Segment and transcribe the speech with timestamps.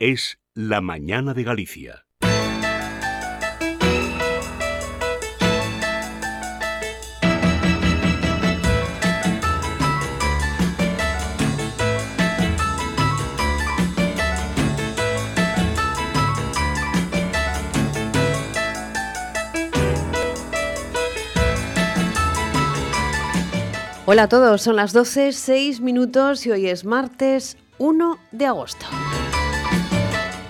[0.00, 2.06] Es La Mañana de Galicia.
[24.06, 28.86] Hola a todos, son las 12, 6 minutos y hoy es martes 1 de agosto.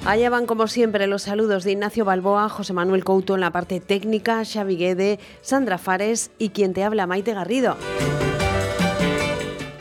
[0.08, 3.78] Allá van como siempre los saludos de Ignacio Balboa, José Manuel Couto en la parte
[3.78, 7.76] técnica, Xavi Guede, Sandra Fares y quien te habla Maite Garrido.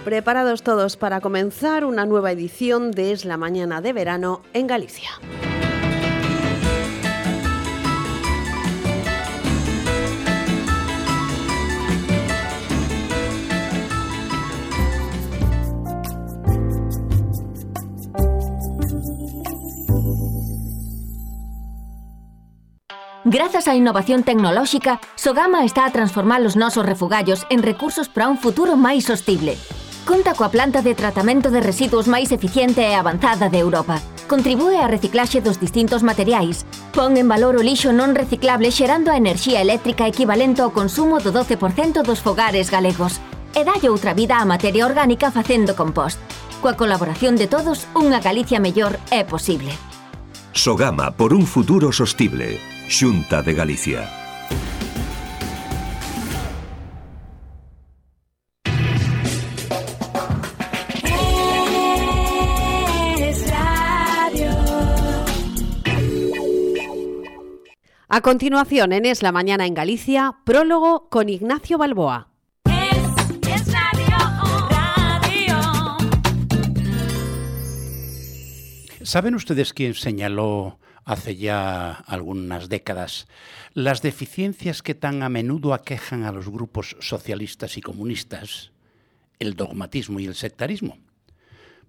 [0.03, 5.11] Preparados todos para comenzar una nueva edición de Es la Mañana de Verano en Galicia.
[23.29, 28.39] Grazas á innovación tecnolóxica, Sogama está a transformar os nosos refugallos en recursos para un
[28.39, 29.59] futuro máis sostible.
[30.07, 33.99] Conta coa planta de tratamento de residuos máis eficiente e avanzada de Europa.
[34.31, 36.63] Contribúe á reciclaxe dos distintos materiais.
[36.95, 41.35] Pon en valor o lixo non reciclable xerando a enerxía eléctrica equivalente ao consumo do
[41.35, 43.19] 12% dos fogares galegos.
[43.51, 46.15] E dalle outra vida á materia orgánica facendo compost.
[46.63, 49.75] Coa colaboración de todos, unha Galicia mellor é posible.
[50.55, 52.76] Sogama por un futuro sostible.
[52.89, 54.09] Xunta de Galicia.
[68.09, 72.29] A continuación, en Es la Mañana en Galicia, prólogo con Ignacio Balboa.
[79.03, 83.27] ¿Saben ustedes quién señaló hace ya algunas décadas
[83.73, 88.73] las deficiencias que tan a menudo aquejan a los grupos socialistas y comunistas,
[89.39, 90.97] el dogmatismo y el sectarismo?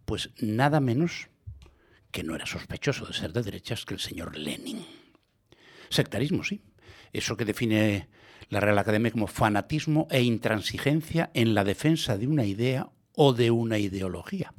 [0.05, 1.31] Pues nada menos
[2.13, 4.87] que no era sospechoso de ser de derechas que el señor Lenin.
[5.91, 6.63] Sectarismo, sí.
[7.13, 8.09] Eso que define
[8.51, 13.51] la Real Academia como fanatismo e intransigencia en la defensa de una idea o de
[13.51, 14.55] una ideología.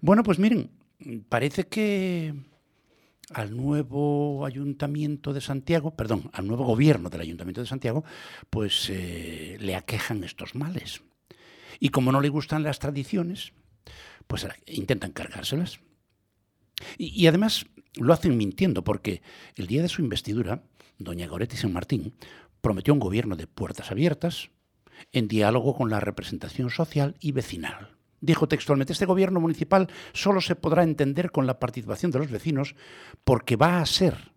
[0.00, 0.70] Bueno, pues miren,
[1.28, 2.34] parece que
[3.30, 8.04] al nuevo ayuntamiento de Santiago, perdón, al nuevo gobierno del ayuntamiento de Santiago,
[8.50, 11.02] pues eh, le aquejan estos males.
[11.80, 13.52] Y como no le gustan las tradiciones,
[14.26, 15.80] pues intentan cargárselas.
[16.98, 19.22] Y, y además lo hacen mintiendo, porque
[19.56, 20.62] el día de su investidura,
[20.98, 22.14] doña Goretti San Martín
[22.60, 24.50] prometió un gobierno de puertas abiertas,
[25.12, 27.93] en diálogo con la representación social y vecinal.
[28.24, 32.74] Dijo textualmente, este gobierno municipal solo se podrá entender con la participación de los vecinos
[33.22, 34.32] porque va a ser,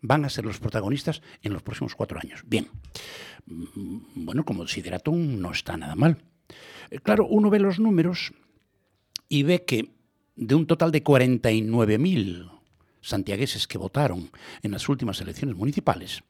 [0.00, 2.44] van a ser los protagonistas en los próximos cuatro años.
[2.46, 2.68] Bien,
[3.46, 6.22] mm, bueno, como desideratum no está nada mal.
[6.90, 8.32] Eh, claro, uno ve los números
[9.28, 9.96] y ve que
[10.36, 12.48] de un total de 49.000
[13.00, 14.30] santiagueses que votaron
[14.62, 16.22] en las últimas elecciones municipales,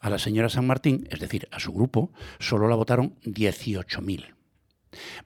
[0.00, 2.10] a la señora San Martín, es decir, a su grupo,
[2.40, 4.37] solo la votaron 18.000.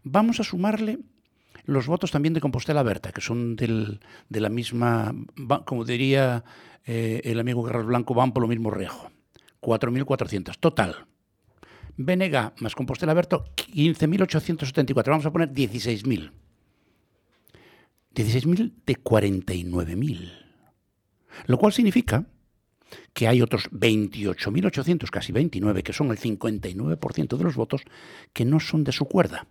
[0.02, 0.98] Vamos a sumarle
[1.64, 5.14] los votos también de Compostela Berta, que son de la misma,
[5.64, 6.44] como diría
[6.84, 9.10] eh, el amigo Carlos Blanco, van por lo mismo rejo.
[9.60, 10.58] 4.400.
[10.58, 11.06] Total.
[11.96, 15.04] BNG más Compostela Berta, 15.874.
[15.06, 16.32] Vamos a poner 16.000.
[18.14, 20.32] 16.000 de 49.000.
[21.46, 22.26] Lo cual significa
[23.14, 27.82] que hay otros 28.800, casi 29, que son el 59% de los votos,
[28.32, 29.46] que no son de su cuerda,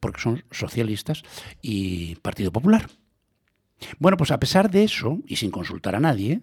[0.00, 1.22] porque son socialistas
[1.62, 2.88] y Partido Popular.
[3.98, 6.42] Bueno, pues a pesar de eso, y sin consultar a nadie,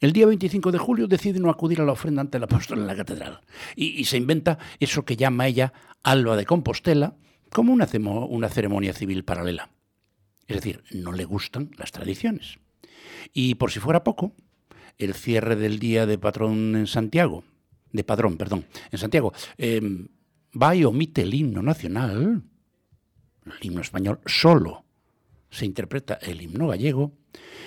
[0.00, 2.86] el día 25 de julio decide no acudir a la ofrenda ante el apóstol en
[2.86, 3.40] la catedral
[3.76, 5.72] y, se inventa eso que llama ella
[6.02, 7.14] Alba de Compostela
[7.50, 7.86] como una,
[8.28, 9.70] una ceremonia civil paralela.
[10.48, 12.58] Es decir, no le gustan las tradiciones.
[13.32, 14.34] Y por si fuera poco,
[14.98, 17.44] el cierre del día de patrón en Santiago,
[17.92, 19.80] de padrón, perdón, en Santiago, eh,
[20.60, 22.42] va y omite el himno nacional,
[23.46, 24.84] el himno español, solo
[25.50, 27.12] se interpreta el himno gallego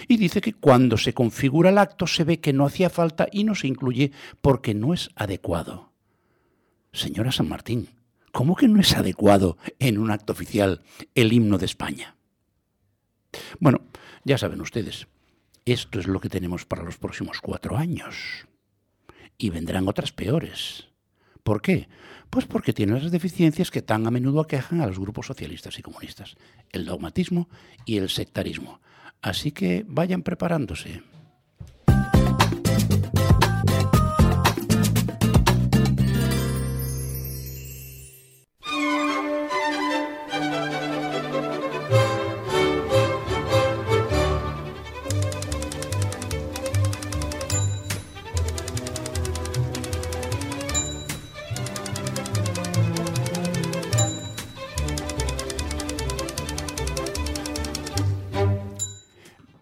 [0.07, 3.43] y dice que cuando se configura el acto se ve que no hacía falta y
[3.43, 4.11] no se incluye
[4.41, 5.91] porque no es adecuado.
[6.91, 7.89] Señora San Martín,
[8.31, 10.81] ¿cómo que no es adecuado en un acto oficial
[11.13, 12.15] el himno de España?
[13.59, 13.81] Bueno,
[14.23, 15.07] ya saben ustedes,
[15.65, 18.47] esto es lo que tenemos para los próximos cuatro años.
[19.37, 20.87] Y vendrán otras peores.
[21.45, 21.87] ¿Por qué?
[22.31, 25.83] Pues porque tiene las deficiencias que tan a menudo aquejan a los grupos socialistas y
[25.83, 26.37] comunistas,
[26.71, 27.49] el dogmatismo
[27.85, 28.81] y el sectarismo.
[29.21, 31.03] Así que vayan preparándose.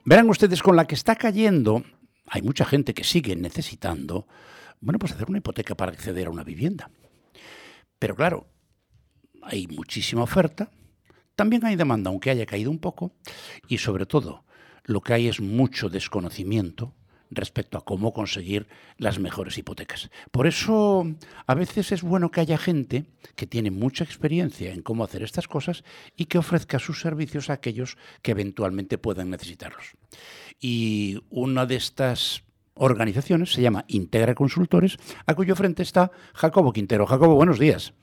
[0.06, 1.84] Verán ustedes, con la que está cayendo,
[2.28, 4.28] hay mucha gente que sigue necesitando,
[4.82, 6.92] bueno, pues hacer una hipoteca para acceder a una vivienda.
[8.00, 8.48] Pero claro,
[9.42, 10.70] hay muchísima oferta,
[11.36, 13.16] también hay demanda, aunque haya caído un poco,
[13.70, 14.44] y sobre todo,
[14.84, 16.94] lo que hay es mucho desconocimiento
[17.36, 20.10] respecto a cómo conseguir las mejores hipotecas.
[20.32, 21.06] Por eso,
[21.46, 25.48] a veces es bueno que haya gente que tiene mucha experiencia en cómo hacer estas
[25.48, 25.84] cosas
[26.16, 29.94] y que ofrezca sus servicios a aquellos que eventualmente puedan necesitarlos.
[30.60, 32.44] Y una de estas
[32.76, 37.06] organizaciones se llama Integra Consultores, a cuyo frente está Jacobo Quintero.
[37.06, 37.94] Jacobo, buenos días.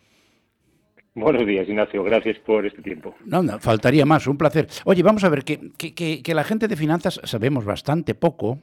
[1.14, 2.04] Buenos días, Ignacio.
[2.04, 3.14] Gracias por este tiempo.
[3.24, 4.26] No, no, faltaría más.
[4.26, 4.68] Un placer.
[4.84, 8.60] Oye, vamos a ver, que, que, que, la gente de finanzas sabemos bastante poco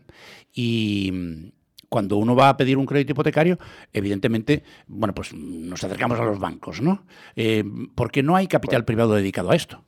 [0.54, 1.52] y mm,
[1.90, 3.58] cuando uno va a pedir un crédito hipotecario,
[3.92, 7.06] evidentemente, bueno, pues nos acercamos a los bancos, ¿no?
[7.36, 7.64] Eh,
[7.96, 9.84] porque no hay capital privado dedicado a esto.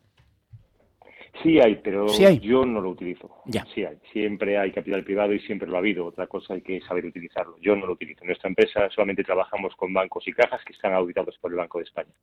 [1.41, 2.07] Sí hay, pero
[2.41, 3.29] yo no lo utilizo.
[3.45, 3.65] Ya.
[3.73, 3.97] Sí hay.
[4.11, 6.05] Siempre hay capital privado y siempre lo ha habido.
[6.05, 7.55] Otra cosa hay que saber utilizarlo.
[7.61, 8.21] Yo no lo utilizo.
[8.21, 11.77] En nuestra empresa solamente trabajamos con bancos y cajas que están auditados por el Banco
[11.77, 12.13] de España.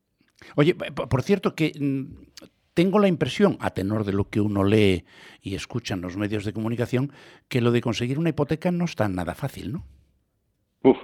[0.54, 5.04] Oye, por cierto, que mm, tengo la impresión, a tenor de lo que uno lee
[5.40, 7.10] y escucha en los medios de comunicación,
[7.48, 9.86] que lo de conseguir una hipoteca no está nada fácil, ¿no?
[10.82, 10.98] Uf,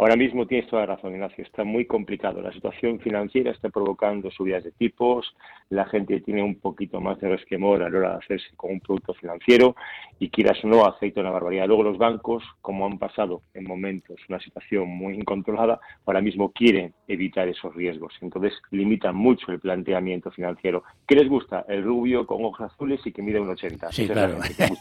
[0.00, 2.40] Ahora mismo tienes toda la razón, Ignacio, está muy complicado.
[2.40, 5.34] La situación financiera está provocando subidas de tipos,
[5.70, 8.80] la gente tiene un poquito más de resquemor a la hora de hacerse con un
[8.80, 9.74] producto financiero
[10.20, 11.66] y quieras o no, aceita una barbaridad.
[11.66, 16.94] Luego los bancos, como han pasado en momentos una situación muy incontrolada, ahora mismo quieren
[17.08, 18.14] evitar esos riesgos.
[18.20, 20.84] Entonces limitan mucho el planteamiento financiero.
[21.08, 21.64] ¿Qué les gusta?
[21.68, 23.90] El rubio con ojos azules y que mide un 80.
[23.90, 24.38] Sí, claro.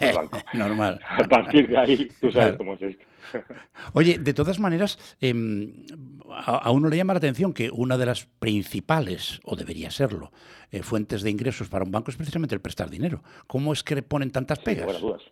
[0.53, 0.99] Normal.
[1.09, 3.03] A partir de ahí, tú sabes cómo es esto.
[3.93, 5.85] Oye, de todas maneras, em,
[6.29, 10.31] a, uno le llama la atención que una de las principales, o debería serlo,
[10.71, 13.23] eh, fuentes de ingresos para un banco es precisamente el prestar dinero.
[13.47, 15.01] ¿Cómo es que le ponen tantas pegas?
[15.01, 15.23] dudas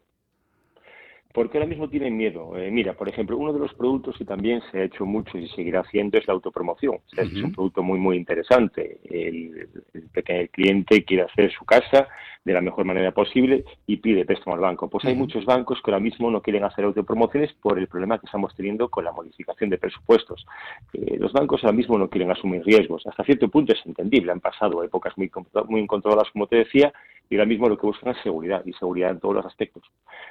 [1.36, 2.58] porque ahora mismo tienen miedo.
[2.58, 5.50] Eh, mira, por ejemplo, uno de los productos que también se ha hecho mucho y
[5.50, 7.00] seguirá haciendo es la autopromoción.
[7.16, 9.00] Es un producto muy, muy interesante.
[9.04, 12.08] El, el, cliente quiere hacer su casa
[12.46, 14.88] de la mejor manera posible y pide préstamo al banco.
[14.88, 18.28] Pues hay muchos bancos que ahora mismo no quieren hacer autopromociones por el problema que
[18.28, 20.46] estamos teniendo con la modificación de presupuestos.
[20.94, 23.06] Eh, los bancos ahora mismo no quieren asumir riesgos.
[23.08, 24.32] Hasta cierto punto es entendible.
[24.32, 25.32] Han pasado épocas muy,
[25.68, 26.94] muy incontroladas, como te decía,
[27.30, 29.84] y ahora mismo lo que buscan es seguridad y seguridad en todos los aspectos.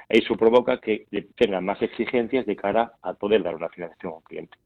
[0.07, 4.21] Eso provoca que tengan más exigencias de cara a poder dar una financiación a un
[4.21, 4.57] cliente.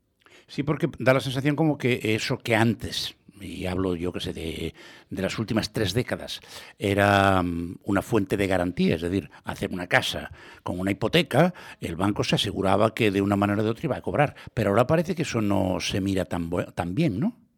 [0.45, 4.33] Sí, porque da la sensación como que eso que antes, y hablo yo que sé
[4.33, 4.73] de,
[5.09, 6.41] de, las últimas tres décadas,
[6.77, 10.31] era mm, una fuente de garantía, es decir, hacer una casa
[10.63, 13.97] con una hipoteca, el banco se aseguraba que de una manera o de otra iba
[13.97, 17.48] a cobrar, pero ahora parece que eso no se mira tan, tan bien, ¿no?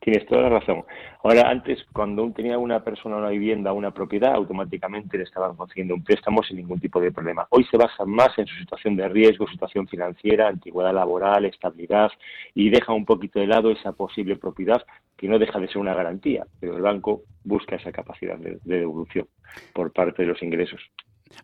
[0.00, 0.84] Tienes toda la razón.
[1.22, 6.02] Ahora, antes, cuando tenía una persona una vivienda, una propiedad, automáticamente le estaban consiguiendo un
[6.02, 7.46] préstamo sin ningún tipo de problema.
[7.50, 12.10] Hoy se basa más en su situación de riesgo, situación financiera, antigüedad laboral, estabilidad
[12.54, 14.82] y deja un poquito de lado esa posible propiedad
[15.18, 19.28] que no deja de ser una garantía, pero el banco busca esa capacidad de, devolución
[19.74, 20.80] por parte de los ingresos.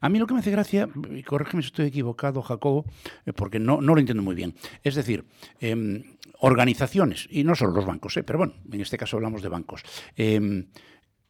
[0.01, 2.87] A mí lo que me hace gracia, y corrígeme si estoy equivocado, Jacobo,
[3.27, 4.55] eh, porque no, lo entiendo muy bien.
[4.83, 5.25] Es decir,
[5.61, 6.03] eh,
[6.41, 8.23] organizaciones, y no solo los bancos, ¿eh?
[8.23, 9.83] pero bueno, en este caso hablamos de bancos,
[10.17, 10.67] em,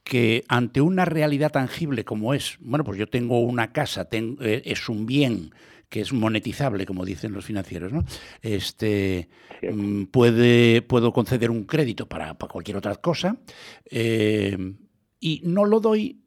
[0.02, 4.88] que ante una realidad tangible como es, bueno, pues yo tengo una casa, eh, es
[4.88, 5.50] un bien
[5.88, 8.04] que es monetizable, como dicen los financieros, ¿no?
[8.42, 9.28] Este,
[9.62, 13.36] mm, puede, puedo conceder un crédito para, cualquier otra cosa
[13.84, 14.76] em,
[15.20, 16.22] y no lo doy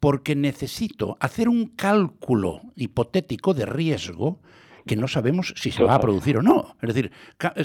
[0.00, 4.40] porque necesito hacer un cálculo hipotético de riesgo
[4.86, 6.76] que no sabemos si se va a producir o no.
[6.82, 7.12] Es decir,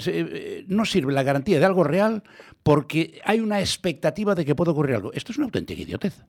[0.06, 2.22] eh, no sirve la garantía de algo real
[2.62, 5.12] porque hay una expectativa de que pueda ocurrir algo.
[5.12, 6.24] Esto es una auténtica idiotez.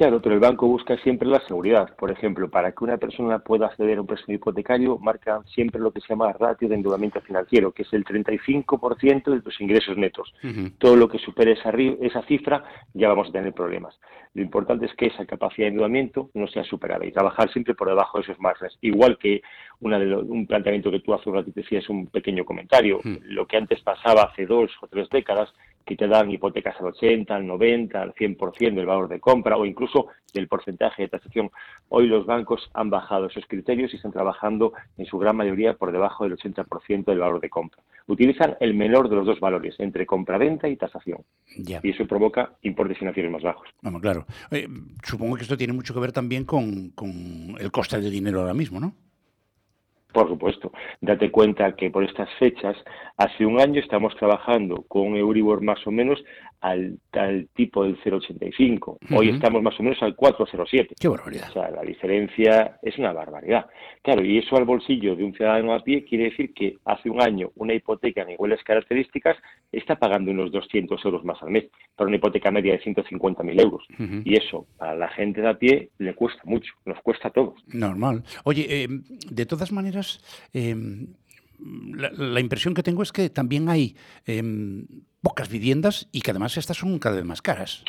[0.00, 1.94] Claro, pero el banco busca siempre la seguridad.
[1.94, 5.90] Por ejemplo, para que una persona pueda acceder a un préstamo hipotecario, marca siempre lo
[5.90, 10.32] que se llama ratio de endeudamiento financiero, que es el 35% de tus ingresos netos.
[10.78, 11.68] Todo lo que supere esa,
[12.00, 12.64] esa cifra
[12.94, 13.94] ya vamos a tener problemas.
[14.32, 17.88] Lo importante es que esa capacidad de endeudamiento no sea superada y trabajar siempre por
[17.88, 18.78] debajo de esos márgenes.
[18.80, 19.42] Igual que
[19.80, 23.00] una de un planteamiento que tú hace un ratito decías, un pequeño comentario.
[23.24, 25.52] Lo que antes pasaba hace dos o tres décadas,
[25.84, 29.64] que te dan hipotecas al 80, al 90, al 100% del valor de compra o
[29.64, 31.50] incluso del porcentaje de tasación.
[31.88, 35.92] Hoy los bancos han bajado esos criterios y están trabajando en su gran mayoría por
[35.92, 37.82] debajo del 80% del valor de compra.
[38.06, 41.24] Utilizan el menor de los dos valores, entre compra-venta y tasación.
[41.46, 43.68] Y eso provoca importes financieros más bajos.
[43.82, 44.26] Vamos, claro.
[44.50, 44.68] Eh,
[45.02, 48.54] supongo que esto tiene mucho que ver también con, con el coste del dinero ahora
[48.54, 48.94] mismo, ¿no?
[50.12, 50.72] Por supuesto.
[51.00, 52.76] Date cuenta que por estas fechas,
[53.16, 56.22] hace un año estamos trabajando con Euribor más o menos
[56.60, 58.98] al, tal tipo del 0,85.
[59.16, 60.94] Hoy estamos más o menos al 4,07.
[60.98, 61.48] Qué barbaridad.
[61.50, 63.66] O sea, la diferencia es una barbaridad.
[64.02, 67.20] Claro, y eso al bolsillo de un ciudadano a pie quiere decir que hace un
[67.20, 69.36] año una hipoteca en iguales características
[69.72, 73.86] está pagando unos 200 euros más al mes para una hipoteca media de 150.000 euros.
[74.24, 77.54] Y eso, para la gente de a pie, le cuesta mucho, nos cuesta a todos.
[77.66, 78.22] Normal.
[78.44, 78.88] Oye, eh,
[79.30, 80.20] de todas maneras,
[80.52, 80.74] eh,
[81.94, 84.86] la, impresión que tengo es que también hay em,
[85.22, 87.84] pocas viviendas y que además estas son cada vez más caras.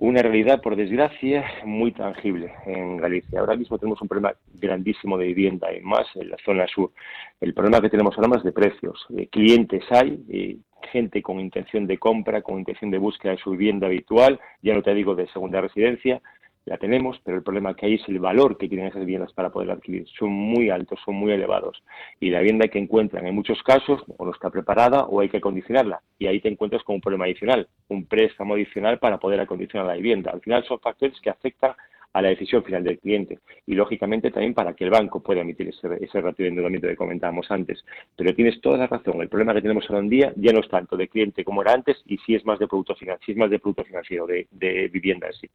[0.00, 3.38] Una realidad, por desgracia, muy tangible en Galicia.
[3.38, 6.90] Ahora mismo tenemos un problema grandísimo de vivienda y más en la zona sur.
[7.38, 9.04] El problema que tenemos ahora más de precios.
[9.10, 10.58] De clientes hay,
[10.90, 14.82] gente con intención de compra, con intención de búsqueda de su vivienda habitual, ya no
[14.82, 16.22] te digo de segunda residencia,
[16.66, 19.50] la tenemos, pero el problema que hay es el valor que tienen esas viviendas para
[19.50, 20.06] poder adquirir.
[20.18, 21.82] Son muy altos, son muy elevados.
[22.20, 25.38] Y la vivienda que encuentran en muchos casos o no está preparada o hay que
[25.38, 26.02] acondicionarla.
[26.18, 29.94] Y ahí te encuentras con un problema adicional, un préstamo adicional para poder acondicionar la
[29.94, 30.30] vivienda.
[30.32, 31.72] Al final son factores que afectan
[32.12, 35.68] a la decisión final del cliente y lógicamente también para que el banco pueda emitir
[35.68, 37.84] ese, ese ratio de endeudamiento que comentábamos antes.
[38.16, 40.68] Pero tienes toda la razón, el problema que tenemos ahora en día ya no es
[40.68, 43.50] tanto de cliente como era antes y sí es más de producto financiero, es más
[43.50, 45.50] de producto financiero, de, vivienda en sí.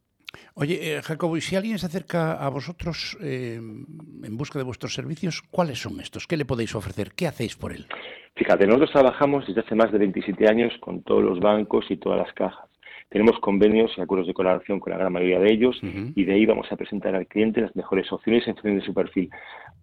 [0.54, 4.94] Oye, eh, Jacobo, y si alguien se acerca a vosotros eh, en busca de vuestros
[4.94, 6.26] servicios, ¿cuáles son estos?
[6.26, 7.12] ¿Qué le podéis ofrecer?
[7.14, 7.86] ¿Qué hacéis por él?
[8.34, 12.18] Fíjate, nosotros trabajamos desde hace más de 27 años con todos los bancos y todas
[12.18, 12.68] las cajas.
[13.08, 16.44] Tenemos convenios y acuerdos de colaboración con la gran mayoría de ellos y de ahí
[16.44, 19.30] vamos a presentar al cliente las mejores opciones en función de su perfil.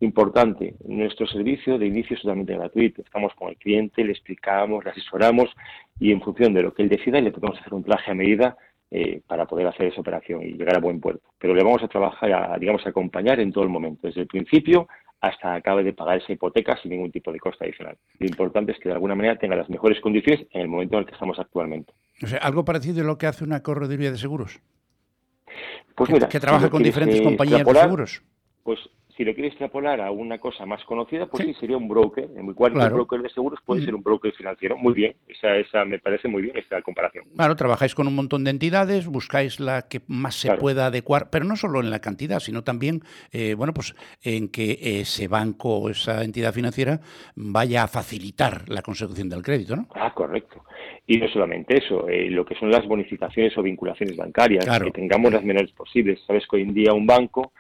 [0.02, 3.02] Importante, nuestro servicio de inicio es totalmente gratuito.
[3.02, 5.50] Estamos con el cliente, le explicamos, le asesoramos
[6.00, 8.58] y en función de lo que él decida le podemos hacer un traje a medida
[8.92, 11.24] eh, para poder hacer esa operación y llegar a buen puerto.
[11.40, 14.28] Pero le vamos a trabajar, a, digamos, a acompañar en todo el momento, desde el
[14.28, 14.88] principio
[15.22, 17.98] hasta acabe de pagar esa hipoteca sin ningún tipo de coste adicional.
[18.20, 21.00] Lo importante es que de alguna manera tenga las mejores condiciones en el momento en
[21.00, 21.94] el que estamos actualmente.
[22.22, 24.60] O sea, algo parecido a lo que hace una correduría de seguros.
[25.96, 28.24] Pues mira, que, trabaja con diferentes compañías de seguros.
[28.64, 28.80] Pues
[29.16, 32.30] si lo quiere extrapolar a una cosa más conocida, pues sí, sería un broker.
[32.36, 34.78] En cualquier broker de seguros puede ser un broker financiero.
[34.78, 37.26] Muy bien, esa, esa me parece muy bien esta comparación.
[37.36, 41.46] Claro, trabajáis con un montón de entidades, buscáis la que más se pueda adecuar, pero
[41.46, 43.02] no solo en la cantidad, sino también,
[43.32, 47.00] eh, bueno, pues en que ese banco o esa entidad financiera
[47.36, 49.88] vaya a facilitar la consecución del crédito, ¿no?
[49.94, 50.64] Ah, correcto.
[51.06, 55.34] Y no solamente eso, eh, lo que son las bonificaciones o vinculaciones bancarias, que tengamos
[55.34, 56.22] las menores posibles.
[56.26, 57.52] Sabes que hoy en día un banco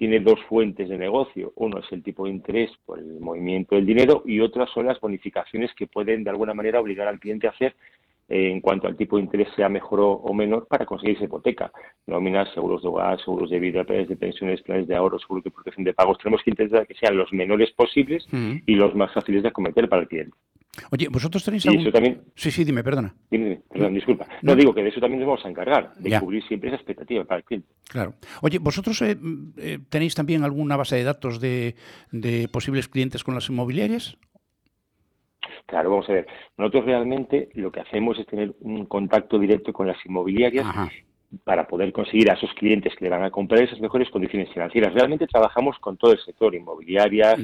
[0.00, 1.52] tiene dos fuentes de negocio.
[1.56, 4.98] Uno es el tipo de interés por el movimiento del dinero y otras son las
[4.98, 7.76] bonificaciones que pueden de alguna manera obligar al cliente a hacer
[8.30, 11.72] en cuanto al tipo de interés sea mejor o, menor para conseguir esa hipoteca.
[12.06, 15.50] Nóminas, seguros de hogar, seguros de vida, planes de pensiones, planes de ahorro, seguros de
[15.50, 16.18] protección de pagos.
[16.18, 20.02] Tenemos que intentar que sean los menores posibles y los más fáciles de acometer para
[20.02, 20.36] el cliente.
[20.92, 21.82] Oye, vosotros tenéis algún...
[21.82, 22.22] eso también...
[22.36, 23.12] Sí, sí, dime, perdona.
[23.30, 24.26] Dime, perdón, disculpa.
[24.42, 27.24] No, digo que de eso también nos vamos a encargar, de cubrir siempre esa expectativa
[27.24, 27.68] para el cliente.
[27.88, 28.14] Claro.
[28.40, 29.16] Oye, ¿vosotros eh,
[29.58, 31.74] eh, tenéis también alguna base de datos de,
[32.12, 34.16] de posibles clientes con las inmobiliarias?
[35.70, 36.26] Claro, vamos a ver.
[36.58, 40.66] Nosotros realmente lo que hacemos es tener un contacto directo con las inmobiliarias
[41.44, 44.92] para poder conseguir a esos clientes que le van a comprar esas mejores condiciones financieras.
[44.92, 47.36] Realmente trabajamos con todo el sector, inmobiliarias,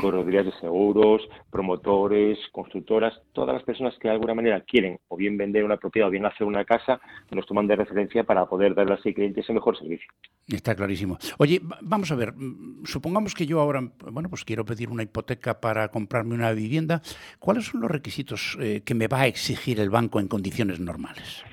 [0.00, 5.36] corredorías de seguros, promotores, constructoras, todas las personas que de alguna manera quieren o bien
[5.36, 8.94] vender una propiedad o bien hacer una casa, nos toman de referencia para poder darle
[8.94, 10.10] a ese cliente ese mejor servicio.
[10.48, 11.18] Está clarísimo.
[11.38, 15.60] Oye, vamos a ver, mm, supongamos que yo ahora, bueno, pues quiero pedir una hipoteca
[15.60, 17.02] para comprarme una vivienda.
[17.38, 21.44] ¿Cuáles son los requisitos eh, que me va a exigir el banco en condiciones normales?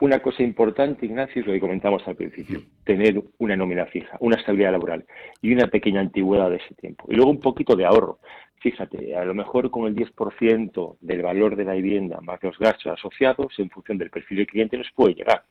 [0.00, 4.36] Una cosa importante, Ignacio, es lo que comentamos al principio, tener una nómina fija, una
[4.36, 5.04] estabilidad laboral
[5.40, 7.06] y una pequeña antigüedad de ese tiempo.
[7.08, 8.18] Y luego un poquito de ahorro.
[8.60, 12.92] Fíjate, a lo mejor con el 10% del valor de la vivienda más los gastos
[12.92, 15.44] asociados, en función del perfil del cliente, nos puede llegar.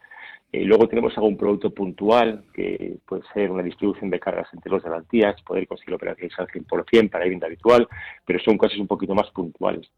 [0.54, 4.84] Eh, luego tenemos algún producto puntual, que puede ser una distribución de cargas entre los
[4.84, 7.88] garantías, poder conseguir operaciones al 100% para vivienda habitual,
[8.24, 9.90] pero son cosas un poquito más puntuales.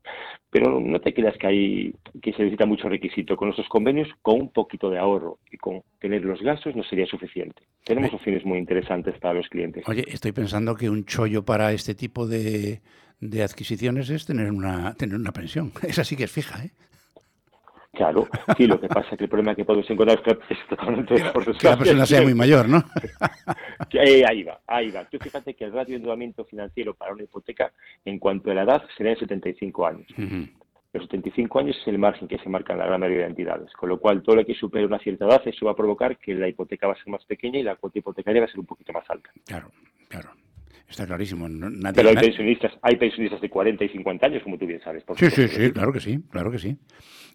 [0.50, 3.36] Pero no te creas que, hay, que se necesita mucho requisito.
[3.36, 7.06] Con nuestros convenios, con un poquito de ahorro y con tener los gastos no sería
[7.06, 7.64] suficiente.
[7.84, 9.84] Tenemos opciones muy interesantes para los clientes.
[9.90, 12.80] Oye, estoy pensando que un chollo para este tipo de,
[13.20, 15.74] de adquisiciones es tener una, tener una pensión.
[15.84, 16.72] Esa sí que es fija, ¿eh?
[17.96, 21.68] Claro, sí, lo que pasa es que el problema que podemos encontrar es totalmente Que
[21.68, 22.84] la persona sea muy mayor, ¿no?
[23.94, 25.06] eh, ahí va, ahí va.
[25.06, 27.72] Tú fíjate que el radio de endeudamiento financiero para una hipoteca,
[28.04, 30.08] en cuanto a la edad, será de 75 años.
[30.94, 33.72] Los 75 años es el margen que se marca en la gran mayoría de entidades,
[33.74, 36.34] con lo cual todo lo que supere una cierta edad, eso va a provocar que
[36.34, 38.66] la hipoteca va a ser más pequeña y la cuota hipotecaria va a ser un
[38.66, 39.30] poquito más alta.
[39.46, 39.72] Claro,
[40.08, 40.32] claro.
[40.88, 41.48] Está clarísimo.
[41.96, 45.04] Pero hay pensionistas, hay pensionistas de 40 y 50 años, como tú bien sabes.
[45.18, 46.78] sí, sí, sí, claro que sí, claro que sí.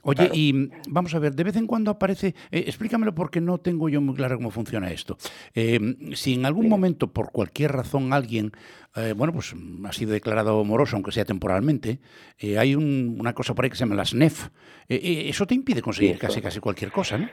[0.02, 3.58] Oye, y mm, vamos a ver, de vez en cuando aparece, eh, explícamelo porque no
[3.58, 5.16] tengo yo muy claro cómo funciona esto.
[5.54, 5.78] Eh,
[6.14, 8.52] si en algún momento, por cualquier razón, alguien,
[8.96, 11.98] eh, bueno, pues mm, ha sido declarado moroso, aunque sea temporalmente,
[12.58, 14.48] hay una cosa por ahí que se llama la SNEF.
[14.88, 17.28] eso te impide conseguir casi, casi cualquier cosa, ¿no?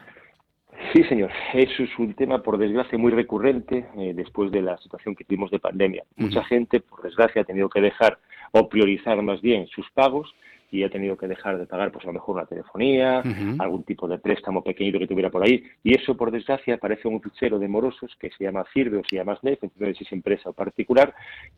[0.94, 1.32] Sí, señor.
[1.54, 5.60] Eso es un tema, por desgracia, muy recurrente después de la situación que tuvimos de
[5.60, 6.04] pandemia.
[6.16, 8.20] Mucha gente, por desgracia, ha tenido que dejar
[8.52, 10.34] o priorizar más bien sus pagos
[10.70, 13.24] y ha tenido que dejar de pagar, pues a lo mejor una telefonía,
[13.60, 15.64] algún tipo de préstamo pequeñito que tuviera por ahí.
[15.84, 19.16] Y eso, por desgracia, aparece un fichero de morosos que se llama Firbe o se
[19.16, 21.14] llama SNEF, entonces si es empresa o particular,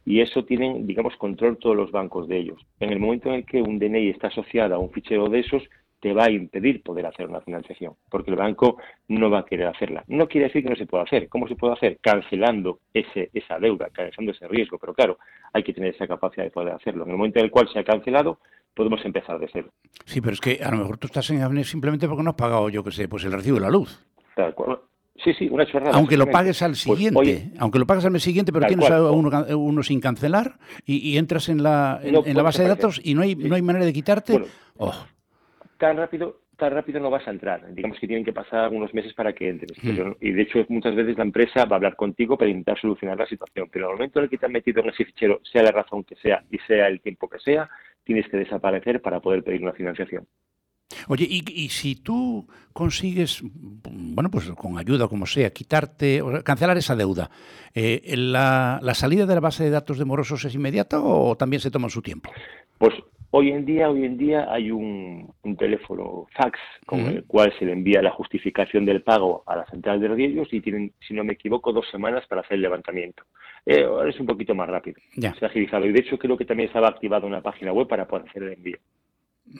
[0.05, 2.65] y eso tienen, digamos, control todos los bancos de ellos.
[2.79, 5.63] En el momento en el que un DNI está asociado a un fichero de esos,
[5.99, 9.67] te va a impedir poder hacer una financiación, porque el banco no va a querer
[9.67, 10.03] hacerla.
[10.07, 11.27] No quiere decir que no se pueda hacer.
[11.27, 11.97] ¿Cómo se puede hacer?
[12.01, 15.17] Cancelando ese, esa deuda, cancelando ese riesgo, pero claro,
[15.51, 17.03] hay que tener esa capacidad de poder hacerlo.
[17.03, 18.39] En el momento en el cual se ha cancelado,
[18.73, 19.69] podemos empezar de cero.
[20.05, 22.35] Sí, pero es que a lo mejor tú estás en AVNE simplemente porque no has
[22.35, 24.05] pagado, yo qué sé, pues el recibo de la luz.
[25.23, 25.97] Sí, sí, una chorrada.
[25.97, 29.83] Aunque lo pagues al pues, siguiente, aunque lo pagues al mes siguiente, pero tienes uno,
[29.83, 33.55] sin cancelar y, entras en la, en, la base de datos y no hay, no
[33.55, 34.39] hay manera de quitarte.
[34.77, 34.93] Oh
[35.79, 37.73] tan rápido tan rápido no vas a entrar.
[37.73, 39.81] Digamos que tienen que pasar algunos meses para que entres.
[39.81, 40.11] Hmm.
[40.19, 43.25] y de hecho, muchas veces la empresa va a hablar contigo para intentar solucionar la
[43.27, 43.69] situación.
[43.71, 46.03] Pero el momento en el que te han metido en ese fichero, sea la razón
[46.03, 47.69] que sea y sea el tiempo que sea,
[48.09, 50.25] tienes que desaparecer para poder pedir una financiación.
[51.07, 56.95] Oye, y, si tú consigues, bueno, pues con ayuda, como sea, quitarte, o cancelar esa
[56.95, 57.29] deuda,
[57.75, 61.61] eh, ¿la, ¿la salida de la base de datos de morosos es inmediata o también
[61.61, 62.31] se toma su tiempo?
[62.79, 62.95] Pues
[63.31, 67.73] Hoy en día, hoy en día hay un, teléfono fax con el cual se le
[67.73, 71.33] envía la justificación del pago a la central de riesgos y tienen, si no me
[71.33, 73.23] equivoco, dos semanas para hacer el levantamiento.
[73.65, 74.99] Eh, ahora es un poquito más rápido.
[75.15, 75.33] Ya.
[75.35, 78.07] Se ha agilizado y de hecho creo que también estaba activada una página web para
[78.07, 78.77] poder hacer el envío.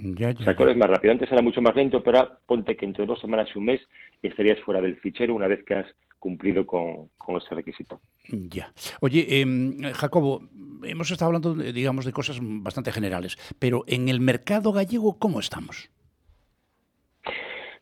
[0.01, 1.11] Ya, es más rápido.
[1.11, 3.81] Antes era mucho más lento, pero ahora ponte que entre dos semanas y un mes
[4.21, 5.87] estarías fuera del fichero una vez que has
[6.19, 7.99] cumplido con, ese requisito.
[8.27, 8.71] Ya.
[9.01, 10.41] Oye, eh, Jacobo,
[10.83, 15.89] hemos estado hablando, digamos, de cosas bastante generales, pero en el mercado gallego, ¿cómo estamos?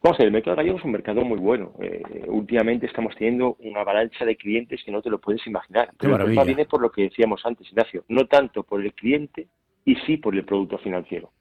[0.04, 1.74] Vamos a ver, el mercado gallego es un mercado muy bueno.
[1.82, 5.90] Eh, últimamente estamos teniendo una avalancha de clientes que no te lo puedes imaginar.
[6.00, 9.48] Qué Pero viene por lo que decíamos antes, Ignacio, no tanto por el cliente
[9.84, 11.32] y sí por el producto financiero.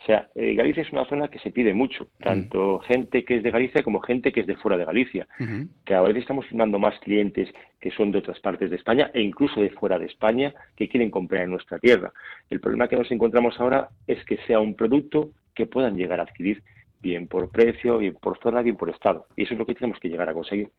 [0.00, 3.42] O sea, eh, Galicia es una zona que se pide mucho, tanto gente que es
[3.42, 5.26] de Galicia como gente que es de fuera de Galicia.
[5.84, 9.60] Que ahora estamos firmando más clientes que son de otras partes de España e incluso
[9.60, 12.12] de fuera de España que quieren comprar en nuestra tierra.
[12.48, 16.22] El problema que nos encontramos ahora es que sea un producto que puedan llegar a
[16.22, 16.62] adquirir
[17.00, 19.26] bien por precio, bien por zona, bien por estado.
[19.36, 20.70] Y eso es lo que tenemos que llegar a conseguir.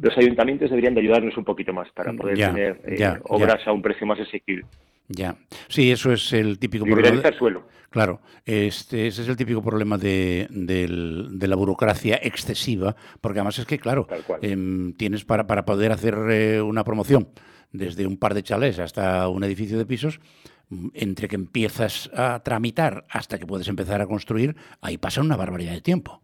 [0.00, 3.82] Los ayuntamientos deberían de ayudarnos un poquito más para poder tener eh, obras a un
[3.82, 4.64] precio más asequible.
[5.12, 5.34] Ya,
[5.66, 7.20] sí, eso es el típico problema.
[7.20, 7.64] el suelo.
[7.90, 13.80] Claro, este, ese es el típico problema de, la burocracia excesiva, porque además es que,
[13.80, 14.06] claro,
[14.40, 17.30] em, tienes para, para poder hacer eh, una promoción
[17.72, 20.20] desde un par de chalés hasta un edificio de pisos,
[20.68, 25.36] mm, entre que empiezas a tramitar hasta que puedes empezar a construir, ahí pasa una
[25.36, 26.22] barbaridad de tiempo.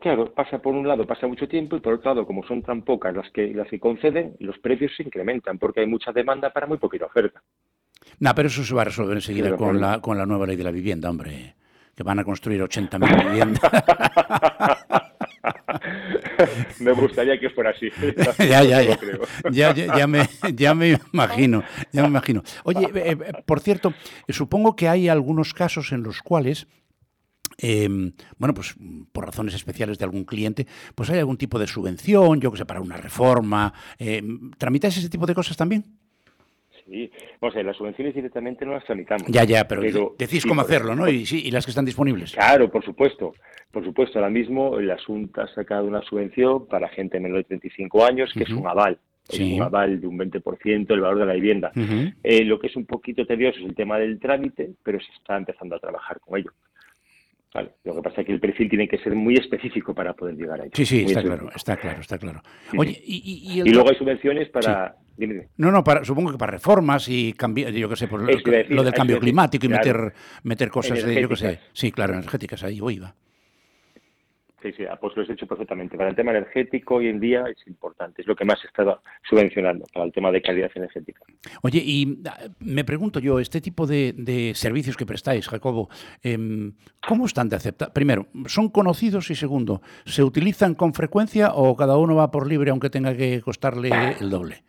[0.00, 2.82] Claro, pasa por un lado, pasa mucho tiempo y por otro lado, como son tan
[2.82, 6.66] pocas las que las que conceden, los precios se incrementan porque hay mucha demanda para
[6.66, 7.42] muy poquita oferta.
[8.20, 10.64] No, pero eso se va a resolver enseguida con la, con la nueva ley de
[10.64, 11.54] la vivienda, hombre.
[11.94, 13.62] Que van a construir 80.000 viviendas.
[16.80, 17.88] me gustaría que fuera así.
[18.38, 18.98] ya, ya, ya.
[19.50, 22.42] Ya, ya, me, ya me imagino, ya me imagino.
[22.64, 23.94] Oye, eh, eh, por cierto,
[24.28, 26.66] supongo que hay algunos casos en los cuales
[27.58, 28.74] em, bueno, pues
[29.12, 32.66] por razones especiales de algún cliente, pues hay algún tipo de subvención, yo que sé,
[32.66, 33.72] para una reforma.
[33.98, 34.22] Eh,
[34.58, 35.84] ¿Tramitáis ese tipo de cosas también?
[36.88, 39.26] Sí, o sea, las subvenciones directamente no las tramitamos.
[39.28, 41.08] Ya, ya, pero, decís cómo hacerlo, ¿no?
[41.08, 42.32] Y, sí, y las que están disponibles.
[42.32, 43.34] Claro, por supuesto.
[43.70, 48.04] Por supuesto, ahora mismo el asunto ha sacado una subvención para gente menor de 35
[48.04, 48.98] años, que es un aval.
[49.28, 51.70] Es un aval de un 20% del valor de la vivienda.
[52.22, 55.36] Eh, lo que es un poquito tedioso es el tema del trámite, pero se está
[55.36, 56.52] empezando a trabajar con ello.
[57.58, 57.70] Vale.
[57.84, 60.60] Lo que pasa es que el perfil tiene que ser muy específico para poder llegar
[60.60, 60.72] a ello.
[60.74, 62.40] Sí, sí, está claro, está claro, está claro.
[62.76, 64.94] Oye, y, y, luego hay subvenciones para...
[65.56, 68.94] No, no, para, supongo que para reformas y cambiar, yo qué sé, por lo, del
[68.94, 70.12] cambio climático y meter,
[70.44, 73.12] meter cosas de, yo qué sé, sí, claro, energéticas, ahí voy, va.
[74.62, 75.96] Sí, sí, pues lo has hecho perfectamente.
[75.96, 79.00] Para el tema energético hoy en día es importante, es lo que más se está
[79.28, 81.20] subvencionando para el tema de calidad energética.
[81.62, 85.88] Oye, y ah, me pregunto yo, este tipo de, servicios que prestáis, Jacobo,
[86.22, 86.72] em,
[87.06, 87.92] ¿cómo están de aceptar?
[87.92, 89.30] Primero, ¿son conocidos?
[89.30, 93.40] Y segundo, ¿se utilizan con frecuencia o cada uno va por libre aunque tenga que
[93.40, 93.90] costarle
[94.20, 94.64] el doble?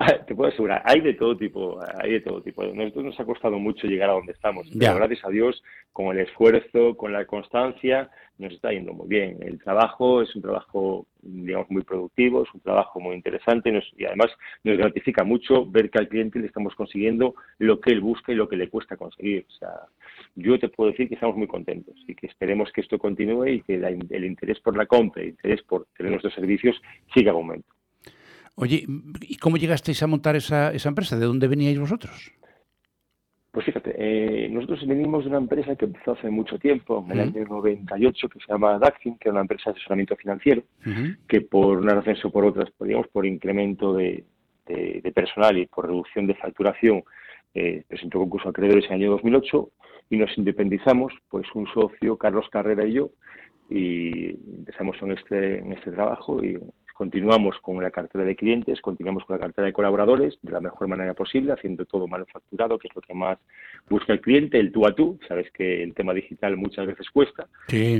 [0.26, 2.64] Te puedo asegurar, hay de todo tipo, hay de todo tipo.
[2.64, 6.24] Nosotros nos ha costado mucho llegar a donde estamos, pero gracias a Dios, con el
[6.24, 9.36] esfuerzo, con la constancia, nos está yendo muy bien.
[9.42, 14.28] El trabajo es un trabajo, digamos, muy productivo, es un trabajo muy interesante y además
[14.64, 18.36] nos gratifica mucho ver que al cliente le estamos consiguiendo lo que él busca y
[18.36, 19.44] lo que le cuesta conseguir.
[19.48, 19.72] O sea,
[20.34, 23.62] yo te puedo decir que estamos muy contentos y que esperemos que esto continúe y
[23.62, 26.80] que el interés por la compra, el interés por tener nuestros servicios
[27.12, 27.79] siga aumentando.
[28.60, 28.84] Oye,
[29.22, 31.18] ¿y cómo llegasteis a montar esa, esa empresa?
[31.18, 32.30] ¿De dónde veníais vosotros?
[33.52, 37.20] Pues fíjate, eh, nosotros venimos de una empresa que empezó hace mucho tiempo, en el
[37.20, 40.62] año 98, que se llama Daxin, que era una empresa de asesoramiento financiero,
[41.26, 44.24] que por una razón o por otras, pues, digamos, por incremento de,
[45.14, 47.02] personal y por reducción de facturación,
[47.54, 49.70] eh, presentó concurso a acreedores en el año 2008
[50.10, 53.10] y nos independizamos, pues un socio, Carlos Carrera y yo,
[53.70, 56.58] y empezamos en este, en este trabajo y
[57.00, 60.86] Continuamos con la cartera de clientes, continuamos con la cartera de colaboradores de la mejor
[60.86, 63.38] manera posible, haciendo todo manufacturado, que es lo que más
[63.88, 65.18] busca el cliente, el tú a tú.
[65.26, 67.48] Sabes que el tema digital muchas veces cuesta.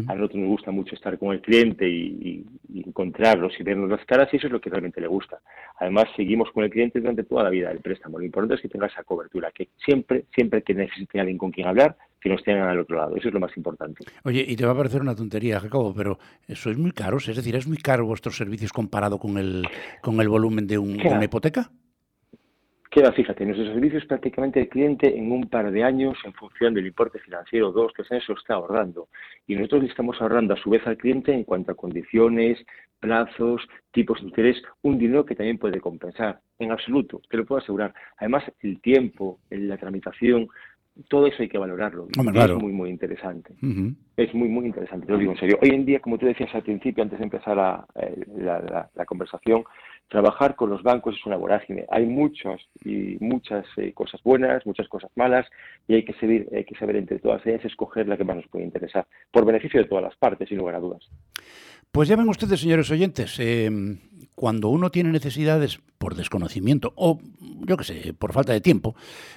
[0.06, 4.28] A nosotros nos gusta mucho estar con el cliente y, encontrarlos y vernos las caras
[4.34, 5.40] y eso es lo que realmente le gusta.
[5.78, 8.18] Además, seguimos con el cliente durante toda la vida del préstamo.
[8.18, 11.68] Lo importante es que tenga esa cobertura, que siempre, siempre que necesite alguien con quien
[11.68, 13.16] hablar, que nos tengan al otro lado.
[13.16, 14.04] Eso es lo más importante.
[14.24, 17.16] Oye, y te va a parecer una tontería, Jacobo, pero eso es muy caro.
[17.16, 19.66] Es decir, ¿es muy caro vuestros servicios comparado con el,
[20.02, 21.70] con el volumen de, un, una hipoteca?
[22.90, 26.88] Queda, fíjate, nuestros servicios prácticamente el cliente en un par de años, en función del
[26.88, 29.09] importe financiero, dos, tres años, lo está ahorrando.
[29.46, 32.59] Y nosotros le estamos ahorrando a su vez al cliente en cuanto a condiciones,
[32.98, 36.40] plazos, tipos de interés, un dinero que también puede compensar.
[36.59, 37.94] En absoluto, te lo puedo asegurar.
[38.18, 40.48] Además, el tiempo, la tramitación,
[41.09, 42.09] todo eso hay que valorarlo.
[42.57, 43.55] Es muy, muy interesante.
[44.16, 45.59] Es muy, muy interesante, lo digo en serio.
[45.62, 49.64] Hoy en día, como tú decías al principio, antes de empezar eh, la, conversación,
[50.09, 51.87] trabajar con los bancos es una vorágine.
[51.90, 55.46] Hay muchas y muchas eh, cosas buenas, muchas cosas malas,
[55.88, 58.48] y hay que, saber, hay que saber entre todas ellas escoger la que más nos
[58.48, 61.09] puede interesar, por beneficio de todas las partes, sin lugar a dudas.
[61.92, 63.98] Pues ya ven ustedes, señores oyentes, eh,
[64.37, 67.20] cuando uno tiene necesidades por desconocimiento o,
[67.66, 68.94] yo qué sé, por falta de tiempo,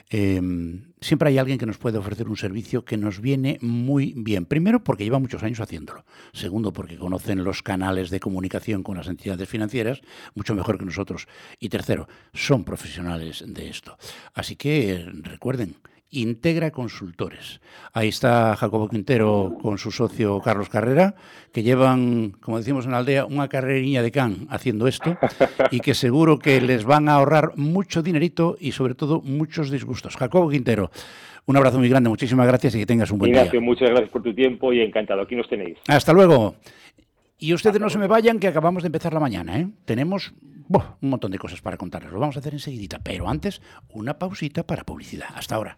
[0.10, 4.46] em, siempre hay alguien que nos puede ofrecer un servicio que nos viene muy bien.
[4.46, 6.06] Primero, porque lleva muchos años haciéndolo.
[6.32, 10.02] Segundo, porque conocen los canales de comunicación con las entidades financieras
[10.36, 11.28] mucho mejor que nosotros.
[11.60, 13.98] Y tercero, son profesionales de esto.
[14.36, 15.76] Así que recuerden,
[16.14, 17.60] Integra Consultores.
[17.92, 21.16] Ahí está Jacobo Quintero con su socio Carlos Carrera,
[21.52, 25.18] que llevan, como decimos en la aldea, una carrerilla de can haciendo esto
[25.72, 30.16] y que seguro que les van a ahorrar mucho dinerito y sobre todo muchos disgustos.
[30.16, 30.92] Jacobo Quintero,
[31.46, 33.62] un abrazo muy grande, muchísimas gracias y que tengas un buen Ignacio, día.
[33.62, 35.78] muchas gracias por tu tiempo y encantado, aquí nos tenéis.
[35.88, 36.56] Hasta luego.
[37.38, 39.60] Y ustedes no se me vayan, que acabamos de empezar la mañana.
[39.60, 39.68] ¿eh?
[39.84, 40.34] Tenemos
[41.02, 42.12] un montón de cosas para contarles.
[42.14, 45.28] Lo vamos a hacer enseguidita, pero antes una pausita para publicidad.
[45.36, 45.78] Hasta ahora.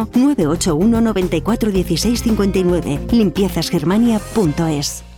[0.13, 2.99] 981 94 16 59.
[3.11, 5.10] Limpiezasgermania.es.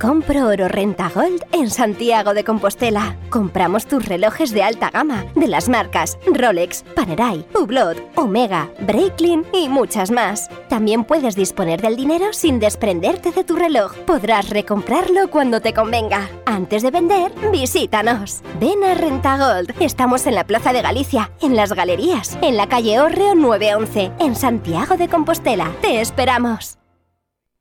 [0.00, 3.16] Compro oro renta gold en Santiago de Compostela.
[3.30, 9.68] Compramos tus relojes de alta gama de las marcas Rolex, Panerai, Hublot, Omega, Breitling y
[9.68, 10.48] muchas más.
[10.68, 13.96] También puedes disponer del dinero sin desprenderte de tu reloj.
[14.06, 16.28] Podrás recomprarlo cuando te convenga.
[16.46, 18.42] Antes de vender, visítanos.
[18.60, 19.74] Ven a Renta Gold.
[19.80, 24.36] Estamos en la Plaza de Galicia, en las Galerías, en la calle Orreo 911, en
[24.36, 25.72] Santiago de Compostela.
[25.82, 26.77] Te esperamos.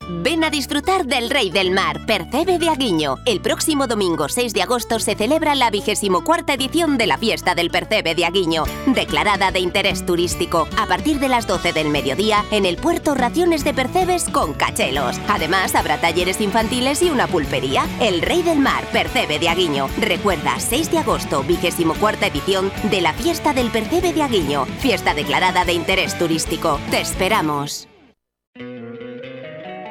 [0.10, 3.18] Ven a disfrutar del Rey del Mar, Percebe de Aguiño.
[3.26, 7.70] El próximo domingo 6 de agosto se celebra la 24 edición de la Fiesta del
[7.70, 12.66] Percebe de Aguiño, declarada de interés turístico, a partir de las 12 del mediodía en
[12.66, 15.20] el puerto Raciones de Percebes con cachelos.
[15.28, 17.86] Además, habrá talleres infantiles y una pulpería.
[18.00, 19.90] El Rey del Mar, Percebe de Aguiño.
[20.00, 25.66] Recuerda, 6 de agosto, 24 edición de la Fiesta del Percebe de Aguiño, fiesta declarada
[25.66, 26.80] de interés turístico.
[26.92, 27.90] Te esperamos.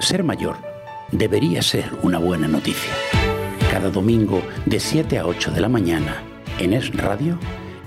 [0.00, 0.56] Ser mayor
[1.12, 2.90] debería ser una buena noticia.
[3.70, 6.22] Cada domingo de 7 a 8 de la mañana
[6.58, 7.38] en Es Radio,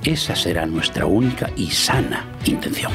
[0.03, 2.91] esa será nuestra única y sana intención.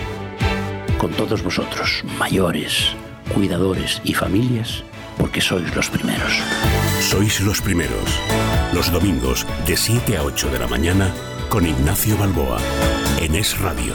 [0.99, 2.95] Con todos vosotros, mayores,
[3.35, 4.85] cuidadores y familias,
[5.19, 6.41] porque sois los primeros.
[7.01, 8.21] Sois los primeros.
[8.73, 11.13] Los domingos de 7 a 8 de la mañana
[11.49, 12.59] con Ignacio Balboa
[13.21, 13.95] en Es Radio.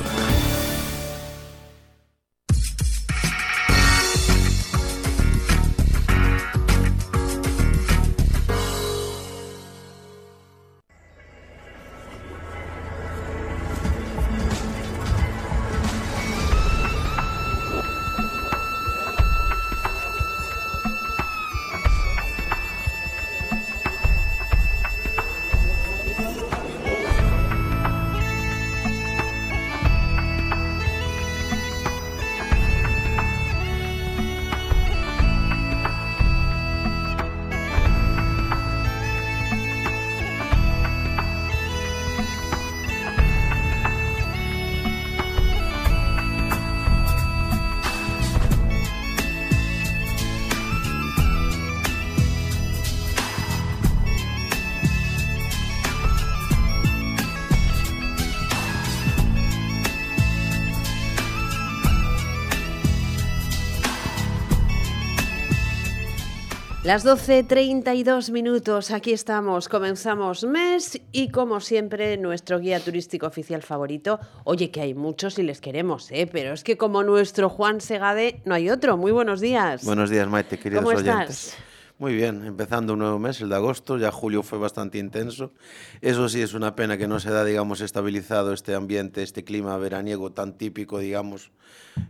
[66.84, 74.20] Las 12.32 minutos, aquí estamos, comenzamos mes y como siempre nuestro guía turístico oficial favorito.
[74.44, 76.28] Oye, que hay muchos y les queremos, ¿eh?
[76.30, 78.98] pero es que como nuestro Juan Segade no hay otro.
[78.98, 79.86] Muy buenos días.
[79.86, 81.30] Buenos días, Maite, queridos ¿Cómo oyentes.
[81.30, 81.58] estás?
[82.04, 85.54] Muy bien, empezando un nuevo mes, el de agosto, ya julio fue bastante intenso.
[86.02, 89.78] Eso sí es una pena que no se da, digamos, estabilizado este ambiente, este clima
[89.78, 91.52] veraniego tan típico, digamos.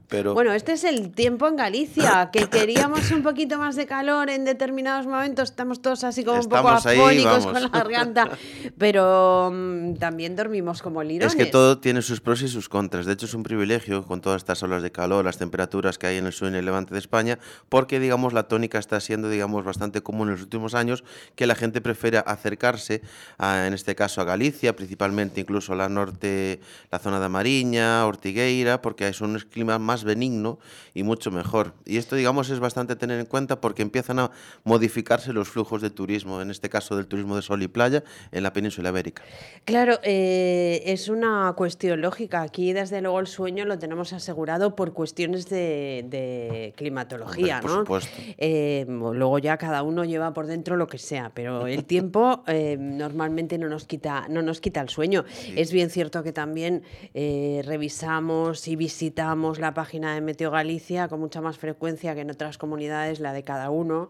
[0.08, 4.30] Pero Bueno, este es el tiempo en Galicia, que queríamos un poquito más de calor
[4.30, 8.30] en determinados momentos, estamos todos así como un poco Estamos afónicos con la garganta,
[8.78, 11.34] pero mm, también dormimos como lirones.
[11.34, 13.06] es que todo tiene sus pros y sus contras.
[13.06, 16.18] De hecho, es un privilegio con todas estas olas de calor, las temperaturas que hay
[16.18, 19.30] en el sur y en el levante de España, porque, digamos, la tónica está siendo,
[19.30, 21.04] digamos, bastante común en los últimos años,
[21.36, 23.02] que la gente prefiere acercarse,
[23.38, 26.60] a, en este caso, a Galicia, principalmente incluso la norte,
[26.92, 30.60] la zona de Mariña, Ortigueira, porque es un clima más benigno
[30.94, 31.74] y mucho mejor.
[31.86, 34.32] Y esto, digamos, es bastante tener en cuenta porque empiezan a
[34.64, 38.44] modificarse los flujos de turismo, en este caso del turismo de sol y playa, en
[38.44, 39.24] la península ibérica.
[39.66, 42.42] Claro, eh, es una cuestión lógica.
[42.42, 47.72] Aquí, desde luego, el sueño lo tenemos asegurado por cuestiones de, de climatología, Hombre, por
[47.72, 47.80] ¿no?
[47.80, 48.22] supuesto.
[48.38, 52.76] Eh, luego ya cada uno lleva por dentro lo que sea, pero el tiempo eh,
[52.78, 55.24] normalmente no nos quita, no nos quita el sueño.
[55.56, 61.22] Es bien cierto que también eh, revisamos y visitamos la página de Meteo Galicia con
[61.22, 64.10] mucha más frecuencia que en otras comunidades, la de cada uno,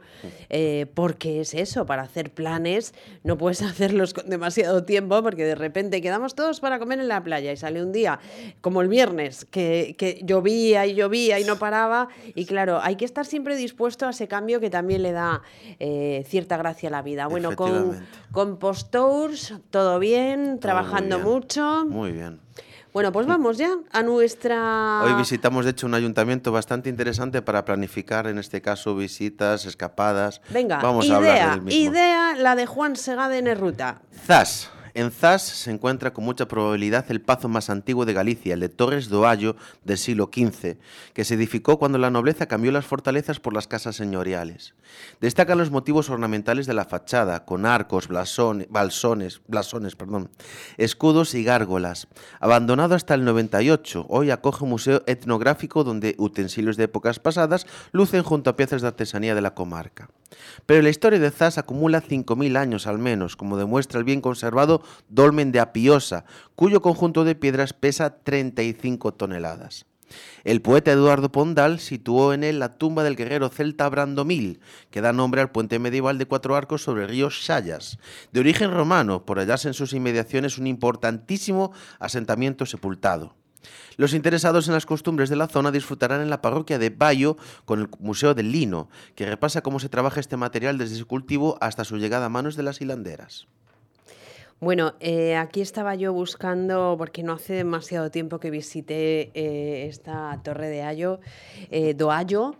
[0.49, 5.53] eh, porque es eso, para hacer planes no puedes hacerlos con demasiado tiempo porque de
[5.53, 8.19] repente quedamos todos para comer en la playa y sale un día
[8.61, 13.05] como el viernes que, que llovía y llovía y no paraba y claro, hay que
[13.05, 15.42] estar siempre dispuesto a ese cambio que también le da
[15.79, 17.27] eh, cierta gracia a la vida.
[17.27, 18.59] Bueno, con, con
[19.69, 21.29] todo bien, trabajando bien.
[21.29, 21.85] mucho.
[21.85, 22.39] Muy bien.
[22.93, 25.01] Bueno, pues vamos ya a nuestra...
[25.03, 30.41] Hoy visitamos, de hecho, un ayuntamiento bastante interesante para planificar, en este caso, visitas, escapadas.
[30.49, 31.91] Venga, vamos idea, a hablar del mismo.
[31.91, 34.03] idea la de Juan Segade en Ruta.
[34.27, 34.69] Zas.
[34.95, 38.69] En Zas se encuentra con mucha probabilidad el pazo más antiguo de Galicia, el de
[38.69, 40.77] Torres do Allo del siglo XV,
[41.13, 44.75] que se edificó cuando la nobleza cambió las fortalezas por las casas señoriales.
[45.19, 50.29] Destacan los motivos ornamentales de la fachada, con arcos, blasones, balsones, blasones, perdón,
[50.77, 52.07] escudos y gárgolas.
[52.39, 58.21] Abandonado hasta el 98, hoy acoge un museo etnográfico donde utensilios de épocas pasadas lucen
[58.21, 60.09] junto a piezas de artesanía de la comarca.
[60.65, 64.82] Pero la historia de Zas acumula 5.000 años al menos, como demuestra el bien conservado
[65.09, 69.85] dolmen de Apiosa, cuyo conjunto de piedras pesa 35 toneladas.
[70.43, 74.59] El poeta Eduardo Pondal situó en él la tumba del guerrero celta Brandomil,
[74.91, 77.97] que da nombre al puente medieval de cuatro arcos sobre el río Sayas,
[78.31, 83.35] de origen romano, por hallarse en sus inmediaciones un importantísimo asentamiento sepultado.
[83.95, 87.79] Los interesados en las costumbres de la zona disfrutarán en la parroquia de Bayo con
[87.79, 91.85] el Museo del Lino, que repasa cómo se trabaja este material desde su cultivo hasta
[91.85, 93.47] su llegada a manos de las hilanderas.
[94.63, 100.39] Bueno, eh, aquí estaba yo buscando, porque no hace demasiado tiempo que visité eh, esta
[100.41, 101.19] torre de Ayo,
[101.69, 102.55] eh, Doayo,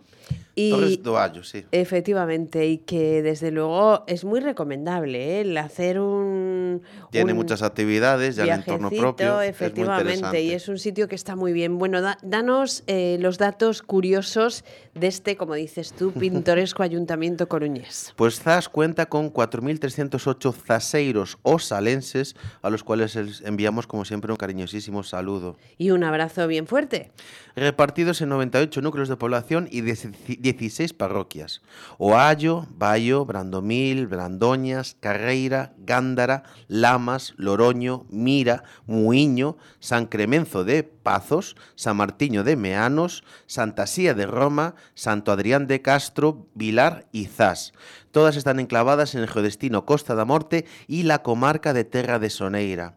[0.56, 1.64] y Torres do Allo, sí.
[1.72, 5.40] Efectivamente, y que desde luego es muy recomendable ¿eh?
[5.40, 6.82] el hacer un.
[7.10, 9.40] Tiene un muchas actividades, ya el entorno propio.
[9.40, 11.78] Efectivamente, es y es un sitio que está muy bien.
[11.78, 18.12] Bueno, da- danos eh, los datos curiosos de este, como dices tú, pintoresco ayuntamiento coruñés.
[18.14, 24.30] Pues Zas cuenta con 4.308 zaseiros o salenses, a los cuales les enviamos, como siempre,
[24.30, 25.56] un cariñosísimo saludo.
[25.78, 27.10] Y un abrazo bien fuerte.
[27.56, 31.62] Repartidos en 98 núcleos de población y 16 parroquias.
[31.98, 41.96] Oallo, Bayo, Brandomil, Brandoñas, Carreira, Gándara, Lamas, Loroño, Mira, Muiño, San Cremenzo de Pazos, San
[41.96, 47.72] Martiño de Meanos, Santa Sía de Roma, Santo Adrián de Castro, Vilar y Zas.
[48.10, 52.30] Todas están enclavadas en el geodestino Costa da Morte y la comarca de Terra de
[52.30, 52.96] Soneira.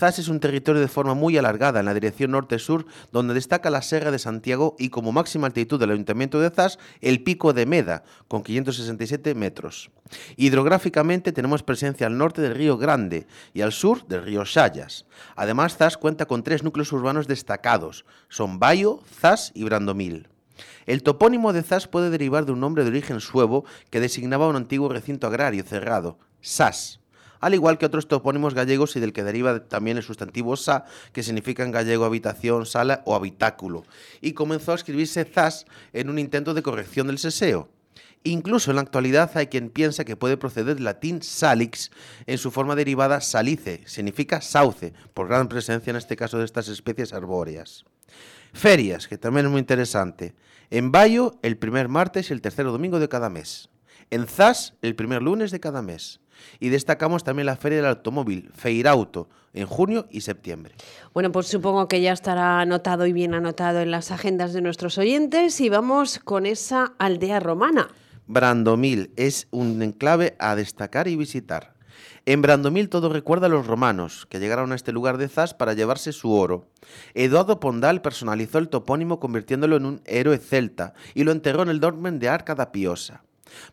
[0.00, 3.82] Zas es un territorio de forma muy alargada en la dirección norte-sur, donde destaca la
[3.82, 8.02] Serra de Santiago y como máxima altitud del ayuntamiento de Zas, el Pico de Meda,
[8.26, 9.90] con 567 metros.
[10.38, 15.04] Hidrográficamente tenemos presencia al norte del río Grande y al sur del río Sayas.
[15.36, 20.28] Además, Zas cuenta con tres núcleos urbanos destacados, son Bayo, Zas y Brandomil.
[20.86, 24.56] El topónimo de Zas puede derivar de un nombre de origen suevo que designaba un
[24.56, 27.00] antiguo recinto agrario cerrado, Sas
[27.40, 31.22] al igual que otros topónimos gallegos y del que deriva también el sustantivo sa, que
[31.22, 33.84] significa en gallego habitación, sala o habitáculo,
[34.20, 37.68] y comenzó a escribirse zas en un intento de corrección del seseo.
[38.22, 41.90] Incluso en la actualidad hay quien piensa que puede proceder del latín salix
[42.26, 46.68] en su forma derivada salice, significa sauce, por gran presencia en este caso de estas
[46.68, 47.86] especies arbóreas.
[48.52, 50.34] Ferias, que también es muy interesante.
[50.70, 53.70] En Bayo, el primer martes y el tercer domingo de cada mes.
[54.10, 56.20] En Zas, el primer lunes de cada mes.
[56.58, 60.74] Y destacamos también la Feria del Automóvil, Feirauto, en junio y septiembre.
[61.12, 64.98] Bueno, pues supongo que ya estará anotado y bien anotado en las agendas de nuestros
[64.98, 67.88] oyentes y vamos con esa aldea romana.
[68.26, 71.74] Brandomil es un enclave a destacar y visitar.
[72.26, 75.72] En Brandomil todo recuerda a los romanos, que llegaron a este lugar de Zas para
[75.72, 76.68] llevarse su oro.
[77.14, 81.80] Eduardo Pondal personalizó el topónimo convirtiéndolo en un héroe celta y lo enterró en el
[81.80, 83.24] dolmen de Arca da Piosa.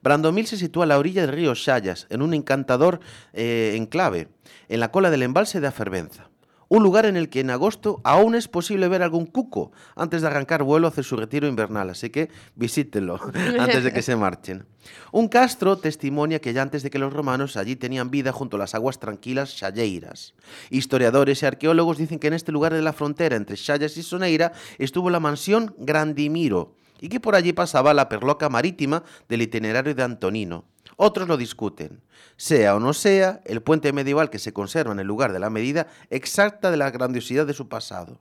[0.01, 2.99] Brandomil se sitúa a la orilla del río Sayas, en un encantador
[3.33, 4.29] eh, enclave,
[4.69, 6.29] en la cola del embalse de Afervenza.
[6.69, 10.27] Un lugar en el que en agosto aún es posible ver algún cuco antes de
[10.27, 13.19] arrancar vuelo hacia su retiro invernal, así que visítenlo
[13.59, 14.65] antes de que se marchen.
[15.11, 18.59] Un castro testimonia que ya antes de que los romanos allí tenían vida junto a
[18.59, 20.33] las aguas tranquilas Xalleiras.
[20.69, 24.51] Historiadores y arqueólogos dicen que en este lugar de la frontera entre Xallas y Soneira
[24.77, 30.03] estuvo la mansión Grandimiro, y que por allí pasaba la perloca marítima del itinerario de
[30.03, 30.65] Antonino.
[30.95, 32.01] Otros lo discuten.
[32.37, 35.49] Sea o no sea, el puente medieval que se conserva en el lugar de la
[35.49, 38.19] medida exacta de la grandiosidad de su pasado.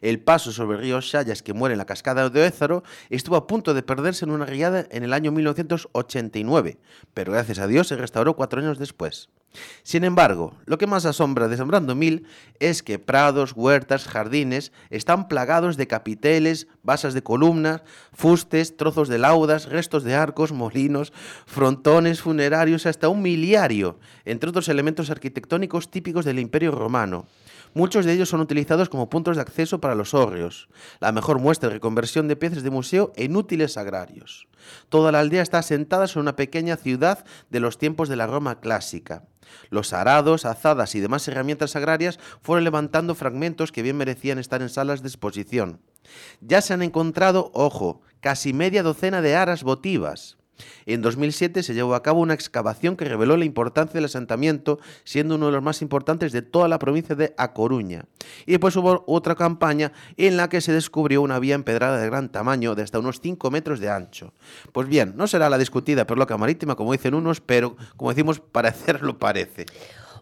[0.00, 3.46] El paso sobre el río Sayas que muere en la cascada de Ézaro estuvo a
[3.46, 6.78] punto de perderse en una riada en el año 1989,
[7.14, 9.28] pero gracias a Dios se restauró cuatro años después.
[9.82, 12.26] Sin embargo, lo que más asombra de San Brandomil
[12.60, 19.18] es que prados, huertas, jardines están plagados de capiteles, basas de columnas, fustes, trozos de
[19.18, 21.12] laudas, restos de arcos, molinos,
[21.46, 27.26] frontones funerarios, hasta un miliario, entre otros elementos arquitectónicos típicos del Imperio Romano.
[27.76, 31.68] Muchos de ellos son utilizados como puntos de acceso para los hórreos, la mejor muestra
[31.68, 34.48] de reconversión de piezas de museo en útiles agrarios.
[34.88, 38.60] Toda la aldea está asentada sobre una pequeña ciudad de los tiempos de la Roma
[38.60, 39.24] clásica.
[39.68, 44.70] Los arados, azadas y demás herramientas agrarias fueron levantando fragmentos que bien merecían estar en
[44.70, 45.82] salas de exposición.
[46.40, 50.38] Ya se han encontrado, ojo, casi media docena de aras votivas.
[50.86, 55.36] En 2007 se llevó a cabo una excavación que reveló la importancia del asentamiento, siendo
[55.36, 58.06] uno de los más importantes de toda la provincia de A Coruña.
[58.46, 62.30] Y después hubo otra campaña en la que se descubrió una vía empedrada de gran
[62.30, 64.32] tamaño, de hasta unos 5 metros de ancho.
[64.72, 69.18] Pues bien, no será la discutida perloca marítima, como dicen unos, pero como decimos, parecerlo
[69.18, 69.66] parece.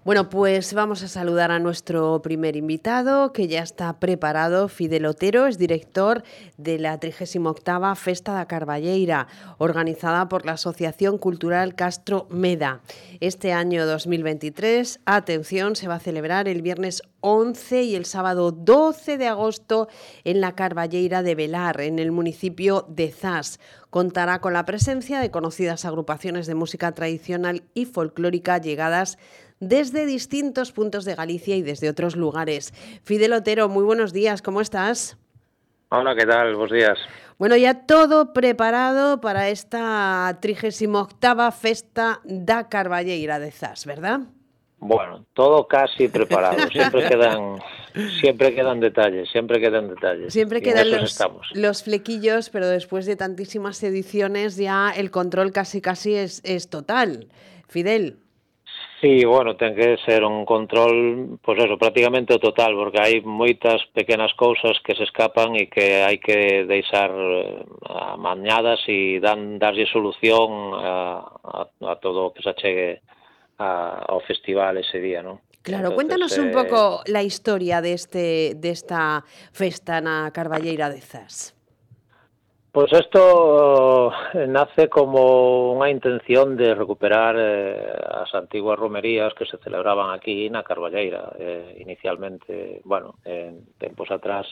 [0.05, 4.69] Bueno, pues vamos a saludar a nuestro primer invitado, que ya está preparado.
[4.69, 6.25] Fidel Otero es director
[6.59, 12.83] de la 38 Festa da Carballeira, organizada por la Asociación Cultural Castro Meda.
[13.21, 19.17] Este año 2023, atención, se va a celebrar el viernes 11 y el sábado 12
[19.17, 19.89] de agosto
[20.25, 23.59] en la Carballeira de Velar, en el municipio de Zas.
[23.89, 29.17] Contará con la presencia de conocidas agrupaciones de música tradicional y folclórica llegadas
[29.69, 32.73] desde distintos puntos de Galicia y desde otros lugares.
[33.03, 35.17] Fidel Otero, muy buenos días, ¿cómo estás?
[35.89, 36.55] Hola, ¿qué tal?
[36.55, 36.99] Buenos días.
[37.39, 44.21] Bueno, ya todo preparado para esta 38 Festa da Carballeira de Zas, ¿verdad?
[44.79, 46.69] Bueno, todo casi preparado.
[46.71, 47.59] Siempre quedan,
[48.21, 50.33] siempre quedan detalles, siempre quedan detalles.
[50.33, 51.19] Siempre quedan los,
[51.55, 57.29] los, flequillos, pero después de tantísimas ediciones ya el control casi casi es, es total.
[57.67, 58.19] Fidel.
[59.05, 63.21] Sí, bueno, ten que ser un control, pois pues eso, prácticamente o total, porque hai
[63.21, 69.61] moitas pequenas cousas que se escapan e que hai que deixar eh, amañadas e dan
[69.61, 73.05] darlle solución a, a, a todo o que se achegue
[73.61, 75.37] a, ao festival ese día, non?
[75.61, 76.41] Claro, Entonces, cuéntanos eh...
[76.41, 79.21] un pouco la historia deste, de desta
[79.53, 81.53] festa na Carballeira de Zas.
[82.75, 89.47] Pois pues isto eh, nace como unha intención de recuperar eh, as antiguas romerías que
[89.47, 94.51] se celebraban aquí na Carballeira eh, inicialmente, bueno, en tempos atrás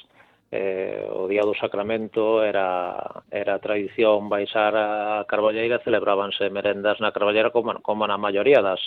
[0.54, 2.94] eh, o Día do Sacramento era,
[3.26, 8.78] era tradición baixar a Carballeira, celebrábanse merendas na Carballeira como, como na maioría das,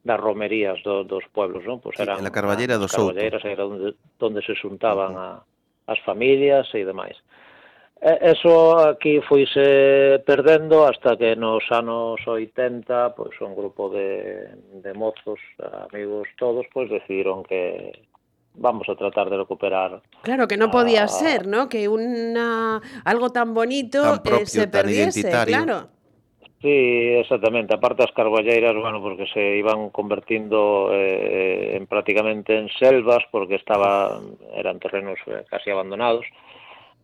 [0.00, 1.76] das romerías do, dos pueblos, non?
[1.84, 3.12] Pois pues eran, sí, en la Carballeira do Souto.
[3.12, 5.44] Carballeiras era onde, onde se xuntaban uh -huh.
[5.44, 7.20] a, as familias e demais.
[8.00, 15.40] Eso aquí foise perdendo hasta que nos anos 80, pois un grupo de, de mozos,
[15.90, 17.90] amigos todos, pois decidiron que
[18.54, 20.00] vamos a tratar de recuperar.
[20.22, 21.08] Claro, que no podía a...
[21.08, 21.68] ser, ¿no?
[21.68, 25.88] Que una algo tan bonito tan propio, eh, se perdiese, claro.
[26.60, 27.74] Sí, exactamente.
[27.74, 34.18] Aparte as carballeiras, bueno, porque se iban convertindo eh, en prácticamente en selvas porque estaba
[34.54, 36.26] eran terrenos eh, casi abandonados.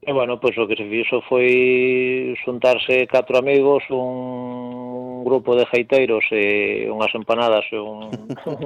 [0.04, 6.28] E, bueno, pois o que se fixo foi xuntarse catro amigos, un grupo de gaiteiros
[6.28, 8.12] e unhas empanadas e un,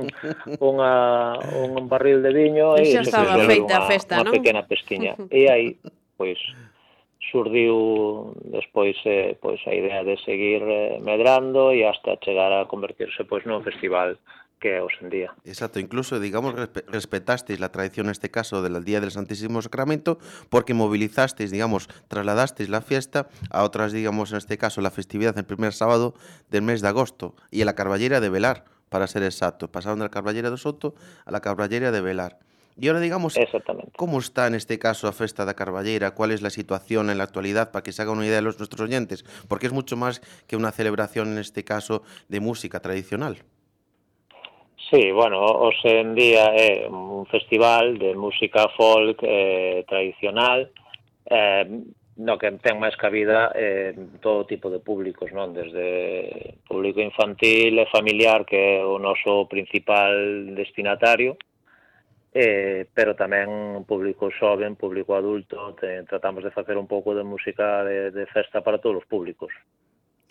[0.70, 4.34] unha, un barril de viño pois e, e se estaba feita unha, festa, unha non?
[4.34, 5.14] pequena pesquiña.
[5.30, 5.78] E aí,
[6.18, 6.42] pois,
[7.30, 13.22] surdiu despois eh, pois a idea de seguir eh, medrando e hasta chegar a convertirse
[13.28, 14.18] pois nun festival
[14.60, 15.34] que hoxe en día.
[15.44, 16.54] Exacto, incluso, digamos,
[16.86, 22.68] respetasteis la tradición, en este caso, del Día del Santísimo Sacramento, porque movilizasteis, digamos, trasladasteis
[22.68, 26.14] la fiesta a otras, digamos, en este caso, la festividad el primer sábado
[26.50, 29.70] del mes de agosto, y a la Carballera de Velar, para ser exacto.
[29.70, 30.94] Pasaron de la Carballera de Soto
[31.24, 32.38] a la Carballera de Velar.
[32.80, 33.34] Y ahora digamos,
[33.96, 36.12] ¿cómo está en este caso a Festa da Carballera?
[36.12, 38.58] ¿Cuál es la situación en la actualidad para que se haga una idea de los
[38.58, 39.24] nuestros oyentes?
[39.48, 43.42] Porque es mucho más que una celebración, en este caso, de música tradicional.
[44.90, 50.72] Sí, bueno, hoxe en día é un festival de música folk eh, tradicional
[51.28, 51.68] eh,
[52.16, 53.92] no que ten máis cabida eh,
[54.24, 55.52] todo tipo de públicos, non?
[55.52, 61.36] Desde público infantil e familiar que é o noso principal destinatario
[62.32, 67.84] eh, pero tamén público xoven, público adulto, te, tratamos de facer un pouco de música
[67.84, 69.52] de, de festa para todos os públicos.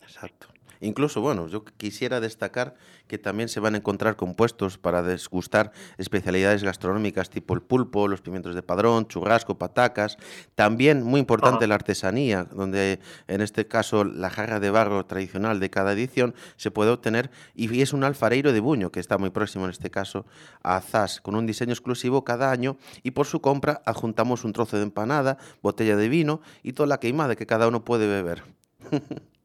[0.01, 0.56] Exacto.
[0.79, 2.75] Incluso, bueno, yo quisiera destacar
[3.07, 8.21] que también se van a encontrar compuestos para desgustar especialidades gastronómicas tipo el pulpo, los
[8.21, 10.17] pimientos de padrón, churrasco, patacas.
[10.55, 15.69] También, muy importante, la artesanía, donde en este caso la jarra de barro tradicional de
[15.69, 19.65] cada edición se puede obtener y es un alfareiro de buño, que está muy próximo
[19.65, 20.25] en este caso
[20.63, 24.77] a Zas, con un diseño exclusivo cada año y por su compra adjuntamos un trozo
[24.77, 28.43] de empanada, botella de vino y toda la queimada que cada uno puede beber.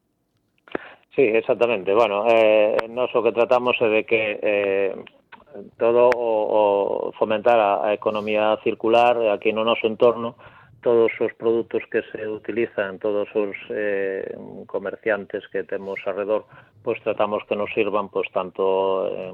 [1.15, 1.93] Sí, exactamente.
[1.93, 4.97] Bueno, eh, nos o que tratamos é de que eh,
[5.77, 10.37] todo o, o fomentar a, a economía circular aquí no noso entorno
[10.83, 14.35] todos os produtos que se utilizan, todos os eh,
[14.67, 16.45] comerciantes que temos alrededor,
[16.83, 19.33] pois tratamos que nos sirvan pois tanto eh,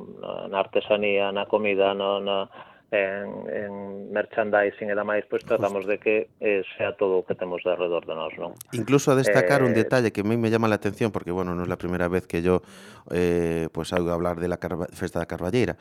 [0.53, 6.01] na artesanía, na comida, no, na, na en, en merchandising e demais, pois tratamos de
[6.01, 8.57] que eh, sea todo o que temos de alrededor de nós, non?
[8.73, 11.53] Incluso a destacar eh, un detalle que a mí me llama la atención, porque, bueno,
[11.53, 12.65] non é la primera vez que yo
[13.13, 15.77] eh, pues algo hablar de la Carva Festa da Carballeira.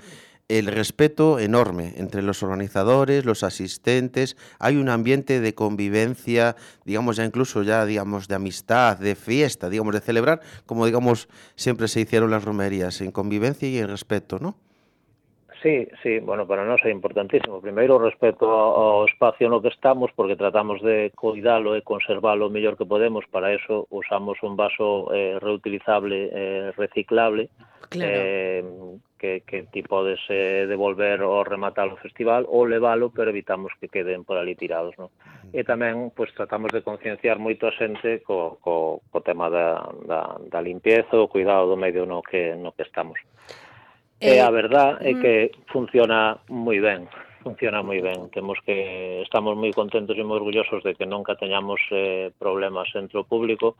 [0.47, 6.55] El respeto enorme entre los organizadores, los asistentes, hay un ambiente de convivencia,
[6.85, 11.87] digamos ya incluso ya digamos de amistad, de fiesta, digamos de celebrar, como digamos siempre
[11.87, 14.55] se hicieron las romerías, en convivencia y en respeto, ¿no?
[15.61, 17.61] Sí, sí, bueno, para nós é importantísimo.
[17.61, 22.77] Primeiro, respecto ao espacio no que estamos, porque tratamos de cuidalo e conservalo o mellor
[22.77, 27.49] que podemos, para eso usamos un vaso eh, reutilizable, eh, reciclable,
[27.89, 28.05] claro.
[28.05, 28.63] eh,
[29.17, 33.89] que, que ti podes eh, devolver ou rematar o festival ou levalo, pero evitamos que
[33.89, 34.93] queden por ali tirados.
[35.01, 35.09] No?
[35.49, 40.37] E tamén pues, tratamos de concienciar moito a xente co, co, co tema da, da,
[40.37, 43.17] da limpieza, o cuidado do medio no que, no que estamos.
[44.19, 45.21] E a verdad é mm.
[45.21, 45.33] que
[45.69, 47.05] funciona moi ben,
[47.45, 48.29] funciona moi ben.
[48.33, 53.21] Temos que estamos moi contentos e moi orgullosos de que nunca teñamos eh, problemas entre
[53.21, 53.77] o público.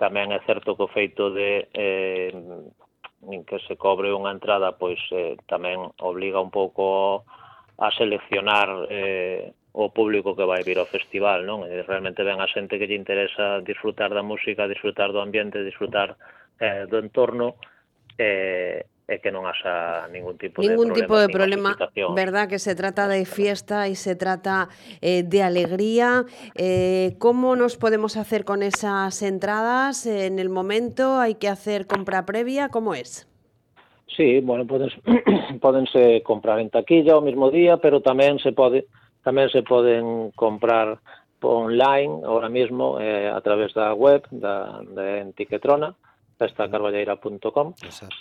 [0.00, 2.32] Tamén é certo que o feito de eh,
[3.44, 7.28] que se cobre unha entrada pois eh, tamén obliga un pouco
[7.76, 11.66] a seleccionar eh, o público que vai vir ao festival, non?
[11.66, 16.16] E realmente ven a xente que lle interesa disfrutar da música, disfrutar do ambiente, disfrutar
[16.56, 17.58] eh, do entorno,
[18.16, 21.76] eh, e que non haxa ningún tipo ningún de tipo de problema,
[22.16, 24.72] verdad que se trata de fiesta y se trata
[25.04, 26.24] eh, de alegría.
[26.56, 31.20] Eh, ¿Cómo nos podemos hacer con esas entradas en el momento?
[31.20, 32.70] ¿Hay que hacer compra previa?
[32.70, 33.28] ¿Cómo es?
[34.16, 34.96] Sí, bueno, podense,
[35.60, 38.88] podense comprar en taquilla o mismo día, pero tamén se pode
[39.20, 41.00] tamén se poden comprar
[41.44, 45.92] online ahora mismo eh, a través da web da, de Etiquetrona
[46.38, 47.74] festacarballeira.com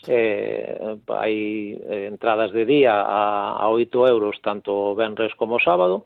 [0.07, 1.35] eh, hai
[1.77, 6.05] eh, entradas de día a, a 8 euros tanto venres como sábado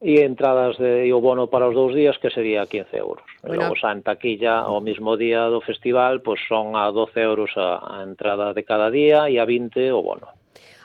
[0.00, 3.24] e entradas de, e o bono para os dous días que sería 15 euros.
[3.44, 3.52] Bueno.
[3.52, 7.52] E logo xa en taquilla o mismo día do festival pois son a 12 euros
[7.60, 10.39] a, a entrada de cada día e a 20 o bono.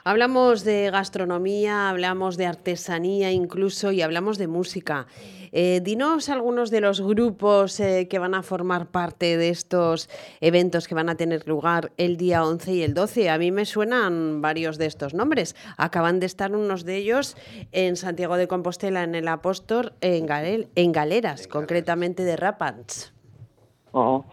[0.08, 5.08] Hablamos de gastronomía, hablamos de artesanía incluso y hablamos de música.
[5.52, 10.08] Eh, dinos algunos de los grupos eh, que van a formar parte de estos
[10.42, 13.32] eventos que van a tener lugar el día 11 y el 12.
[13.32, 15.56] A mí me suenan varios de estos nombres.
[15.76, 17.36] Acaban de estar unos de ellos
[17.72, 23.12] en Santiago de Compostela, en el Apóstol, en, Galel, en Galeras, concretamente de Rapans.
[23.92, 24.26] Uh -huh.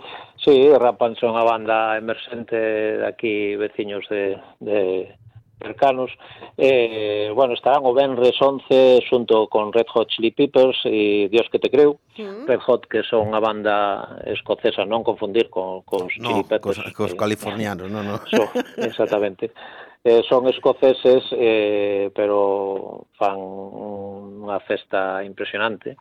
[0.45, 2.59] Sí, Rapans son unha banda emerxente
[2.99, 5.15] de aquí, veciños de, de,
[5.63, 6.11] cercanos.
[6.59, 11.63] Eh, bueno, estarán o Benres 11 xunto con Red Hot Chili Peppers e Dios que
[11.63, 12.03] te creu.
[12.19, 12.45] Mm.
[12.51, 16.83] Red Hot que son a banda escocesa non confundir con, con os no, Chili Peppers.
[16.83, 18.19] cos, cos eh, californianos, eh, non, non.
[18.27, 18.51] So,
[18.83, 19.55] exactamente.
[20.05, 25.95] Eh, son escoceses eh, pero fan unha festa impresionante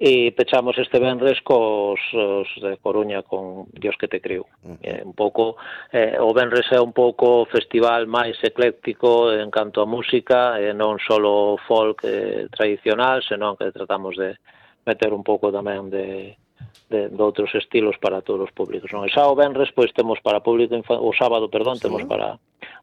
[0.00, 4.48] e pechamos este venres cos os de Coruña con Dios que te criou.
[4.80, 5.60] Eh, un pouco
[5.92, 10.96] eh, o venres é un pouco festival máis ecléctico en canto a música, eh, non
[11.04, 11.20] só
[11.68, 14.40] folk eh, tradicional, senón que tratamos de
[14.88, 16.32] meter un pouco tamén de
[16.90, 18.90] de, de outros estilos para todos os públicos.
[18.90, 19.06] Non?
[19.06, 21.86] E xa o Benres, pois temos para público infantil, o sábado, perdón, sí.
[21.86, 22.36] temos para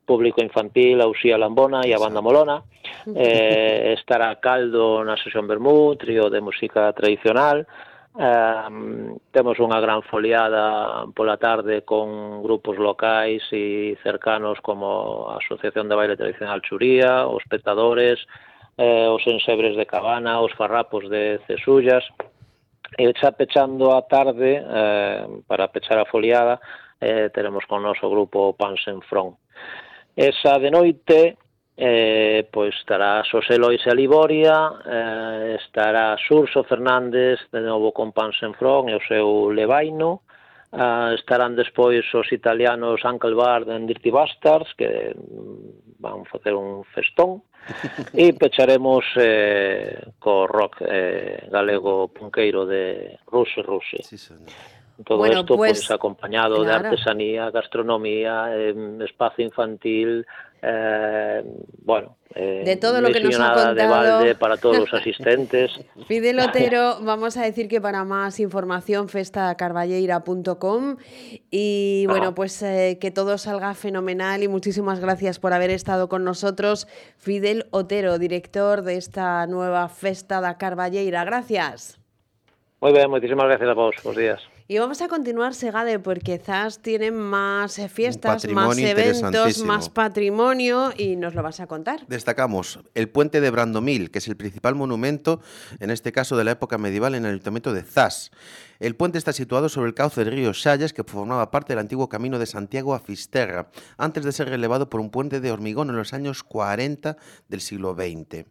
[0.08, 2.64] público infantil, a Uxía Lambona e a Banda Molona.
[3.12, 7.68] Eh, estará Caldo na sesión Bermú, trío de música tradicional,
[8.18, 8.70] Eh,
[9.30, 15.94] temos unha gran foliada pola tarde con grupos locais e cercanos como a Asociación de
[15.94, 18.18] Baile Tradicional Churía, os Petadores,
[18.74, 22.10] eh, os Ensebres de Cabana, os Farrapos de Cesullas,
[22.96, 26.62] E xa pechando a tarde, eh, para pechar a foliada,
[27.02, 29.36] eh, teremos con o noso grupo Pans en Front.
[30.16, 31.38] Esa de noite,
[31.76, 38.40] eh, pois estará Xosé Lois e Liboria, eh, estará Surso Fernández, de novo con Pans
[38.42, 40.24] en Front, e o seu Levaino,
[40.74, 46.84] eh, estarán despois os italianos Uncle Bard e Dirty Bastards, que mm, van facer un
[46.86, 47.44] festón
[48.14, 54.04] e pecharemos eh, co rock eh, galego punqueiro de Ruse Ruse.
[54.04, 54.50] Sí, señor.
[55.06, 56.66] Todo bueno, isto pues, pues, acompañado claro.
[56.66, 58.74] de artesanía, gastronomía, eh,
[59.06, 60.26] espacio infantil,
[60.62, 61.44] eh,
[61.84, 63.90] bueno, eh, De todo lo que nos ha de contado.
[63.90, 65.72] balde para todos los asistentes.
[66.08, 70.98] Fidel Otero, vamos a decir que para más información festacarballeira.com
[71.50, 76.24] y bueno, pues eh, que todo salga fenomenal y muchísimas gracias por haber estado con
[76.24, 76.88] nosotros.
[77.18, 81.24] Fidel Otero, director de esta nueva Festa da Carballeira.
[81.24, 82.00] Gracias.
[82.82, 83.96] Muy bien, muchísimas gracias a vos.
[84.04, 84.57] Buenos días.
[84.70, 90.92] Y vamos a continuar, Segade, porque quizás tienen más eh, fiestas, más eventos, más patrimonio
[90.98, 92.06] y nos lo vas a contar.
[92.08, 95.40] Destacamos el puente de Brandomil, que es el principal monumento,
[95.80, 98.32] en este caso de la época medieval, en el ayuntamiento de Zas.
[98.80, 102.10] El puente está situado sobre el cauce del río Xallas, que formaba parte del antiguo
[102.10, 105.96] camino de Santiago a Fisterra, antes de ser relevado por un puente de hormigón en
[105.96, 107.18] los años 40
[107.50, 108.46] del siglo XX.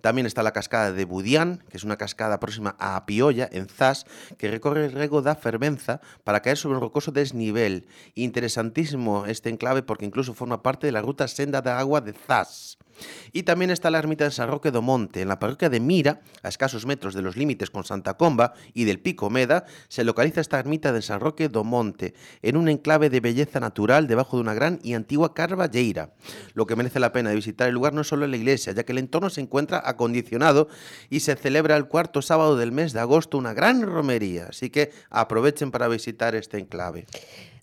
[0.00, 4.06] También está la cascada de Budián, que es una cascada próxima a Apiolla, en Zas,
[4.36, 7.86] que recorre el rego da Fervenza para caer sobre un rocoso desnivel.
[8.14, 12.78] Interesantísimo este enclave porque incluso forma parte de la ruta Senda de Agua de Zas.
[13.32, 15.22] Y también está la ermita de San Roque do Monte.
[15.22, 18.84] En la parroquia de Mira, a escasos metros de los límites con Santa Comba y
[18.84, 23.10] del Pico Meda, se localiza esta ermita de San Roque do Monte, en un enclave
[23.10, 26.14] de belleza natural debajo de una gran y antigua carballeira.
[26.54, 28.84] Lo que merece la pena de visitar el lugar no es solo la iglesia, ya
[28.84, 30.68] que el entorno se encuentra acondicionado
[31.08, 34.46] y se celebra el cuarto sábado del mes de agosto una gran romería.
[34.50, 37.06] Así que aprovechen para visitar este enclave.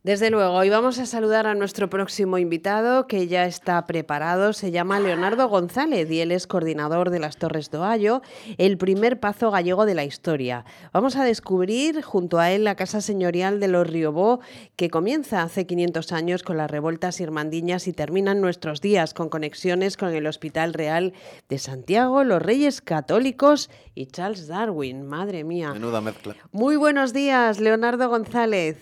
[0.04, 4.54] Desde luego, y vamos a saludar a nuestro próximo invitado que ya está preparado.
[4.54, 8.22] Se llama Leonardo González y él es coordinador de las Torres Allo,
[8.58, 10.66] el primer pazo gallego de la historia.
[10.94, 14.40] Vamos a descubrir junto a él la casa señorial de los Riobó,
[14.76, 19.30] que comienza hace 500 años con las revoltas irmandiñas y termina en nuestros días con
[19.30, 21.14] conexiones con el Hospital Real
[21.50, 25.06] de Santiago, los Reyes Católicos y Charles Darwin.
[25.06, 25.74] Madre mía.
[25.74, 26.36] Menuda mezcla.
[26.52, 28.78] Muy buenos días, Leonardo González.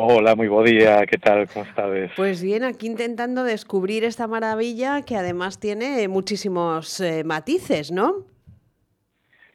[0.00, 2.14] Hola, moi bo día, que tal, como estades?
[2.14, 8.22] Pues bien, aquí intentando descubrir esta maravilla que además tiene muchísimos eh, matices, ¿no?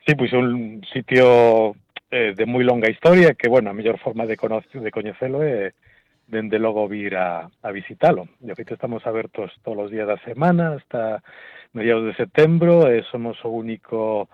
[0.04, 1.80] Sí, é un sitio
[2.12, 5.72] eh, de moi longa historia que, bueno, a mellor forma de, conocer, de coñecelo é
[6.28, 8.28] dende logo vir a, a visitalo.
[8.44, 11.24] De feito, estamos abertos todos os días da semana hasta
[11.72, 14.28] mediados de setembro e somos o único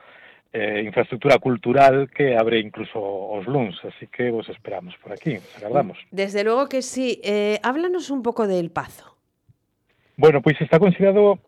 [0.54, 5.58] eh, infraestructura cultural que abre incluso os luns, así que vos esperamos por aquí, os
[5.58, 5.98] agardamos.
[6.12, 7.22] Desde luego que sí.
[7.24, 9.16] Eh, háblanos un pouco del Pazo.
[10.18, 11.40] Bueno, pois está considerado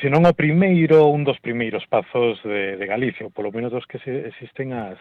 [0.00, 3.86] se non o primeiro, un dos primeiros pazos de, de Galicia, ou polo menos dos
[3.86, 4.98] que se, existen as,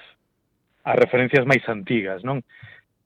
[0.81, 2.41] as referencias máis antigas, non?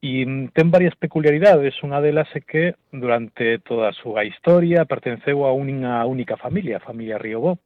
[0.00, 5.44] E mm, ten varias peculiaridades, unha delas é que durante toda a súa historia pertenceu
[5.44, 7.60] a unha única familia, a familia Riobó,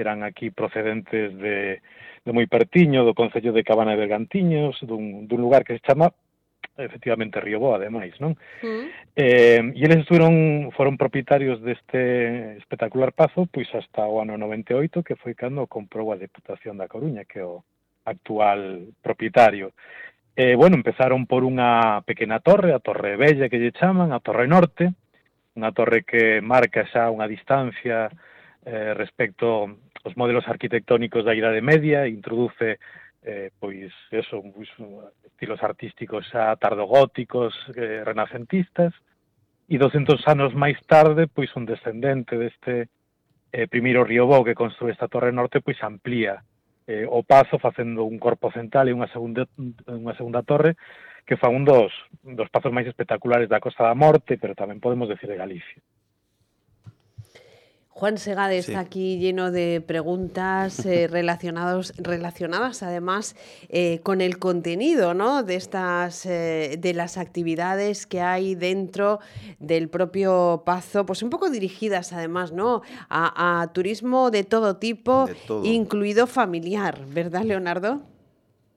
[0.00, 1.80] eran aquí procedentes de,
[2.24, 6.12] de moi pertiño, do Concello de Cabana de Bergantiños, dun, dun lugar que se chama
[6.80, 8.36] efectivamente Riobó, ademais, non?
[8.64, 8.84] Mm.
[9.16, 15.18] Eh, e eles estuveron, foron propietarios deste espectacular pazo pois hasta o ano 98, que
[15.20, 17.60] foi cando comprou a Deputación da Coruña, que é o
[18.04, 19.76] actual propietario.
[20.36, 24.48] Eh, bueno, empezaron por unha pequena torre, a Torre Bella que lle chaman, a Torre
[24.48, 24.88] Norte,
[25.58, 28.08] unha torre que marca xa unha distancia
[28.64, 32.80] eh, respecto os modelos arquitectónicos da Idade Media, introduce
[33.22, 34.70] eh, pois eso, pois,
[35.24, 38.94] estilos artísticos xa tardogóticos, eh, renacentistas,
[39.70, 42.90] e 200 anos máis tarde, pois un descendente deste
[43.52, 46.42] eh, primeiro Riobó que construe esta torre norte, pois amplía
[46.90, 49.46] eh, o pazo facendo un corpo central e unha segunda,
[49.86, 50.74] unha segunda torre
[51.22, 51.94] que fa un dos,
[52.26, 55.78] dos pazos máis espectaculares da Costa da Morte, pero tamén podemos decir de Galicia.
[58.00, 58.72] Juan Segade Sí.
[58.72, 63.36] está aquí lleno de preguntas eh, relacionados, relacionadas además
[63.68, 65.42] eh, con el contenido ¿no?
[65.42, 69.20] de, estas, eh, de las actividades que hay dentro
[69.58, 72.80] del propio Pazo, pues un poco dirigidas además ¿no?
[73.10, 75.64] a, a turismo de todo tipo, De todo.
[75.66, 78.00] incluido familiar, ¿verdad, Leonardo?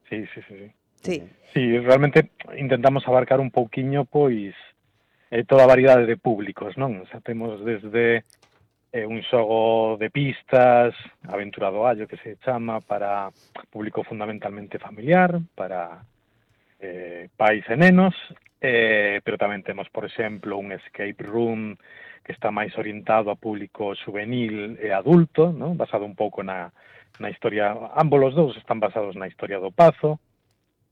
[0.10, 0.72] Sí, sí, sí, sí.
[1.02, 1.24] Sí.
[1.54, 4.54] Sí, realmente intentamos abarcar un pouquiño pois
[5.32, 7.02] eh, toda a variedade de públicos, non?
[7.02, 8.22] O sea, temos desde
[8.94, 10.94] é un xogo de pistas,
[11.26, 13.34] aventura do allo que se chama para
[13.74, 16.06] público fundamentalmente familiar, para
[16.78, 18.14] eh, pais e nenos,
[18.62, 21.74] eh, pero tamén temos, por exemplo, un escape room
[22.22, 25.74] que está máis orientado a público juvenil e adulto, ¿no?
[25.74, 26.70] basado un pouco na,
[27.18, 30.22] na historia, ambos os dous están basados na historia do Pazo,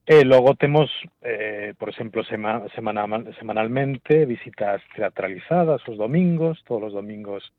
[0.02, 0.90] E logo temos,
[1.22, 3.06] eh, por exemplo, sema, semana,
[3.38, 7.54] semanalmente visitas teatralizadas os domingos, todos os domingos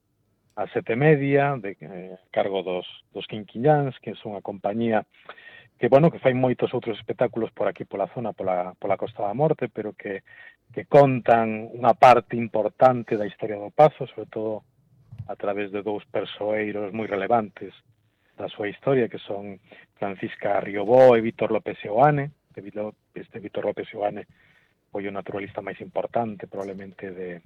[0.55, 5.05] a sete media, de eh, cargo dos, dos Quinquillans, que son unha compañía
[5.83, 9.35] que, bueno, que fai moitos outros espectáculos por aquí pola zona, pola, pola Costa da
[9.35, 10.23] Morte, pero que,
[10.71, 14.63] que contan unha parte importante da historia do Pazo, sobre todo
[15.27, 17.75] a través de dous persoeiros moi relevantes
[18.39, 19.59] da súa historia, que son
[19.99, 22.31] Francisca Riobó e Víctor López Seoane.
[22.55, 24.23] Este Víctor López Seoane
[24.93, 27.43] foi o naturalista máis importante probablemente de,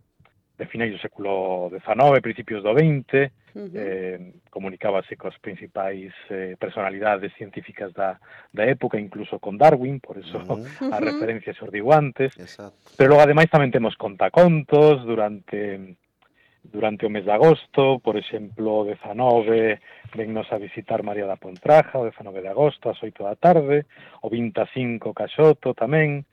[0.58, 3.70] de finais do século XIX, principios do XX, uh -huh.
[3.76, 8.16] eh, comunicábase cos principais eh, personalidades científicas da,
[8.52, 10.92] da época, incluso con Darwin, por eso uh -huh.
[10.92, 12.32] a os digo antes.
[12.38, 12.76] Exacto.
[12.96, 15.96] Pero logo, ademais, tamén temos contacontos durante
[16.66, 19.78] durante o mes de agosto, por exemplo, o 19
[20.14, 23.86] vennos a visitar María da Pontraja, o 19 de agosto ás 8 da tarde,
[24.22, 26.26] o 25 Caxoto tamén,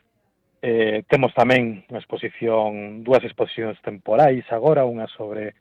[0.63, 5.59] Eh, temos tamén unha exposición, dúas exposicións temporais agora, unha sobre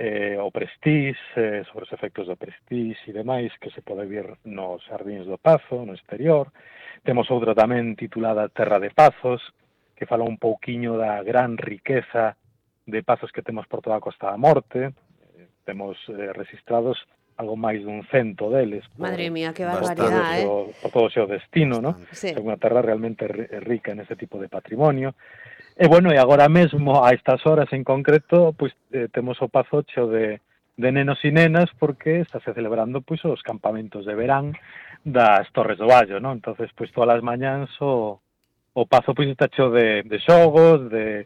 [0.00, 4.24] eh, o Prestige, eh, sobre os efectos do Prestige e demais, que se pode vir
[4.48, 6.48] nos jardins do Pazo, no exterior.
[7.04, 9.44] Temos outra tamén titulada Terra de Pazos,
[9.92, 12.40] que fala un pouquiño da gran riqueza
[12.88, 14.96] de pazos que temos por toda a Costa da Morte.
[15.36, 16.96] Eh, temos eh, registrados
[17.40, 18.84] algo máis dun cento deles.
[19.00, 20.76] Madre mía, que barbaridade, eh?
[20.84, 21.96] Por todo o seu destino, non?
[22.12, 22.36] Sí.
[22.36, 23.24] Inglaterra realmente
[23.64, 25.16] rica en ese tipo de patrimonio.
[25.80, 29.80] E bueno, e agora mesmo, a estas horas en concreto, pois eh, temos o pazo
[29.88, 30.44] cheo de,
[30.76, 34.52] de nenos e nenas porque estáse celebrando pois os campamentos de verán
[35.00, 36.36] das Torres do Vallo, non?
[36.36, 38.20] Entonces, pois todas as mañáns o,
[38.76, 41.24] o pazo pois está cheo de, de xogos, de,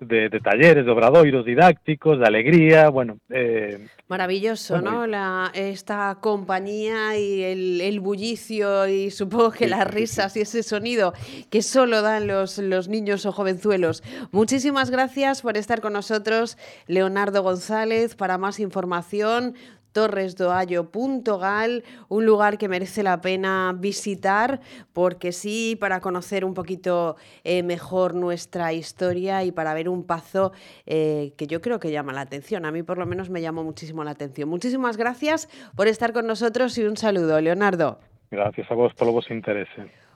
[0.00, 3.18] de, de talleres, de obradoiros didácticos, de alegría, bueno...
[3.30, 5.06] Eh, Maravilloso, bueno, ¿no?
[5.06, 11.12] La, esta compañía y el, el, bullicio y supongo que las risas y ese sonido
[11.50, 14.02] que solo dan los, los niños o jovenzuelos.
[14.30, 18.14] Muchísimas gracias por estar con nosotros, Leonardo González.
[18.14, 19.54] Para más información,
[19.92, 24.60] torresdoallo.gal, un lugar que merece la pena visitar
[24.92, 30.52] porque sí, para conocer un poquito eh, mejor nuestra historia y para ver un pazo
[30.86, 32.64] eh, que yo creo que llama la atención.
[32.64, 34.48] A mí por lo menos me llamó muchísimo la atención.
[34.48, 37.98] Muchísimas gracias por estar con nosotros y un saludo, Leonardo.
[38.30, 39.68] Gracias a vos por lo vos interés.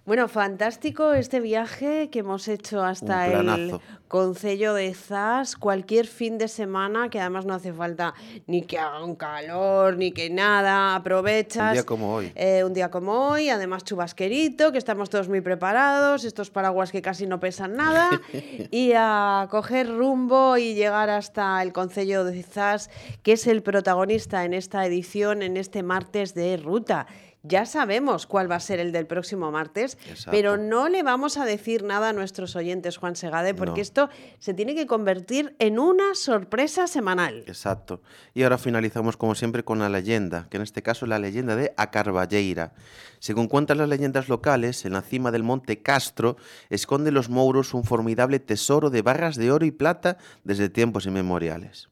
[0.04, 3.78] Bueno, fantástico este viaje que hemos hecho hasta el
[4.08, 8.12] Concello de Zas, cualquier fin de semana, que además no hace falta
[8.48, 11.68] ni que haga un calor, ni que nada, aprovechas.
[11.68, 12.32] Un día como hoy.
[12.34, 17.00] Eh, un día como hoy, además chubasquerito, que estamos todos muy preparados, estos paraguas que
[17.00, 18.20] casi no pesan nada,
[18.72, 22.90] y a coger rumbo y llegar hasta el Concello de Zas,
[23.22, 27.06] que es el protagonista en esta edición, en este martes de ruta
[27.42, 29.98] ya sabemos cuál va a ser el del próximo martes,
[30.30, 34.54] pero no le vamos a decir nada a nuestros oyentes, Juan Segade, porque esto se
[34.54, 37.44] tiene que convertir en una sorpresa semanal.
[37.46, 38.00] Exacto.
[38.34, 41.56] Y ahora finalizamos, como siempre, con la leyenda, que en este caso es la leyenda
[41.56, 42.72] de Acarballeira.
[43.18, 46.36] Según cuentan las leyendas locales, en la cima del monte Castro
[46.70, 51.91] esconde los mouros un formidable tesoro de barras de oro y plata desde tiempos inmemoriales.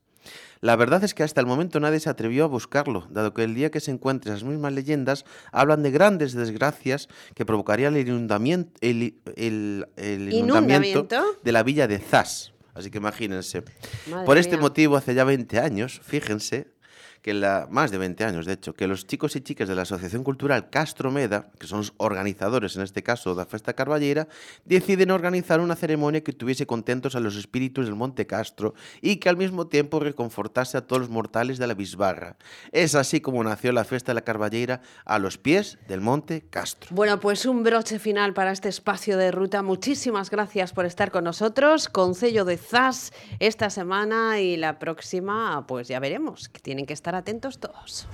[0.61, 3.55] La verdad es que hasta el momento nadie se atrevió a buscarlo, dado que el
[3.55, 8.79] día que se encuentren esas mismas leyendas hablan de grandes desgracias que provocarían el inundamiento,
[8.83, 9.15] el,
[10.31, 11.09] inundamiento,
[11.43, 12.53] de la villa de Zas.
[12.75, 13.63] Así que imagínense.
[14.27, 16.69] Por este motivo, hace ya 20 años, fíjense,
[17.23, 19.83] que la, más de 20 años, de hecho, que los chicos y chicas de la
[19.83, 24.29] Asociación Cultural Castromeda, que son los organizadores en este caso de la Festa Carballera,
[24.65, 29.29] deciden organizar una ceremonia que tuviese contentos a los espíritus del Monte Castro y que
[29.29, 32.37] al mismo tiempo reconfortase a todos los mortales de la Bisbarra.
[32.73, 36.89] Es así como nació la Festa de la Carballera a los pies del Monte Castro.
[36.95, 39.63] Bueno, pues un broche final para este espacio de ruta.
[39.63, 41.89] Muchísimas gracias por estar con nosotros.
[41.89, 47.10] Concello de ZAS esta semana y la próxima, pues ya veremos, que tienen que estar
[47.15, 48.07] atentos todos.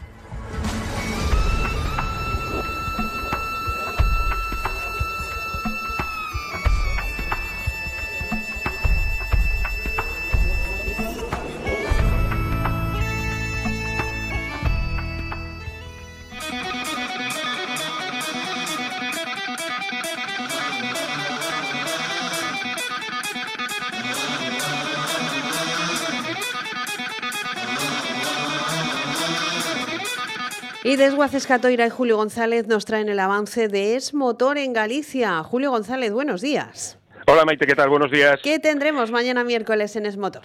[30.87, 35.43] Y Desguaces Catoira y Julio González nos traen el avance de Es Motor en Galicia.
[35.43, 37.01] Julio González, buenos días.
[37.27, 37.89] Hola Maite, ¿qué tal?
[37.89, 38.39] Buenos días.
[38.41, 40.45] ¿Qué tendremos mañana miércoles en Es Motor?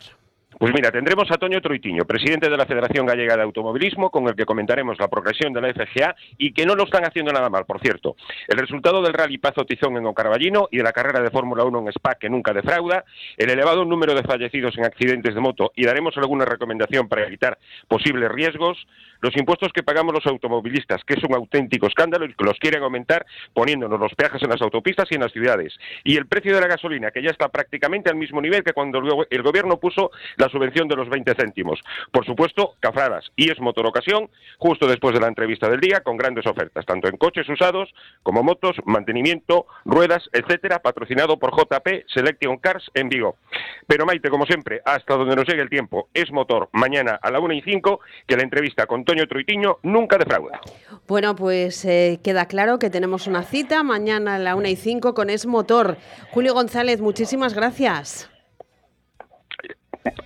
[0.62, 4.36] Pues mira, tendremos a Toño Troitiño, presidente de la Federación Gallega de Automovilismo, con el
[4.36, 7.66] que comentaremos la progresión de la FGA y que no lo están haciendo nada mal,
[7.66, 8.16] por cierto.
[8.48, 11.80] El resultado del Rally Pazo Tizón en Ocarballino y de la carrera de Fórmula 1
[11.80, 13.06] en Spa, que nunca defrauda,
[13.38, 17.58] el elevado número de fallecidos en accidentes de moto y daremos alguna recomendación para evitar
[17.88, 18.86] posibles riesgos,
[19.22, 22.84] los impuestos que pagamos los automovilistas, que es un auténtico escándalo y que los quieren
[22.84, 25.74] aumentar poniéndonos los peajes en las autopistas y en las ciudades.
[26.04, 29.02] Y el precio de la gasolina, que ya está prácticamente al mismo nivel que cuando
[29.30, 31.80] el gobierno puso la subvención de los 20 céntimos.
[32.12, 36.18] Por supuesto, cafradas y es motor ocasión, justo después de la entrevista del día, con
[36.18, 37.94] grandes ofertas, tanto en coches usados
[38.24, 43.38] como motos, mantenimiento, ruedas, etcétera, patrocinado por JP Selection Cars en Vigo.
[43.88, 47.40] Pero Maite, como siempre, hasta donde nos llegue el tiempo, es motor mañana a la
[47.40, 50.62] 1 y 5, que la entrevista con Troitiño nunca defrauda.
[51.08, 55.14] Bueno, pues eh, queda claro que tenemos una cita mañana a la 1 y 5
[55.14, 55.98] con Es Motor.
[56.32, 58.31] Julio González, muchísimas gracias.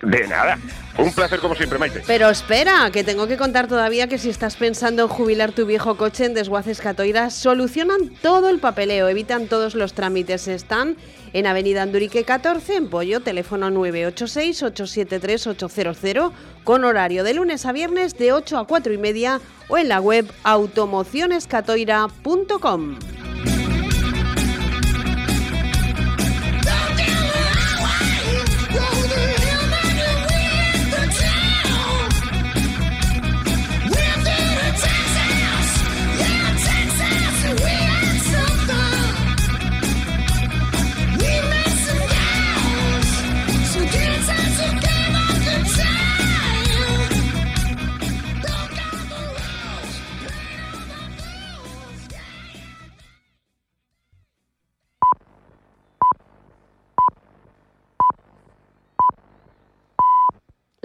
[0.02, 0.58] De nada.
[0.98, 2.02] Un placer como siempre, Maite.
[2.06, 5.98] Pero espera, que tengo que contar todavía que si estás pensando en jubilar tu viejo
[5.98, 10.48] coche en Desguaces Catoira, solucionan todo el papeleo, evitan todos los trámites.
[10.48, 10.96] Están
[11.34, 16.32] en Avenida Andurique 14, en Pollo, teléfono 986-873-800,
[16.64, 20.00] con horario de lunes a viernes de 8 a 4 y media o en la
[20.00, 22.98] web automocionescatoira.com.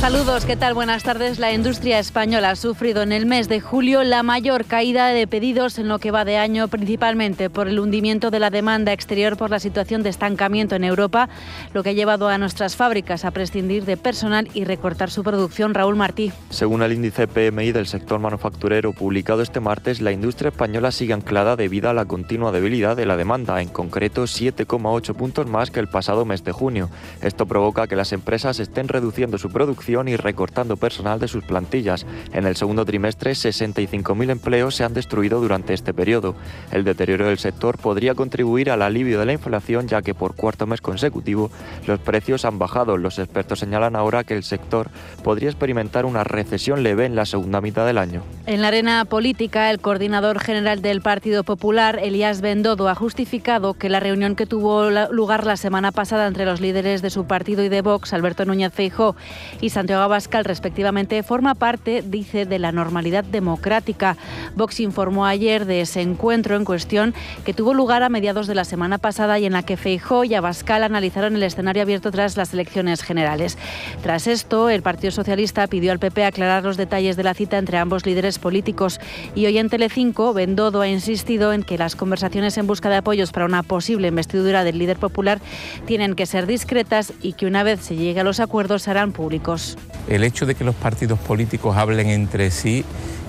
[0.00, 0.74] Saludos, ¿qué tal?
[0.74, 1.40] Buenas tardes.
[1.40, 5.76] La industria española ha sufrido en el mes de julio la mayor caída de pedidos
[5.76, 9.50] en lo que va de año, principalmente por el hundimiento de la demanda exterior por
[9.50, 11.28] la situación de estancamiento en Europa,
[11.74, 15.74] lo que ha llevado a nuestras fábricas a prescindir de personal y recortar su producción.
[15.74, 16.32] Raúl Martí.
[16.48, 21.56] Según el índice PMI del sector manufacturero publicado este martes, la industria española sigue anclada
[21.56, 25.88] debido a la continua debilidad de la demanda, en concreto 7,8 puntos más que el
[25.88, 26.88] pasado mes de junio.
[27.20, 32.04] Esto provoca que las empresas estén reduciendo su producción y recortando personal de sus plantillas.
[32.34, 36.34] En el segundo trimestre, 65.000 empleos se han destruido durante este periodo.
[36.70, 40.66] El deterioro del sector podría contribuir al alivio de la inflación, ya que por cuarto
[40.66, 41.50] mes consecutivo
[41.86, 42.98] los precios han bajado.
[42.98, 44.90] Los expertos señalan ahora que el sector
[45.24, 48.22] podría experimentar una recesión leve en la segunda mitad del año.
[48.44, 53.88] En la arena política, el coordinador general del Partido Popular, Elías Bendodo, ha justificado que
[53.88, 57.68] la reunión que tuvo lugar la semana pasada entre los líderes de su partido y
[57.70, 59.16] de Vox, Alberto Núñez Feijó
[59.60, 64.16] y Santiago Abascal, respectivamente, forma parte, dice, de la normalidad democrática.
[64.56, 67.14] Vox informó ayer de ese encuentro en cuestión
[67.44, 70.34] que tuvo lugar a mediados de la semana pasada y en la que Feijó y
[70.34, 73.56] Abascal analizaron el escenario abierto tras las elecciones generales.
[74.02, 77.78] Tras esto, el Partido Socialista pidió al PP aclarar los detalles de la cita entre
[77.78, 78.98] ambos líderes políticos
[79.36, 83.30] y hoy en Telecinco, Bendodo ha insistido en que las conversaciones en busca de apoyos
[83.30, 85.38] para una posible investidura del líder popular
[85.86, 89.67] tienen que ser discretas y que una vez se llegue a los acuerdos serán públicos.
[90.08, 92.84] El hecho de que los partidos políticos hablen entre sí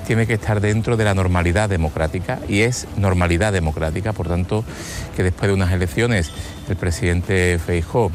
[0.08, 4.64] tiene que estar dentro de la normalidad democrática y es normalidad democrática, por tanto,
[5.16, 6.32] que después de unas elecciones
[6.68, 8.12] el presidente Feijó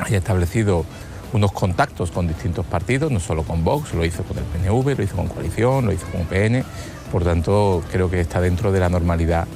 [0.00, 0.84] haya establecido
[1.32, 5.02] unos contactos con distintos partidos, no solo con Vox, lo hizo con el PNV, lo
[5.02, 6.64] hizo con Coalición, lo hizo con PN,
[7.10, 9.46] por tanto creo que está dentro de la normalidad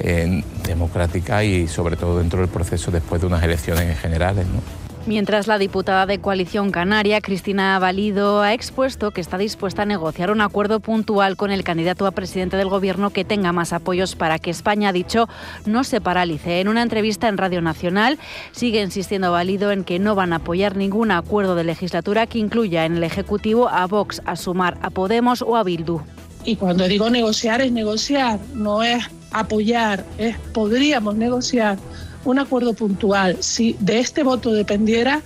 [0.00, 4.46] eh, democrática y sobre todo dentro del proceso después de unas elecciones generales.
[4.46, 4.79] ¿no?
[5.06, 10.30] Mientras la diputada de Coalición Canaria, Cristina Valido, ha expuesto que está dispuesta a negociar
[10.30, 14.38] un acuerdo puntual con el candidato a presidente del Gobierno que tenga más apoyos para
[14.38, 15.26] que España, ha dicho,
[15.64, 16.60] no se paralice.
[16.60, 18.18] En una entrevista en Radio Nacional,
[18.52, 22.84] sigue insistiendo Valido en que no van a apoyar ningún acuerdo de legislatura que incluya
[22.84, 26.02] en el Ejecutivo a Vox, a Sumar, a Podemos o a Bildu.
[26.44, 31.78] Y cuando digo negociar es negociar, no es apoyar, es podríamos negociar
[32.24, 33.36] un acuerdo puntual.
[33.40, 35.22] Si de este voto dependiera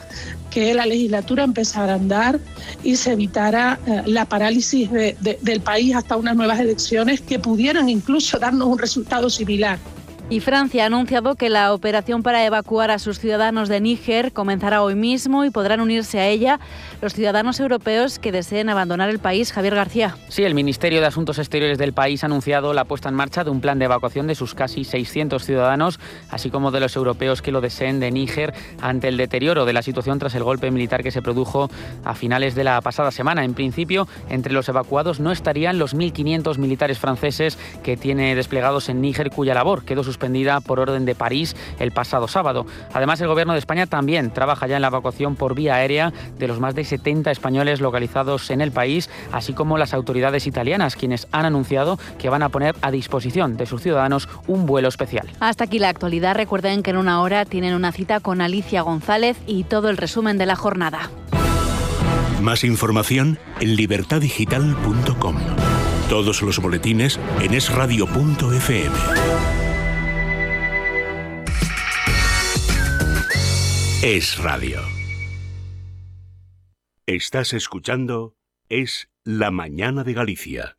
[0.50, 2.38] que la legislatura empezara a andar
[2.84, 8.38] y se evitara eh, la parálisis del país hasta unas nuevas elecciones que pudieran incluso
[8.38, 9.78] darnos un resultado similar.
[10.30, 14.82] Y Francia ha anunciado que la operación para evacuar a sus ciudadanos de Níger comenzará
[14.82, 16.60] hoy mismo y podrán unirse a ella
[17.02, 19.52] los ciudadanos europeos que deseen abandonar el país.
[19.52, 20.16] Javier García.
[20.28, 23.50] Sí, el Ministerio de Asuntos Exteriores del país ha anunciado la puesta en marcha de
[23.50, 26.00] un plan de evacuación de sus casi 600 ciudadanos,
[26.30, 29.82] así como de los europeos que lo deseen de Níger ante el deterioro de la
[29.82, 31.68] situación tras el golpe militar que se produjo
[32.02, 33.44] a finales de la pasada semana.
[33.44, 39.02] En principio, entre los evacuados no estarían los 1.500 militares franceses que tiene desplegados en
[39.02, 42.66] Níger, cuya labor quedó suspendida por orden de París el pasado sábado.
[42.92, 46.46] Además, el Gobierno de España también trabaja ya en la evacuación por vía aérea de
[46.46, 51.26] los más de 70 españoles localizados en el país, así como las autoridades italianas, quienes
[51.32, 55.28] han anunciado que van a poner a disposición de sus ciudadanos un vuelo especial.
[55.40, 56.36] Hasta aquí la actualidad.
[56.36, 60.38] Recuerden que en una hora tienen una cita con Alicia González y todo el resumen
[60.38, 61.10] de la jornada.
[62.40, 65.36] Más información en libertadigital.com.
[66.08, 69.63] Todos los boletines en esradio.fm.
[74.06, 74.82] Es Radio.
[77.06, 78.36] Estás escuchando
[78.68, 80.76] Es la mañana de Galicia.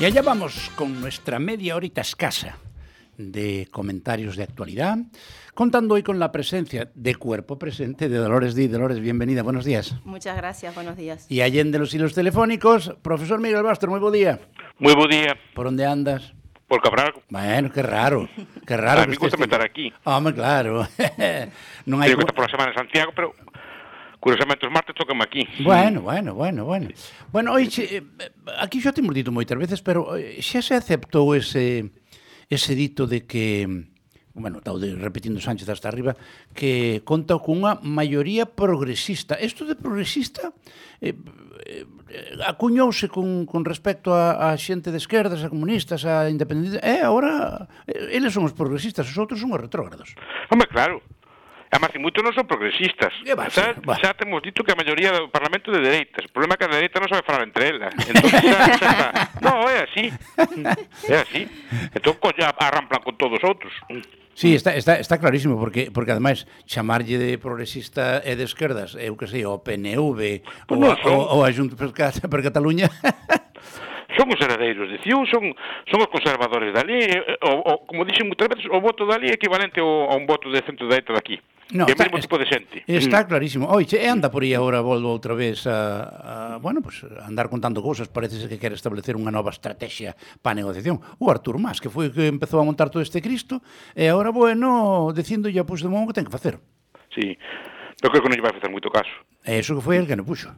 [0.00, 2.56] Y allá vamos con nuestra media horita escasa
[3.16, 4.96] de comentarios de actualidad,
[5.54, 8.68] contando hoy con la presencia de cuerpo presente de Dolores Di.
[8.68, 9.96] Dolores, bienvenida, buenos días.
[10.04, 11.26] Muchas gracias, buenos días.
[11.28, 14.38] Y allende los hilos telefónicos, profesor Miguel Bastro, muy buen día.
[14.78, 15.36] Muy buen día.
[15.52, 16.32] ¿Por dónde andas?
[16.68, 17.14] Por Cabral.
[17.28, 18.28] Bueno, qué raro,
[18.66, 19.00] qué raro.
[19.02, 19.92] A mí me gusta estar aquí.
[20.04, 20.86] Hombre, claro.
[21.86, 22.14] non hai...
[22.14, 23.34] por la semana en Santiago, pero
[24.20, 25.46] Curiosamente os martes tocan aquí.
[25.62, 26.88] Bueno, bueno, bueno, bueno.
[27.30, 28.02] Bueno, oixe,
[28.58, 31.94] aquí xa temos dito moitas veces, pero xa se aceptou ese
[32.50, 33.66] ese dito de que
[34.38, 36.14] bueno, tau de repetindo Sánchez hasta arriba,
[36.54, 39.34] que conta cunha maioría progresista.
[39.38, 40.54] Isto de progresista
[41.02, 41.14] eh,
[41.66, 41.84] eh,
[42.46, 46.86] acuñouse con, con respecto a, a xente de esquerdas, a comunistas, a independentistas.
[46.86, 50.14] Eh, agora, eh, eles son os progresistas, os outros son os retrógrados.
[50.50, 51.02] Home, claro,
[51.68, 53.12] Además, e moitos non son progresistas.
[53.52, 56.24] Xa, xa temos dito que a maioría do Parlamento de dereitas.
[56.24, 57.92] O problema é que a dereita non sabe falar entre elas.
[58.08, 58.96] Entón, xa, xa, xa,
[59.44, 60.08] no, é así.
[61.12, 61.44] É así.
[61.92, 63.72] Entón, coña, arramplan con todos os outros.
[64.38, 69.18] Sí, está, está, está clarísimo, porque, porque ademais chamarlle de progresista e de esquerdas, eu
[69.18, 71.10] que sei, o PNV, pues o, no, son...
[71.10, 72.86] o, o a Junta per, per Cataluña...
[74.16, 75.54] Son os heredeiros de Ciú, son,
[75.86, 79.36] son os conservadores dali, eh, o, o, como dixen moitas veces, o voto dali é
[79.38, 81.38] equivalente ao, a un voto de centro dereita daqui.
[81.70, 82.80] No, e o mesmo tipo de xente.
[82.88, 83.28] Está mm.
[83.28, 83.64] clarísimo.
[83.68, 87.52] Oi, che, anda por aí agora Volvo outra vez a, a bueno, pues, a andar
[87.52, 90.96] contando cousas, parece que quere establecer unha nova estrategia para a negociación.
[91.20, 93.60] O Artur Mas, que foi que empezou a montar todo este Cristo,
[93.92, 96.56] e agora, bueno, dicindolle a Puigdemont que ten que facer.
[97.12, 97.36] Sí,
[98.00, 99.12] eu creo que non lle vai facer moito caso.
[99.44, 100.48] E iso que foi el que non puxo.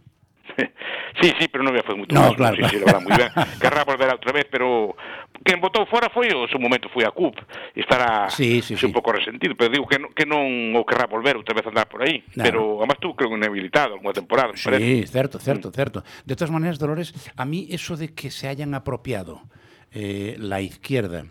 [1.21, 3.29] Sí, sí, pero non me foi moito no, claro, sí, sí, moi ben.
[3.59, 4.95] Querrá volver outra vez, pero
[5.43, 7.37] quen votou fora foi o seu momento foi a CUP.
[7.75, 8.87] Estará sí, sí, sí.
[8.87, 11.71] un pouco resentido, pero digo que non, que non o querrá volver outra vez a
[11.75, 12.23] andar por aí.
[12.39, 12.47] No.
[12.47, 14.55] Pero, además, tú creo que inhabilitado unha temporada.
[14.55, 15.11] Sí, parece.
[15.11, 15.75] certo, certo, mm.
[15.75, 15.99] certo.
[16.25, 19.43] De todas maneras, Dolores, a mí eso de que se hayan apropiado
[19.91, 21.27] eh, la izquierda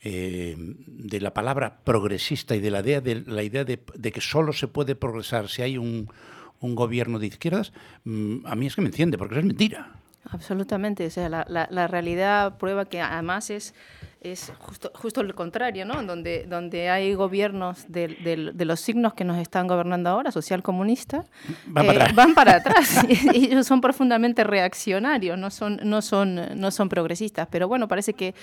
[0.00, 4.20] eh, de la palabra progresista y de la idea de, la idea de, de que
[4.20, 6.08] solo se puede progresar si hay un
[6.60, 7.72] un gobierno de izquierdas,
[8.04, 9.92] mm, a mí es que me enciende, porque es mentira.
[10.30, 13.74] Absolutamente, o sea, la, la, la realidad prueba que además es,
[14.20, 16.02] es justo, justo lo contrario, ¿no?
[16.02, 20.64] Donde, donde hay gobiernos de, de, de los signos que nos están gobernando ahora, social
[20.64, 21.24] comunista,
[21.66, 22.14] van, eh, para, atrás.
[22.16, 23.06] van para atrás.
[23.08, 27.46] y ellos son profundamente reaccionarios, no son, no, son, no son progresistas.
[27.48, 28.34] Pero bueno, parece que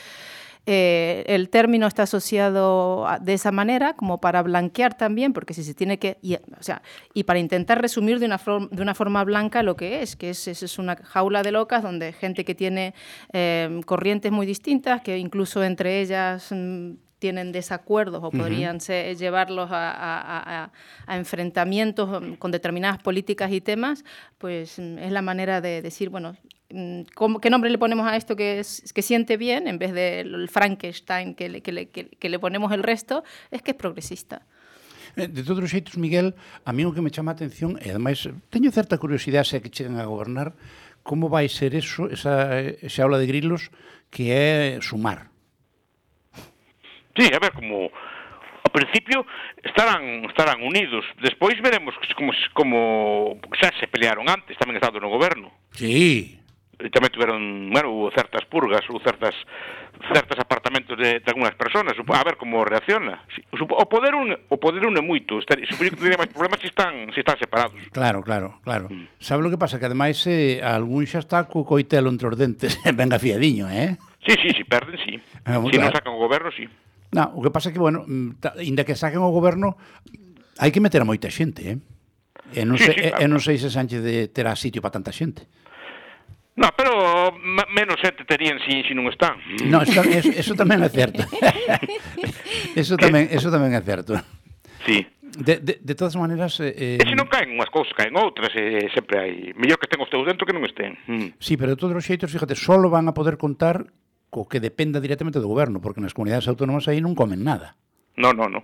[0.65, 5.73] eh, el término está asociado de esa manera como para blanquear también, porque si se
[5.73, 6.81] tiene que, y, o sea,
[7.13, 8.39] y para intentar resumir de una,
[8.71, 12.13] de una forma blanca lo que es, que es, es una jaula de locas donde
[12.13, 12.93] gente que tiene
[13.33, 19.71] eh, corrientes muy distintas, que incluso entre ellas mm, tienen desacuerdos o podrían ser, llevarlos
[19.71, 20.71] a, a, a,
[21.07, 24.03] a, enfrentamientos mm, con determinadas políticas y temas,
[24.37, 26.35] pues mm, es la manera de decir, bueno,
[26.73, 29.93] Mm, ¿Cómo, ¿Qué nombre le ponemos a esto que, es, que siente bien en vez
[29.93, 33.23] del Frankenstein que le, que, le, que, que le ponemos el resto?
[33.51, 34.41] Es que es progresista.
[35.15, 36.33] Eh, de todos os xeitos, Miguel,
[36.65, 39.69] a mí o que me chama a atención, e ademais teño certa curiosidade se que
[39.69, 40.57] chegan a gobernar,
[41.05, 43.69] como vai ser eso, esa, esa aula de grilos
[44.09, 45.29] que é sumar?
[47.13, 47.93] Sí, a ver, como
[48.65, 49.21] a principio
[49.61, 55.53] estarán estarán unidos, despois veremos como como xa se pelearon antes, tamén estado no goberno.
[55.77, 56.41] Sí.
[56.81, 59.37] Eh, tamén tiveron, bueno, hubo certas purgas, ou certas
[60.09, 63.21] certos apartamentos de, de algunhas personas, a ver como reacciona.
[63.53, 67.21] O poder un, o poder une moito, supoño que teria máis problemas se están, se
[67.21, 67.77] están separados.
[67.93, 68.89] Claro, claro, claro.
[68.89, 69.21] Mm.
[69.21, 69.77] Sabe o que pasa?
[69.77, 73.95] Que ademais eh, algún xa está co coitelo entre os dentes, venga fiadiño, eh?
[74.25, 75.13] Sí, sí, sí, perden, sí.
[75.45, 75.87] Ah, se si claro.
[75.87, 76.65] non sacan o goberno, sí.
[77.13, 79.77] Na, o que pasa é que, bueno, mm, inda que saquen o goberno,
[80.57, 81.77] hai que meter a moita xente, eh?
[82.53, 83.21] E non, sei, sí, sí, claro.
[83.21, 85.45] e non sei se Sánchez de terá sitio para tanta xente.
[86.55, 87.33] No, pero
[87.73, 89.41] menos sete terían si, si non están.
[89.65, 91.25] No, eso, eso, eso tamén é certo.
[92.77, 94.13] eso tamén, eso tamén é certo.
[94.85, 95.01] Sí.
[95.33, 96.61] De, de, de todas maneras...
[96.61, 99.33] Eh, e se non caen unhas cousas, caen outras, eh, sempre hai...
[99.57, 100.93] Mellor que ten os teus dentro que non estén.
[101.09, 101.41] Mm.
[101.41, 103.89] Sí, pero de todos os xeitos, fíjate, só van a poder contar
[104.29, 107.73] co que dependa directamente do goberno, porque nas comunidades autónomas aí non comen nada.
[108.13, 108.61] No, no, no.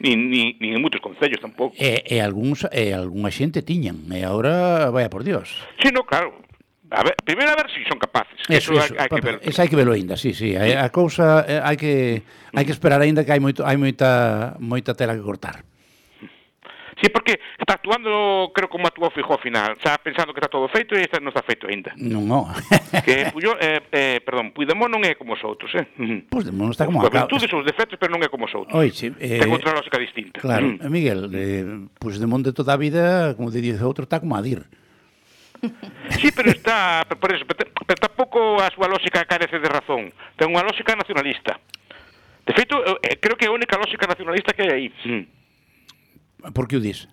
[0.00, 1.76] Ni, ni, ni en moitos concellos tampouco.
[1.76, 5.52] E, e algúns, e algunha xente tiñan, e agora, vaya por Dios.
[5.84, 6.47] Sí, no, claro.
[6.90, 8.40] A ver, primeiro a ver se si son capaces.
[8.46, 9.36] Que eso, eso, hai, hai que ver.
[9.44, 10.56] Eso hai que velo aínda, sí, sí.
[10.56, 10.72] Eh, sí.
[10.72, 12.24] A cousa eh, hai que
[12.56, 15.68] hai que esperar aínda que hai moito hai moita moita tela que cortar.
[17.00, 19.72] Sí, porque está actuando, creo, como actuou Fijó ao final.
[19.72, 21.94] Está pensando que está todo feito e está, non está feito aínda.
[21.94, 22.50] Non, non.
[23.06, 25.86] que Puyo, eh, eh, perdón, Puigdemont non é como os outros, eh?
[26.26, 26.98] Puigdemont está como...
[26.98, 28.74] Os virtudes ou os defectos, pero non é como os outros.
[28.74, 29.14] Oi, sí.
[29.22, 30.42] eh, Ten outra lógica distinta.
[30.42, 30.90] Claro, mm.
[30.90, 34.66] Miguel, eh, Puigdemont de toda a vida, como te dices outro, está como a dir.
[36.20, 40.10] Sí, pero está, por eso, pero, pero tampouco a súa lógica carece de razón.
[40.38, 41.58] Ten unha lógica nacionalista.
[42.46, 44.88] De feito, eh, creo que é a única lógica nacionalista que hai aí.
[45.04, 45.24] Hmm.
[46.54, 47.10] Por que o dis?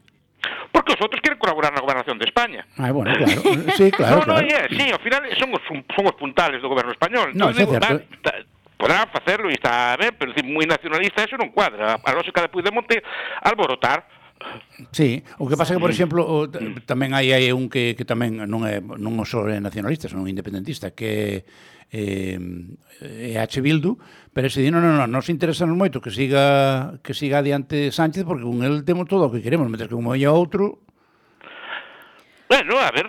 [0.72, 2.66] Porque os outros queren colaborar na gobernación de España.
[2.78, 3.42] Ah, bueno, claro.
[3.76, 4.48] Sí, claro, no, no, claro.
[4.48, 7.34] Yeah, sí, ao final son os, son os puntales do goberno español.
[7.34, 7.90] No, é digo, certo.
[7.90, 8.46] Ah, da, da,
[8.78, 11.98] podrán facerlo e está ben, pero moi nacionalista eso non cuadra.
[11.98, 13.02] A lógica de Puigdemonte
[13.42, 14.06] alborotar
[14.92, 16.52] Sí, o que pasa que, por exemplo, o,
[16.86, 20.92] tamén hai, hai un que, que tamén non é non só é nacionalista, son independentista,
[20.92, 21.48] que
[21.90, 22.38] eh,
[23.00, 23.64] é H.
[23.64, 23.96] Bildu,
[24.36, 28.28] pero se di, non, non, non, nos interesanos moito que siga que siga adiante Sánchez,
[28.28, 30.84] porque con el temos todo o que queremos, meter que como hai outro,
[32.48, 33.08] Bueno, a ver.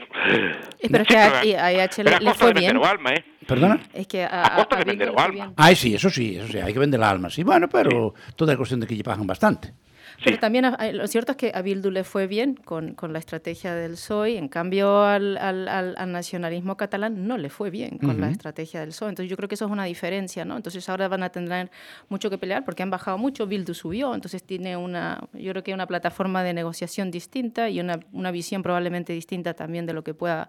[0.80, 2.04] Eh, pero es que a, a, H.
[2.04, 2.76] le, le fue bien.
[2.82, 3.24] Alma, ¿eh?
[3.46, 3.80] ¿Perdona?
[3.92, 5.52] Es que a, a costa de vender alma.
[5.56, 7.44] Ah, sí, eso sí, eso sí, hai que vender a alma, sí.
[7.44, 8.32] Bueno, pero sí.
[8.34, 9.76] toda é cuestión de que lle pagan bastante.
[10.24, 13.74] Pero también lo cierto es que a Bildu le fue bien con, con la estrategia
[13.74, 18.12] del PSOE, en cambio al, al, al, nacionalismo catalán no le fue bien con uh
[18.14, 18.20] -huh.
[18.20, 19.10] la estrategia del PSOE.
[19.10, 20.56] Entonces yo creo que eso es una diferencia, ¿no?
[20.56, 21.70] Entonces ahora van a tener
[22.08, 25.74] mucho que pelear porque han bajado mucho, Bildu subió, entonces tiene una, yo creo que
[25.74, 30.14] una plataforma de negociación distinta y una, una visión probablemente distinta también de lo que
[30.14, 30.48] pueda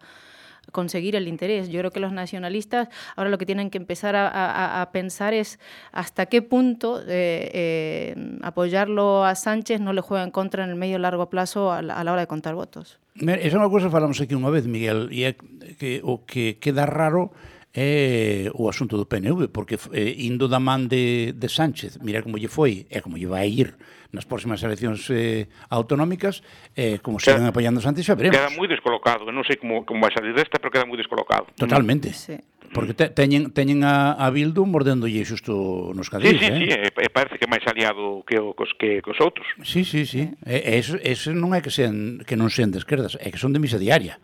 [0.72, 1.70] conseguir el interés.
[1.70, 5.60] Yo creo que los nacionalistas ahora lo que tienen que empezar a, pensar es
[5.92, 10.76] hasta qué punto eh, eh, apoyarlo a Sánchez no le juega en contra en el
[10.76, 13.00] medio largo plazo a la, a la hora de contar votos.
[13.18, 15.34] Esa é unha cousa que falamos aquí unha vez, Miguel, e é
[15.82, 17.34] que o que queda raro
[17.78, 22.42] é o asunto do PNV, porque eh, indo da man de, de Sánchez, mira como
[22.42, 23.78] lle foi e como lle vai ir
[24.10, 26.42] nas próximas eleccións eh, autonómicas,
[26.74, 28.34] eh, como sigan apoiando Sánchez, xa veremos.
[28.34, 31.54] Queda moi descolocado, non sei como, como vai salir desta, pero queda moi descolocado.
[31.54, 32.18] Totalmente.
[32.18, 32.34] Sí.
[32.74, 36.90] Porque te, teñen, teñen a, a Bildu mordéndolle xusto nos cadís, sí, sí, eh?
[36.90, 39.46] Sí, e parece que máis aliado que os que cos outros.
[39.62, 40.34] Sí, sí, sí.
[40.50, 43.54] E, eso, eso non é que sean que non sean de esquerdas, é que son
[43.54, 44.18] de misa diaria.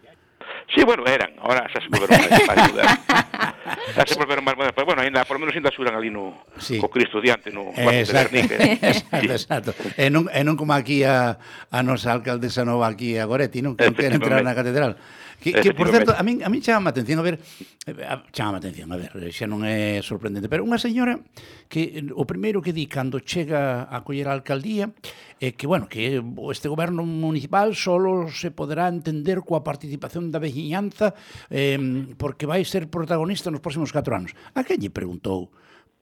[0.71, 2.83] Sí, bueno, eran, ahora xa se volveron máis ayuda.
[3.95, 6.79] Xa se volveron máis pero bueno, ainda, por lo menos ainda xuran ali no, sí.
[6.79, 9.27] co Cristo diante, no eh, exacto, de exacto, sí.
[9.27, 9.71] exacto.
[9.97, 11.35] E non, e non como aquí a,
[11.69, 13.75] a nosa alcaldesa nova aquí a Goretti, non?
[13.75, 14.95] Que non quer entrar na catedral.
[15.43, 17.35] Que, que por certo, a min, a min chama a atención, a ver,
[17.83, 17.93] eh,
[18.31, 21.19] chama a atención, a ver, xa non é sorprendente, pero unha señora
[21.67, 24.95] que eh, o primeiro que di cando chega a coller a alcaldía
[25.43, 31.11] é que, bueno, que este goberno municipal solo se poderá entender coa participación da veciñanza
[31.51, 31.75] eh,
[32.15, 34.31] porque vai ser protagonista nos próximos 4 anos.
[34.55, 35.51] A que lle preguntou?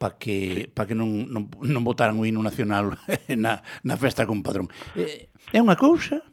[0.01, 2.97] para que para que non, non, non votaran o himno nacional
[3.37, 4.65] na, na festa con padrón.
[4.97, 6.25] É, eh, é unha cousa?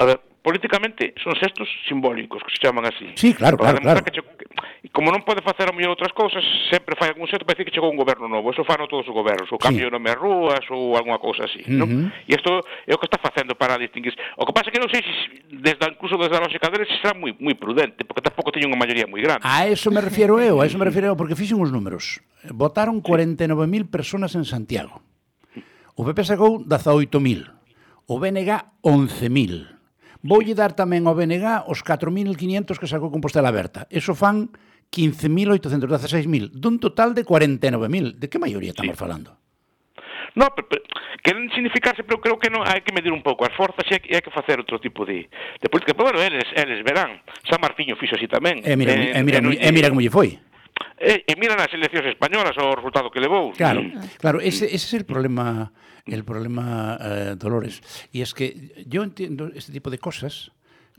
[0.00, 3.08] A ver, políticamente son xestos simbólicos que se chaman así.
[3.16, 4.04] Sí, claro, claro, claro.
[4.04, 7.56] Que, que como non pode facer a mellor outras cousas, sempre fai algún sexto para
[7.56, 8.52] decir que chegou un goberno novo.
[8.52, 9.90] Eso fano todos os gobernos, ou cambio sí.
[9.90, 11.80] nome a rúas ou algunha cousa así, uh -huh.
[11.80, 11.88] non?
[12.28, 14.12] E isto é o que está facendo para distinguir.
[14.36, 17.32] O que pasa que non sei se desde incluso desde a lógica deles será moi
[17.40, 19.48] moi prudente, porque tampouco teñen unha maioría moi grande.
[19.48, 22.20] A eso me refiero eu, a eso me refiero eu, porque fixen os números.
[22.52, 25.00] Votaron 49.000 persoas en Santiago.
[25.96, 27.48] O PP sacou 18.000,
[28.04, 28.50] o BNG
[28.84, 29.73] 11.000
[30.24, 33.84] Voulle dar tamén ao BNG os 4.500 que sacou Compostela Aberta.
[33.92, 34.48] Eso fan
[34.88, 38.16] 15.800, 16.000, dun total de 49.000.
[38.16, 39.02] De que maioría estamos sí.
[39.04, 39.36] falando?
[40.32, 40.82] No, pero, pero,
[41.20, 44.02] queren significarse, pero creo que non hai que medir un pouco as forzas e hai,
[44.08, 45.92] e hai que facer outro tipo de, de política.
[45.92, 47.20] Pero bueno, eles, eles verán.
[47.44, 48.64] San Martiño fixo así tamén.
[48.64, 50.40] E mira, eh, e mira, e, e mira como lle foi.
[50.98, 53.52] E, e mira nas eleccións españolas o resultado que levou.
[53.54, 53.82] Claro,
[54.18, 55.70] claro, ese, ese é es o problema
[56.06, 57.80] el problema eh, Dolores,
[58.12, 60.52] y es que yo entiendo este tipo de cosas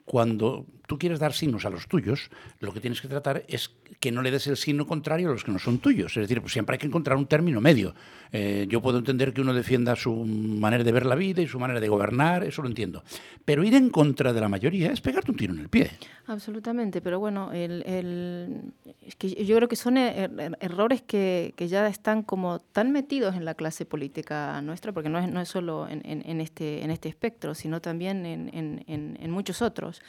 [0.04, 2.30] cuando tú quieres dar signos a los tuyos,
[2.60, 5.44] lo que tienes que tratar es que no le des el signo contrario a los
[5.44, 6.16] que no son tuyos.
[6.18, 7.94] Es decir, pues siempre hay que encontrar un término medio.
[8.32, 11.60] Eh, yo puedo entender que uno defienda su manera de ver la vida y su
[11.60, 13.04] manera de gobernar, eso lo entiendo.
[13.46, 15.92] Pero ir en contra de la mayoría es pegarte un tiro en el pie.
[16.28, 22.92] Absolutamente, pero bueno, yo creo que son er- er- errores que, ya están como tan
[22.92, 26.92] metidos en la clase política nuestra, porque no es, no es solo en, este, en
[26.92, 30.02] este espectro, sino también en muchos otros.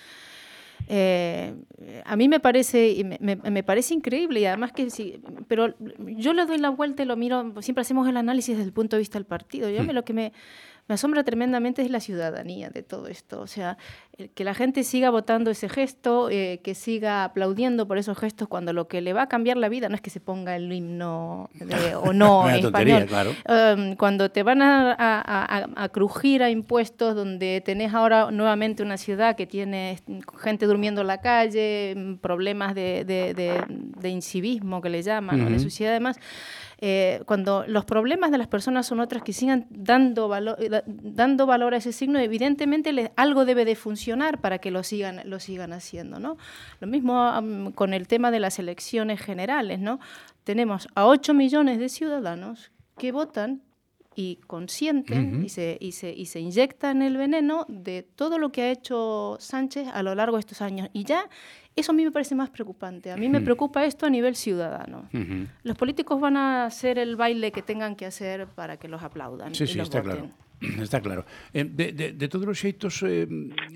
[0.89, 1.55] Eh,
[2.05, 6.33] a mí me parece, me, me- me parece increíble y además que sí, pero yo
[6.33, 9.01] le doy la vuelta y lo miro, siempre hacemos el análisis desde el punto de
[9.01, 9.69] vista del partido.
[9.71, 10.33] Yo a mí lo que me,
[10.89, 13.41] me asombra tremendamente es la ciudadanía de todo esto.
[13.41, 13.77] O sea,
[14.35, 18.73] que la gente siga votando ese gesto, eh, que siga aplaudiendo por esos gestos cuando
[18.73, 21.51] lo que le va a cambiar la vida no es que se ponga el himno
[21.55, 23.35] de- o no en tontería, español.
[23.45, 23.75] claro.
[23.77, 28.83] Um, cuando te van a, a- a- a crujir a impuestos, donde tenés ahora nuevamente
[28.83, 29.99] una ciudad que tiene
[30.41, 35.53] gente durmiendo en la calle, mm, problemas de, de- de- de incivismo que le llaman,
[35.53, 36.17] de suciedad además,
[36.79, 40.83] eh, cuando los problemas de las personas son otras que sigan dando valor, eh, da-
[40.87, 45.41] dando valor a ese signo, evidentemente algo debe de funcionar para que lo sigan, lo
[45.41, 46.19] sigan haciendo.
[46.21, 46.37] ¿no?
[46.81, 49.81] Lo mismo am, con el tema de las elecciones generales.
[49.81, 49.99] ¿no?
[50.45, 53.63] Tenemos a 8 millones de ciudadanos que votan
[54.15, 55.45] y consienten Ujú.
[55.45, 59.37] y, se, y, se, y se inyectan el veneno de todo lo que ha hecho
[59.41, 60.89] Sánchez a lo largo de estos años.
[60.95, 61.29] Y ya
[61.77, 63.13] eso a mí me parece más preocupante.
[63.13, 63.45] A mí me Ujú.
[63.45, 65.09] preocupa esto a nivel ciudadano.
[65.63, 69.55] Los políticos van a hacer el baile que tengan que hacer para que los aplaudan.
[69.55, 70.19] Sí, y sí, los está voten.
[70.21, 70.35] claro.
[70.83, 71.25] Está claro.
[71.53, 73.03] Eh, De, de, de todos os xeitos...
[73.03, 73.27] Eh...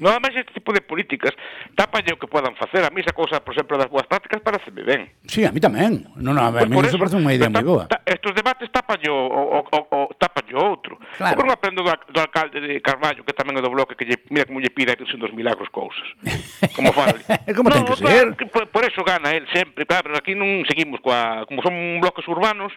[0.00, 1.36] Nada máis este tipo de políticas
[1.76, 2.84] tapalle o que podan facer.
[2.84, 5.10] A mí esa cousa, por exemplo, das boas prácticas parece ben.
[5.26, 6.08] Sí, a mí tamén.
[6.16, 7.84] No, no, a, pues a mí eso parece unha idea moi boa.
[7.90, 10.96] Ta, estos debates tapan o, o, o, o, tapan o outro.
[11.16, 11.36] Claro.
[11.36, 14.16] Eu non aprendo do, do alcalde de Carballo, que tamén é do bloque, que lle,
[14.32, 16.04] mira como lle pida a son dos milagros cousas.
[16.76, 17.16] Como fala.
[17.56, 18.26] como no, ten que ser.
[18.48, 19.84] Por, por, eso gana el sempre.
[19.84, 21.44] Claro, pero aquí non seguimos coa...
[21.44, 22.72] Como son bloques urbanos,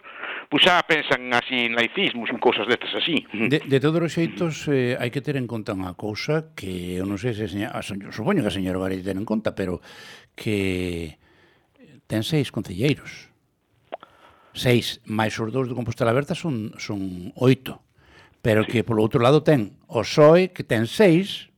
[0.50, 3.24] pois pues xa pensan así en laicismos, en cousas destas así.
[3.32, 6.98] De, de todo todos os xeitos eh, hai que ter en conta unha cousa que
[6.98, 9.78] eu non sei se seña, a, supoño que a señora vai ten en conta, pero
[10.34, 11.14] que
[12.10, 13.30] ten seis concelleiros.
[14.50, 17.86] Seis, máis os dous de Compostela Aberta son, son oito.
[18.42, 21.54] Pero que polo outro lado ten o PSOE que ten seis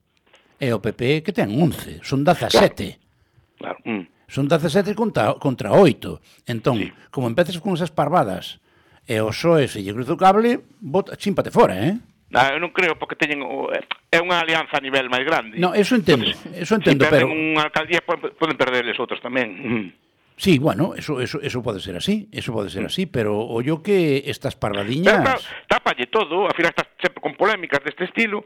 [0.60, 2.04] e o PP que ten once.
[2.04, 2.52] Son 17.
[2.52, 3.80] Claro.
[3.80, 3.80] claro.
[3.80, 4.04] Mm.
[4.28, 6.52] Son 17 contra, contra 8.
[6.52, 6.92] Entón, sí.
[7.08, 8.60] como empeces con esas parvadas
[9.08, 11.96] e o PSOE se lle cruza o cable, bota, chímpate fora, eh?
[12.26, 15.62] Na, eu non creo porque teñen o, eh, é unha alianza a nivel máis grande.
[15.62, 19.94] No, eso entendo, Entonces, eso entendo, si pero unha alcaldía poden perderles outros tamén.
[20.36, 23.82] Sí, bueno, eso, eso, eso pode ser así, eso pode ser así, pero o yo
[23.82, 25.24] que estas parradiñas...
[25.24, 28.44] Pero, tápalle todo, a final estás sempre con polémicas deste estilo,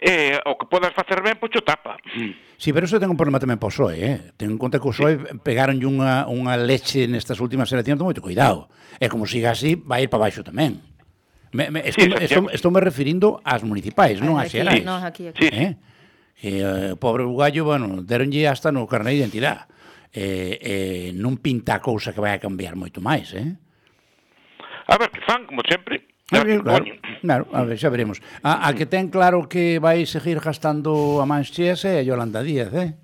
[0.00, 1.96] eh, o que podas facer ben, pois tapa.
[2.56, 4.18] Sí, pero eso ten un problema tamén para o PSOE, eh?
[4.38, 5.84] Ten en conta que o PSOE sí.
[5.84, 8.70] unha, unha leche nestas últimas eleccións, moito cuidado.
[9.02, 10.93] É como siga así, vai ir para baixo tamén.
[11.54, 14.82] Me, me, sí, estou, estou, estou me referindo ás municipais, non ás xerais.
[14.82, 15.46] Non, aquí, aquí.
[15.46, 15.78] Eh?
[16.42, 19.70] Eh, pobre bugallo, bueno, deronlle hasta no carné de identidade.
[20.10, 23.54] Eh, eh, non pinta a cousa que vai a cambiar moito máis, eh?
[24.90, 26.84] A ver, que fan, como sempre, ah, Claro, claro,
[27.22, 28.18] claro, a ver, xa veremos.
[28.42, 32.74] A, a que ten claro que vai seguir gastando a Manchías é a Yolanda Díaz,
[32.74, 32.98] eh?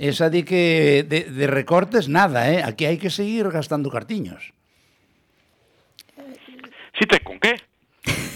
[0.00, 2.64] Esa di que de, de recortes nada, eh?
[2.64, 4.56] Aquí hai que seguir gastando cartiños.
[6.98, 7.56] Si te con qué?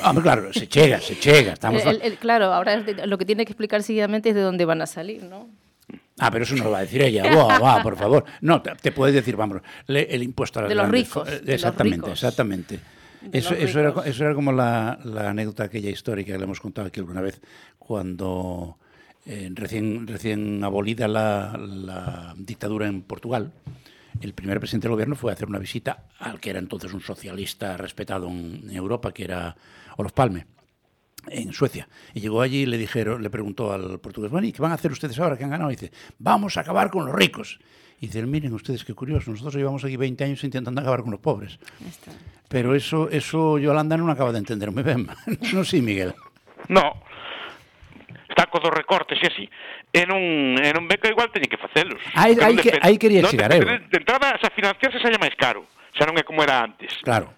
[0.04, 1.52] Hombre, claro, se chega, se chega.
[1.54, 2.76] Estamos El- el- claro, ahora
[3.06, 5.48] lo que tiene que explicar seguidamente es de dónde van a salir, ¿no?
[6.18, 7.32] Ah, pero eso no lo va a decir ella.
[7.32, 8.24] Buah, buah, por favor.
[8.40, 11.24] No, te, te puede decir, vamos, le- el impuesto a las De los grandes ricos,
[11.26, 12.12] de los Exactamente, ricos.
[12.12, 12.80] exactamente.
[13.32, 16.88] Eso, eso, era, eso era como la, la anécdota aquella histórica que le hemos contado
[16.88, 17.40] aquí alguna vez,
[17.78, 18.78] cuando
[19.26, 23.52] eh, recién, recién abolida la, la dictadura en Portugal,
[24.20, 27.00] el primer presidente del gobierno fue a hacer una visita al que era entonces un
[27.00, 29.56] socialista respetado en Europa, que era
[29.96, 30.46] Olof Palme
[31.28, 31.88] en Suecia.
[32.14, 34.74] Y llegó allí y le dijeron, le preguntó al portugués, bueno, ¿y qué van a
[34.74, 35.70] hacer ustedes ahora que han ganado?
[35.70, 37.58] Y dice, vamos a acabar con los ricos.
[38.00, 41.20] Y dice, miren ustedes qué curioso, nosotros llevamos aquí 20 años intentando acabar con los
[41.20, 41.58] pobres.
[42.48, 45.08] Pero eso, eso Yolanda non acaba de entender moi ben.
[45.56, 46.12] non sí, Miguel.
[46.68, 47.00] No.
[48.32, 49.44] están co dos recortes e así,
[49.92, 52.00] e non, e non ve que igual teñen que facelos.
[52.16, 55.68] Aí, aí, que, aí quería chegar, non, de, de entrada, xa financiarse xa máis caro,
[55.92, 56.96] xa non é como era antes.
[57.04, 57.36] Claro.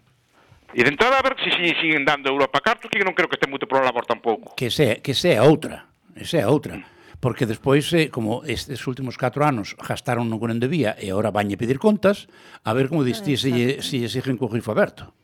[0.75, 3.31] E de entrada, a ver se si, si, siguen dando Europa cartos, que non creo
[3.31, 4.59] que este moito por labor tampouco.
[4.59, 6.83] Que sea, que sea outra, que sea outra.
[7.23, 11.55] Porque despois, eh, como estes últimos 4 anos gastaron no correndo debía e agora vañe
[11.55, 12.27] pedir contas,
[12.67, 15.15] a ver como diste se, se, se exigen co grifo aberto.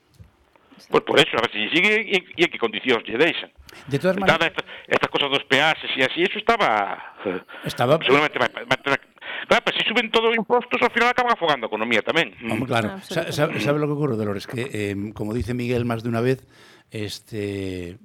[0.91, 3.51] Pois pues por eso, a ver se si sigue e, e que condicións lle deixan.
[3.87, 4.51] De todas maneras...
[4.51, 7.17] Estas, estas cosas dos peaxes e así, eso estaba...
[7.65, 7.99] Estaba...
[8.03, 9.01] Seguramente ter
[9.49, 12.37] Claro, pero se suben todos os impostos, ao final acaban afogando economía tamén.
[12.45, 13.01] Home, claro.
[13.03, 14.47] Sa, sabe, sabe lo que ocurre, Dolores?
[14.47, 16.47] Que, eh, como dice Miguel más de una vez,
[16.91, 17.99] este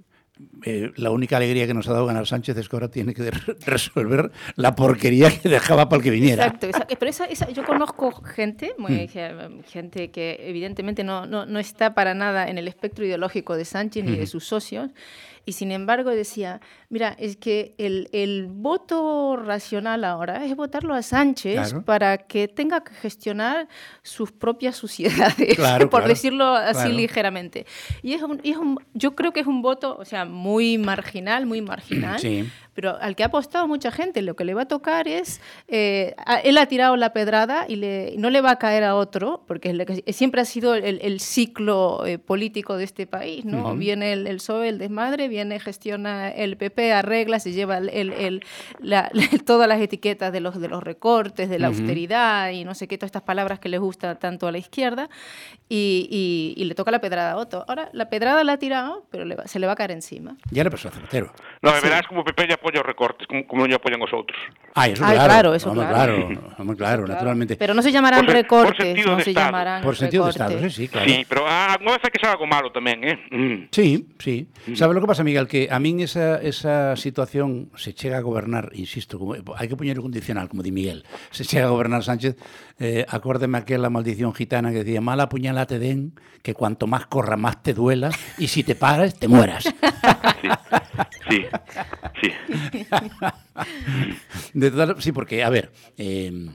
[0.66, 3.32] eh, la única alegría que nos ha dado ganar Sánchez es que ahora tiene que
[3.66, 6.46] resolver la porquería que dejaba para el que viniera.
[6.46, 9.64] Exacto, esa, pero esa, esa, yo conozco gente, muy, mm.
[9.64, 14.04] gente que evidentemente no, no, no, está para nada en el espectro ideológico de Sánchez
[14.04, 14.08] mm.
[14.08, 14.92] ni de sus socios,
[15.46, 21.02] y sin embargo decía, mira, es que el, el voto racional ahora es votarlo a
[21.02, 21.86] Sánchez claro.
[21.86, 23.68] para que tenga que gestionar
[24.02, 27.66] sus propias suciedades, claro, por claro, decirlo así ligeramente.
[28.02, 30.78] Y es, un, y es un, yo creo que es un voto, o sea, muy
[30.78, 32.20] marginal, muy marginal.
[32.20, 35.42] Sí pero al que ha apostado mucha gente, lo que le va a tocar es,
[35.70, 38.96] eh, a, él ha tirado la pedrada y, le, no le va a caer a
[38.96, 43.46] otro, porque es que, siempre ha sido el, el ciclo eh, político de este país,
[43.46, 43.60] ¿no?
[43.60, 43.78] Uh -huh.
[43.78, 48.40] Viene el, el PSOE, el desmadre, viene, gestiona el PP, arregla, se lleva el,
[48.80, 49.12] la,
[49.46, 51.80] todas las etiquetas de los, de los recortes, de la uh -huh.
[51.80, 55.10] austeridad y no sé qué, todas estas palabras que les gusta tanto a la izquierda,
[55.68, 57.66] y, y, y le toca la pedrada a otro.
[57.68, 60.38] Ahora, la pedrada la ha tirado, pero le va, se le va a caer encima.
[60.52, 61.34] Ya le pasó a Zapatero.
[61.62, 61.80] No, sí.
[61.84, 64.38] verás como PP ya apoya recortes, como, como non apoyan os outros.
[64.78, 65.30] Ah, eso Ay, claro.
[65.34, 66.14] claro, eso Home, claro.
[66.30, 66.54] claro.
[66.62, 67.58] Home, claro, naturalmente.
[67.58, 69.48] Pero no se llamarán Por se- por recortes, sentido no de se Estado.
[69.50, 70.56] llamarán Por sentido de recortes.
[70.56, 71.10] Estado, sí, sí, claro.
[71.10, 73.18] Sí, pero ah, vez hai que ser algo malo tamén, eh?
[73.34, 73.58] Mm.
[73.74, 74.46] Sí, sí.
[74.78, 75.50] ¿Sabe lo que pasa, Miguel?
[75.50, 79.98] Que a min esa, esa situación se chega a gobernar, insisto, como, hai que poñer
[79.98, 81.02] o condicional, como di Miguel,
[81.34, 82.38] se chega a gobernar Sánchez,
[82.78, 86.14] eh, acórdeme aquela maldición gitana que decía, mala puñalada te den,
[86.46, 89.66] que cuanto más corra, más te duela, y si te paras, te mueras.
[91.28, 91.42] Sí,
[92.22, 92.30] sí.
[94.54, 96.54] De todas, sí, porque, a ver, eh,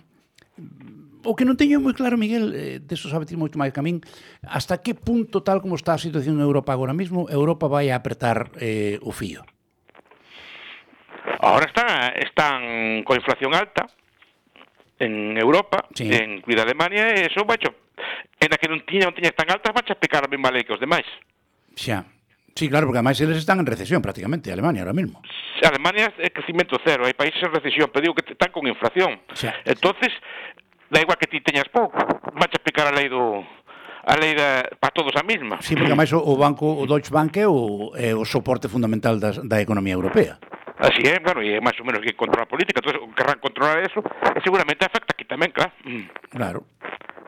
[1.25, 3.81] o que non teño moi claro, Miguel, eh, de eso sabe ti moito máis que
[3.81, 4.01] a min,
[4.47, 7.99] hasta que punto, tal como está a situación en Europa agora mesmo, Europa vai a
[8.01, 9.45] apretar eh, o fío?
[11.41, 13.89] Ahora están, están con inflación alta
[15.01, 16.13] en Europa, sí.
[16.13, 19.73] en Cuida Alemania, e eso vai en a que non tiña, non tiña tan altas,
[19.73, 21.09] vai pecar a mesma lei que os demais.
[21.77, 22.05] Xa.
[22.57, 25.23] Sí, claro, porque además eles están en recesión prácticamente, Alemania ahora mismo.
[25.65, 29.21] Alemania é crecimiento cero, hai países en recesión, pero digo que están con inflación.
[29.33, 29.57] Xa.
[29.65, 30.13] Entonces,
[30.91, 31.97] da igual que ti teñas pouco,
[32.35, 33.47] vais aplicar a lei do
[34.05, 35.63] a lei da, para todos a mesma.
[35.63, 39.21] Sí, porque máis o, o banco, o Deutsche Bank é o, é o soporte fundamental
[39.21, 40.39] das, da economía europea.
[40.81, 43.85] Así é, claro, e é máis ou menos que controla a política, entón querrán controlar
[43.85, 45.73] eso, e seguramente afecta aquí tamén, claro.
[45.85, 46.09] Mm.
[46.33, 46.61] Claro.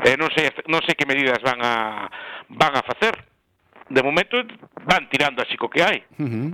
[0.03, 2.09] Eh, non sei non sei que medidas van a
[2.49, 3.13] van a facer.
[3.93, 4.41] De momento
[4.89, 6.01] van tirando así co que hai.
[6.17, 6.51] Uh -huh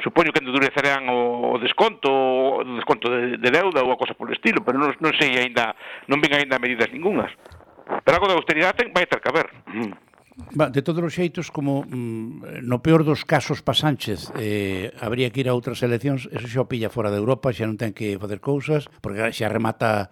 [0.00, 4.64] supoño que endurecerán o desconto, o desconto de, de deuda ou a cosa polo estilo,
[4.64, 5.76] pero non, non sei aínda,
[6.08, 7.28] non ven aínda medidas ningunhas.
[7.84, 9.52] Pero algo de austeridade ten, vai ter que haber.
[10.56, 15.28] Va, de todos os xeitos, como mm, no peor dos casos pa Sánchez eh, habría
[15.28, 17.92] que ir a outras eleccións, eso xa o pilla fora de Europa, xa non ten
[17.92, 20.08] que facer cousas, porque xa remata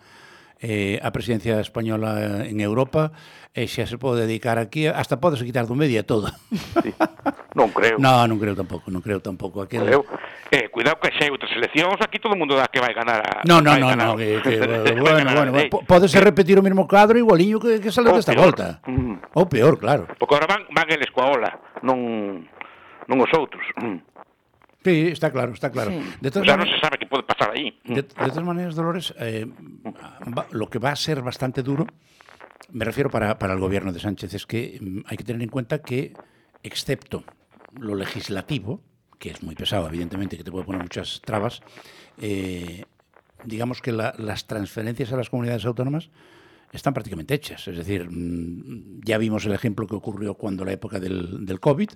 [0.61, 3.13] eh, a presidencia española en Europa
[3.51, 6.31] e xa se pode dedicar aquí, hasta podes quitar do media todo.
[6.85, 6.95] Sí.
[7.51, 7.99] Non creo.
[7.99, 9.67] No, non creo tampouco, non creo tampouco.
[9.67, 9.83] Aquel...
[9.83, 10.07] Creo.
[10.55, 13.19] Eh, cuidado que xa hai outras eleccións, aquí todo o mundo dá que vai ganar
[13.27, 13.43] a...
[13.43, 14.15] No, no, no, ganar.
[14.15, 14.63] no, que, que,
[15.03, 18.79] bueno, bueno, bueno, podese repetir o mesmo cadro igualiño que, que sale desta volta.
[18.87, 19.35] Mm.
[19.35, 20.07] Ou peor, claro.
[20.15, 21.51] Porque agora van, van eles coa ola,
[21.83, 22.47] non,
[23.11, 23.67] non os outros.
[23.83, 24.10] Mm.
[24.83, 25.91] Sí, está claro, está claro.
[25.91, 27.79] De O todas sea, maneras- se sabe que pode pasar aí.
[27.85, 29.47] De, de todas maneras, Dolores, eh,
[30.37, 31.87] va- lo que va a ser bastante duro,
[32.71, 35.49] me refiero para, para el gobierno de Sánchez, es que mm, hay que tener en
[35.51, 36.15] cuenta que,
[36.63, 37.25] excepto
[37.79, 38.81] lo legislativo,
[39.19, 41.61] que es muy pesado, evidentemente, que te puede poner muchas trabas,
[42.19, 42.85] eh,
[43.45, 46.09] digamos que la- las transferencias a las comunidades autónomas
[46.73, 47.67] están prácticamente hechas.
[47.69, 51.91] Es decir, mm, ya vimos el ejemplo que ocurrió cuando la época del, del COVID,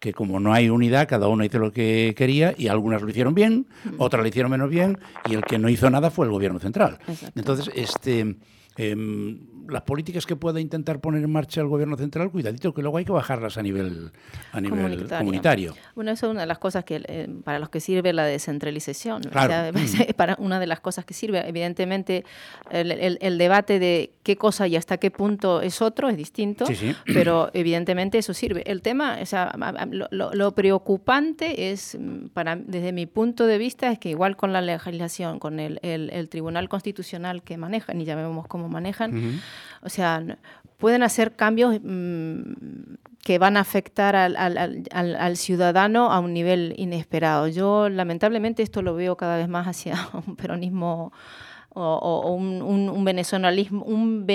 [0.00, 3.34] que como no hay unidad, cada uno hizo lo que quería y algunas lo hicieron
[3.34, 3.66] bien,
[3.98, 4.98] otras lo hicieron menos bien
[5.28, 6.98] y el que no hizo nada fue el gobierno central.
[7.34, 8.36] Entonces, este,
[8.76, 12.98] em, las políticas que pueda intentar poner en marcha el gobierno central, cuidadito, que luego
[12.98, 14.12] hay que bajarlas a nivel,
[14.52, 15.18] a nivel Comunitario.
[15.18, 15.74] comunitario.
[15.96, 19.22] Bueno, eso es una de las cosas que eh, para los que sirve la descentralización.
[19.22, 19.70] Claro.
[19.76, 22.24] O sea, para una de las cosas que sirve, evidentemente,
[22.70, 26.66] el, el- el debate de qué cosa y hasta qué punto es otro es distinto,
[26.66, 26.94] Sí, sí.
[27.06, 28.62] pero evidentemente eso sirve.
[28.70, 29.52] El tema, o sea,
[29.90, 34.36] lo, lo- lo preocupante es, mm, para, desde mi punto de vista, es que igual
[34.36, 39.40] con la legislación, con el, el- Tribunal Constitucional que manejan, y ya vemos cómo manejan,
[39.82, 40.22] o sea,
[40.78, 42.40] pueden hacer cambios mm,
[43.22, 47.48] que van a afectar al, al, al, al, ciudadano a un nivel inesperado.
[47.48, 51.12] Yo lamentablemente esto lo veo cada vez más hacia un peronismo
[51.70, 54.26] o, o un, un, un, venezuelanismo, un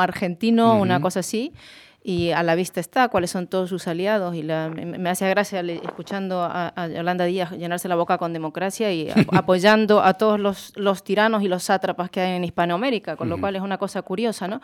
[0.00, 0.82] argentino, uh -huh.
[0.82, 1.52] una cosa así
[2.02, 5.60] y a la vista está cuáles son todos sus aliados y la, me, hace gracia
[5.60, 10.40] escuchando a, a, Yolanda Díaz llenarse la boca con democracia y a, apoyando a todos
[10.40, 13.34] los, los, tiranos y los sátrapas que hay en Hispanoamérica, con uh -huh.
[13.36, 14.60] lo cual es una cosa curiosa, ¿no?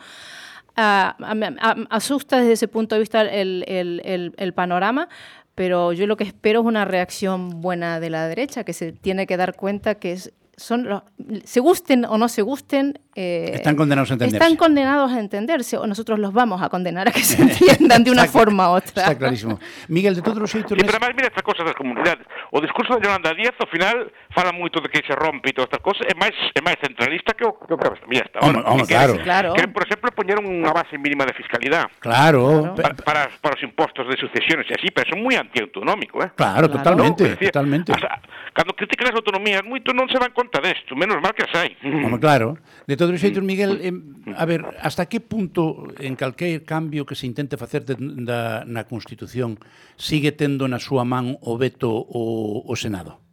[0.77, 5.09] Uh, asusta desde ese punto de vista el, el, el, el panorama,
[5.55, 9.25] pero yo lo que espero es una reacción buena de la derecha, que se tiene
[9.25, 11.01] que dar cuenta que es, son los,
[11.45, 14.37] se gusten o no se gusten, eh, están condenados a entenderse.
[14.37, 18.11] Están condenados a entenderse, o nosotros los vamos a condenar a que se entiendan de
[18.11, 19.09] una está, forma u otra.
[19.09, 19.59] Está clarísimo.
[19.87, 20.77] Miguel, de todos os xeitos...
[20.77, 22.27] Sí, pero además, mira esta cosa das comunidades.
[22.51, 25.73] O discurso de Yolanda Díaz, ao final, fala moito de que se rompe e todas
[25.73, 28.69] estas cosas, é máis, é máis centralista que o que, o que mira, hasta ahora.
[28.69, 29.17] Home, claro.
[29.17, 29.49] claro.
[29.57, 31.89] Queren, por exemplo, poñer unha base mínima de fiscalidade.
[31.97, 32.77] Claro.
[32.77, 36.29] Para, para, para os impostos de sucesiones e así, pero son moi antiautonómico, eh?
[36.37, 36.85] Claro, claro.
[36.85, 37.89] totalmente, no, decir, totalmente.
[37.89, 38.21] O sea,
[38.53, 41.73] cando critican as autonomías moito non se dan conta desto, menos mal que as hai.
[41.81, 42.61] Home, claro.
[42.85, 43.95] De todos do xeito, Miguel, eh,
[44.35, 48.83] a ver, hasta que punto en calquer cambio que se intente facer de, da, na
[48.85, 49.57] Constitución
[49.95, 53.23] sigue tendo na súa man o veto o, o Senado?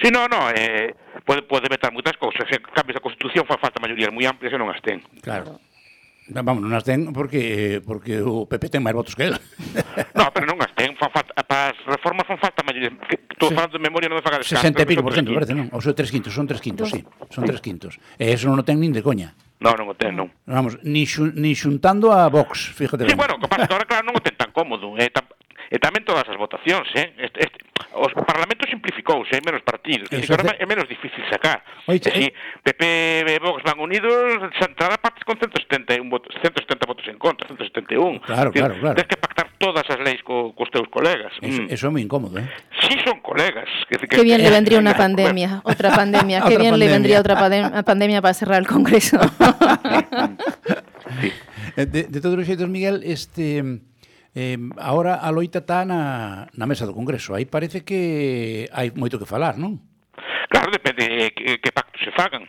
[0.00, 2.48] Si, sí, no, no, eh, pode, pode vetar moitas cousas.
[2.48, 5.04] Se cambios da Constitución fa falta maiorías moi amplias e non as ten.
[5.20, 5.60] Claro.
[6.30, 9.36] Vamos, non as ten porque eh, porque o PP ten máis votos que el.
[10.16, 12.94] No, pero non as ten, fa falta as reformas fan falta maiores.
[13.10, 13.54] Estou sí.
[13.58, 14.62] falando de memoria, non me faga descanso.
[14.62, 15.66] 60 pico por cento, parece, non?
[15.74, 17.02] Ou son tres quintos, son tres quintos, sí.
[17.34, 17.98] Son tres quintos.
[18.22, 19.34] E eso non o ten nin de coña.
[19.58, 20.30] Non, non o ten, non.
[20.46, 23.02] Vamos, ni, xun, ni xuntando a Vox, fíjate.
[23.02, 23.18] Sí, ben.
[23.18, 24.94] bueno, que pasa que agora, claro, non o ten tan cómodo.
[24.94, 25.26] Eh, tan,
[25.70, 27.14] e tamén todas as votacións, eh?
[27.14, 27.58] Este, este,
[27.94, 31.62] os Parlamento simplificouse, hai menos partidos, que agora é menos difícil sacar.
[31.86, 32.26] Oiche, eh, si,
[32.66, 32.82] PP
[33.30, 38.18] e Vox van unidos, Santana partes con 171 votos, 170 votos en contra, 171.
[38.26, 38.98] Claro, claro, claro.
[38.98, 41.30] Tens que pactar todas as leis co, cos teus colegas.
[41.38, 41.70] Eso, mm.
[41.70, 42.50] eso é moi incómodo, eh?
[42.90, 43.70] Si son colegas.
[43.86, 46.42] Que, que, que bien que, le vendría una pandemia, outra pandemia.
[46.50, 46.82] que bien pandemia.
[46.82, 47.38] le vendría outra
[47.86, 49.22] pandemia para cerrar el Congreso.
[51.22, 51.30] sí.
[51.30, 51.86] Mm.
[51.94, 53.62] De, de todos os xeitos, Miguel, este
[54.34, 57.34] Eh, ahora a loita está na, na mesa do Congreso.
[57.34, 59.82] Aí parece que hai moito que falar, non?
[60.46, 62.46] Claro, depende eh, que, eh, que pactos se fagan.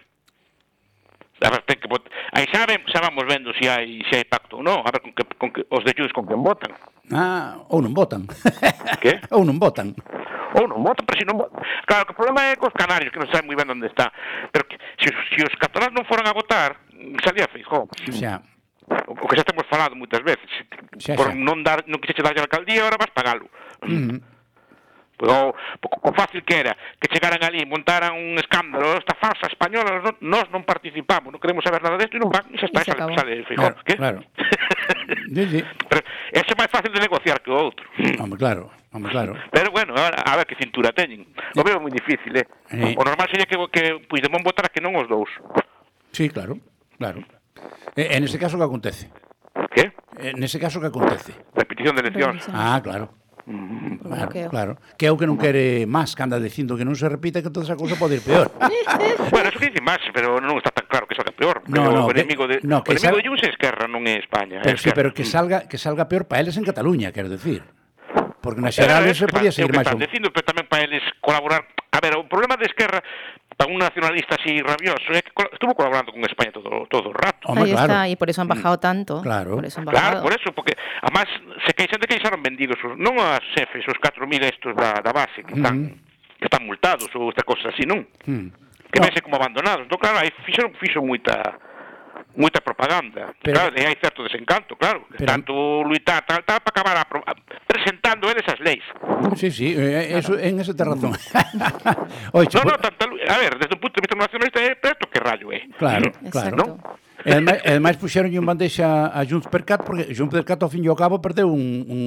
[1.42, 2.06] A ver, ten que vot...
[2.38, 4.86] Aí xa, ve, xa vamos vendo se si hai, se si hai pacto ou non,
[4.86, 6.70] a ver con que, con que, os de Jus con quen votan.
[7.10, 8.30] Ah, ou non votan.
[9.02, 9.18] Que?
[9.34, 9.98] ou non votan.
[10.54, 11.58] Ou non votan, pero se si non votan.
[11.90, 14.14] Claro, que o problema é cos canarios, que non saben moi ben onde está.
[14.54, 16.78] Pero que, se, se os catalás non foran a votar,
[17.26, 17.90] salía Feijó.
[18.14, 18.46] Xa
[19.08, 20.50] o que xa temos falado moitas veces.
[21.00, 21.18] Xa, xa.
[21.18, 23.48] Por non dar, non quixeche darlle a alcaldía, agora vas pagalo.
[23.84, 24.20] Mm -hmm.
[25.22, 30.02] O, o fácil que era que chegaran ali, montaran un escándalo oh, esta farsa española,
[30.02, 32.82] non, nós non participamos non queremos saber nada desto e non van e xa está,
[32.82, 33.96] e xa sale, sale Fijón, oh, claro, que?
[34.02, 34.20] claro.
[35.38, 35.60] sí, sí.
[35.86, 36.02] Pero
[36.34, 37.86] ese é máis fácil de negociar que o outro
[38.18, 41.94] Hombre, claro, hombre, claro Pero bueno, a, a ver que cintura teñen O veo moi
[41.94, 42.50] difícil, eh?
[42.74, 42.98] Sí.
[42.98, 45.30] O normal sería que, que pois, Puigdemont votara que non os dous
[46.18, 46.58] Sí, claro,
[46.98, 47.22] claro
[47.96, 49.12] Eh, eh, e, en ese caso que acontece?
[49.74, 49.94] Que?
[50.18, 51.34] En eh, ese caso que acontece?
[51.56, 52.48] Repetición de eleccións.
[52.52, 53.22] Ah, claro.
[53.48, 53.98] Mm-hmm.
[54.00, 54.46] Claro, okay.
[54.48, 54.78] claro.
[54.98, 57.50] Que é o que non quere máis que anda dicindo que non se repita que
[57.50, 58.54] toda esa cousa pode ir peor.
[59.34, 61.66] bueno, eso que dice máis, pero non está tan claro que salga peor.
[61.68, 63.20] No, no, o enemigo de, no, que o enemigo sal...
[63.20, 64.62] de Junts é Esquerra, non é España.
[64.62, 67.66] Pero, es sí, pero que salga que salga peor para eles en Cataluña, quero decir.
[68.42, 69.90] Porque na xerales se podía seguir máis.
[69.98, 73.04] Dicindo, pero tamén para eles colaborar A ver, o problema de Esquerra
[73.62, 77.48] a un nacionalista así rabioso, eh, que estuvo colaborando con España todo, todo el rato.
[77.48, 77.94] Hombre, Ahí claro.
[77.94, 79.22] está, y por eso han bajado tanto.
[79.22, 80.10] Claro, por eso, han bajado.
[80.10, 81.26] claro, por eso porque además
[81.66, 85.46] se queixan de que xaron vendidos, non as xefes, os 4.000 estos da, da base,
[85.46, 86.42] que están, mm.
[86.42, 88.08] que están multados ou esta cosa así, non?
[88.26, 88.50] Mm.
[88.92, 89.08] Que no.
[89.24, 89.88] como abandonados.
[89.88, 91.38] Entón, claro, aí fixeron, fixo moita
[92.36, 93.34] moita propaganda.
[93.42, 95.08] Pero, claro, e hai certo desencanto, claro.
[95.12, 97.34] Pero, tanto luitar, tal, tal, para acabar a, a,
[97.68, 98.84] presentando eles as leis.
[99.36, 101.12] Sí, sí, eh, eh eso, en eso te razón.
[102.34, 105.08] Oiche, no, no, tanto, a ver, desde un punto de vista nacionalista, eh, é presto
[105.10, 105.58] que rayo é.
[105.58, 105.70] Eh.
[105.78, 106.56] Claro, claro.
[106.56, 106.66] ¿no?
[107.22, 110.74] E ademais, ademais puxeron un bandeixa a Junts per Cat porque Junts per Cat ao
[110.74, 112.02] fin e ao cabo perdeu un, un,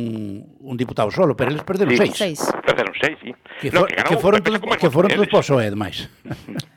[0.58, 2.18] un diputado solo, pero eles perderon sí, seis.
[2.18, 2.38] seis.
[2.66, 3.30] Perderon seis, sí.
[3.62, 6.10] Que, for, no, que, ganó, que foron, que foron, que foron todos poso, ademais.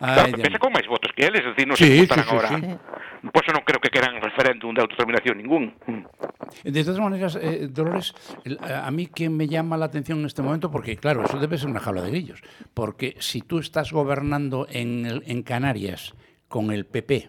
[0.00, 2.40] Ai, claro, pensa con máis votos que eles, es decir, non sí, se votaran sí,
[2.56, 2.72] sí.
[2.72, 3.28] Sí.
[3.28, 5.76] Pois non creo que queran referéndum de autodeterminación ningún.
[6.64, 8.16] De todas maneras, eh, Dolores,
[8.64, 11.68] a mí que me llama la atención en este momento, porque claro, eso debe ser
[11.68, 12.40] una jaula de grillos,
[12.72, 16.16] porque si tú estás gobernando en, el, en Canarias
[16.48, 17.28] con el PP,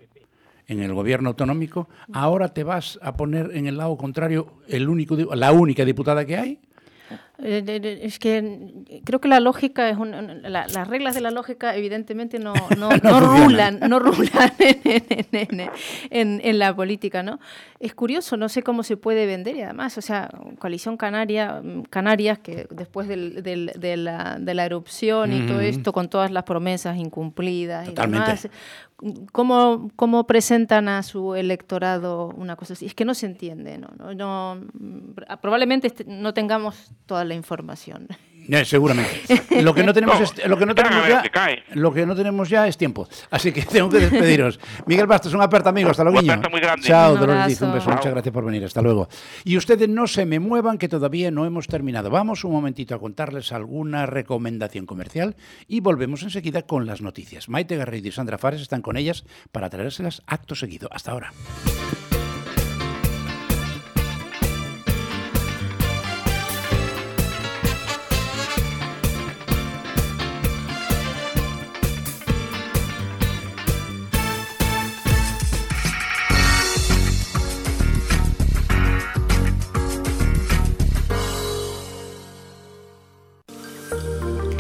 [0.68, 5.18] en el gobierno autonómico, ahora te vas a poner en el lado contrario el único,
[5.36, 6.60] la única diputada que hay.
[7.44, 9.98] Eh, es que creo que la lógica es
[10.44, 14.54] las reglas de la lógica evidentemente no, no, no, rulan, no rulan
[16.10, 17.40] en, la política, ¿no?
[17.80, 22.40] Es curioso, no sé cómo se puede vender y además, o sea, coalición canaria, Canarias
[22.40, 28.48] que después de, la, erupción y todo esto con todas las promesas incumplidas y demás,
[29.32, 32.86] ¿Cómo, ¿Cómo, presentan a su electorado una cosa así?
[32.86, 33.90] Es que no se entiende, ¿no?
[34.14, 34.58] no, no
[35.42, 38.08] probablemente no tengamos toda la información.
[38.64, 39.22] Seguramente.
[39.62, 41.24] Lo que no tenemos, es, lo que no tenemos ya,
[41.74, 43.08] lo que no tenemos ya es tiempo.
[43.30, 44.60] Así que tengo que despediros.
[44.86, 46.22] Miguel Bastos, un aperta amigo, hasta luego.
[46.82, 49.08] Chao, Dolores un beso, muchas gracias por venir, hasta luego.
[49.44, 52.10] Y ustedes no se me muevan que todavía no hemos terminado.
[52.10, 55.36] Vamos un momentito a contarles alguna recomendación comercial
[55.68, 57.50] y volvemos enseguida con las noticias.
[57.50, 60.90] Maite Garrido y Sandra Fares están con ellas para traérselas acto seguido.
[60.92, 61.32] Hasta ahora.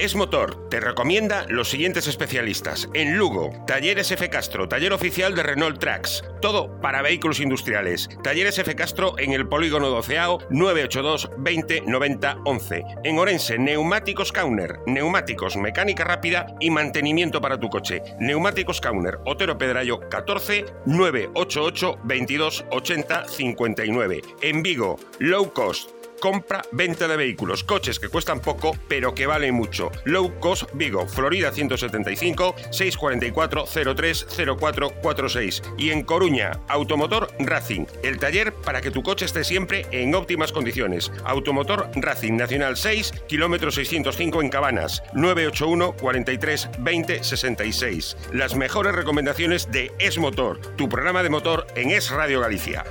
[0.02, 2.90] Es Motor te recomienda los siguientes especialistas.
[2.95, 4.32] En Lugo, Talleres F.
[4.32, 6.23] Castro, taller oficial de Renault Tracks.
[6.41, 8.10] Todo para vehículos industriales.
[8.23, 8.76] Talleres F.
[8.76, 12.84] Castro en el polígono doceao 982 20 90 11.
[13.03, 14.80] En Orense, Neumáticos Kauner.
[14.88, 18.02] Neumáticos, mecánica rápida y mantenimiento para tu coche.
[18.19, 24.22] Neumáticos Kauner, Otero Pedrayo 14 988 22 80 59.
[24.41, 29.56] En Vigo, Low Cost compra, venta de vehículos, coches que cuestan poco pero que valen
[29.56, 29.91] mucho.
[30.06, 33.65] Low Cost Vigo, Florida 175 644
[33.95, 34.27] 03
[34.57, 40.15] 0446 y en Coruña, Automotor Racing, el taller para que tu coche esté siempre en
[40.15, 41.11] óptimas condiciones.
[41.26, 48.18] Automotor Racing Nacional 6, kilómetro 605 en Cabanas, 981 43 20 66.
[48.31, 52.85] Las mejores recomendaciones de Es Motor, tu programa de motor en Es Radio Galicia.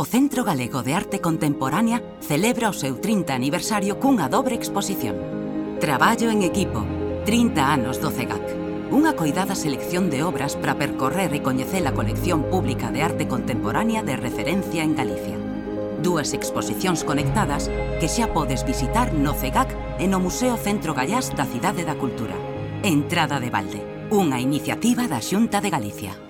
[0.00, 5.12] o Centro Galego de Arte Contemporánea celebra o seu 30 aniversario cunha dobre exposición.
[5.76, 6.88] Traballo en equipo,
[7.28, 8.40] 30 anos do CEGAC.
[8.88, 14.00] Unha coidada selección de obras para percorrer e coñecer a colección pública de arte contemporánea
[14.00, 15.36] de referencia en Galicia.
[16.00, 17.68] Dúas exposicións conectadas
[18.00, 22.40] que xa podes visitar no CEGAC e no Museo Centro Gallás da Cidade da Cultura.
[22.80, 26.29] Entrada de balde, unha iniciativa da Xunta de Galicia.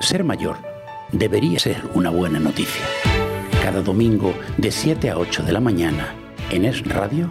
[0.00, 0.58] Ser mayor
[1.10, 2.84] debería ser una buena noticia.
[3.62, 6.14] Cada domingo de 7 a 8 de la mañana
[6.50, 7.30] en Es Radio,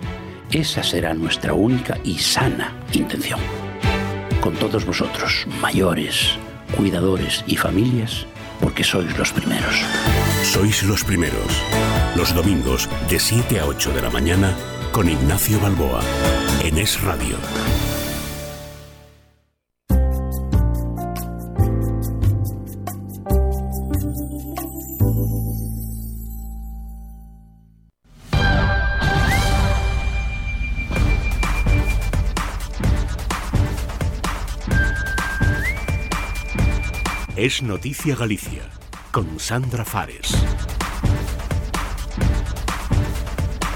[0.52, 3.40] esa será nuestra única y sana intención.
[4.42, 6.38] Con todos vosotros, mayores,
[6.76, 8.26] cuidadores y familias,
[8.60, 9.76] porque sois los primeros.
[10.44, 11.64] Sois los primeros.
[12.16, 14.56] Los domingos de 7 a 8 de la mañana
[14.92, 16.02] con Ignacio Balboa
[16.64, 17.38] en Es Radio.
[37.46, 38.72] Es Noticia Galicia,
[39.12, 40.34] con Sandra Fares.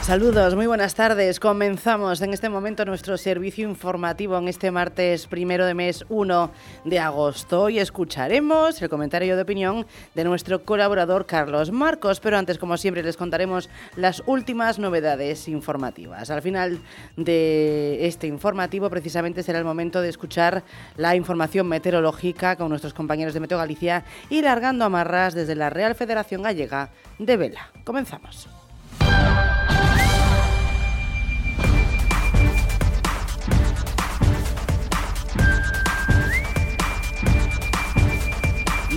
[0.09, 1.39] Saludos, muy buenas tardes.
[1.39, 6.51] Comenzamos en este momento nuestro servicio informativo en este martes primero de mes 1
[6.85, 7.61] de agosto.
[7.61, 13.03] Hoy escucharemos el comentario de opinión de nuestro colaborador Carlos Marcos, pero antes, como siempre,
[13.03, 16.31] les contaremos las últimas novedades informativas.
[16.31, 16.79] Al final
[17.15, 20.63] de este informativo, precisamente será el momento de escuchar
[20.97, 25.93] la información meteorológica con nuestros compañeros de Meteo Galicia y largando amarras desde la Real
[25.93, 27.69] Federación Gallega de Vela.
[27.83, 28.49] Comenzamos.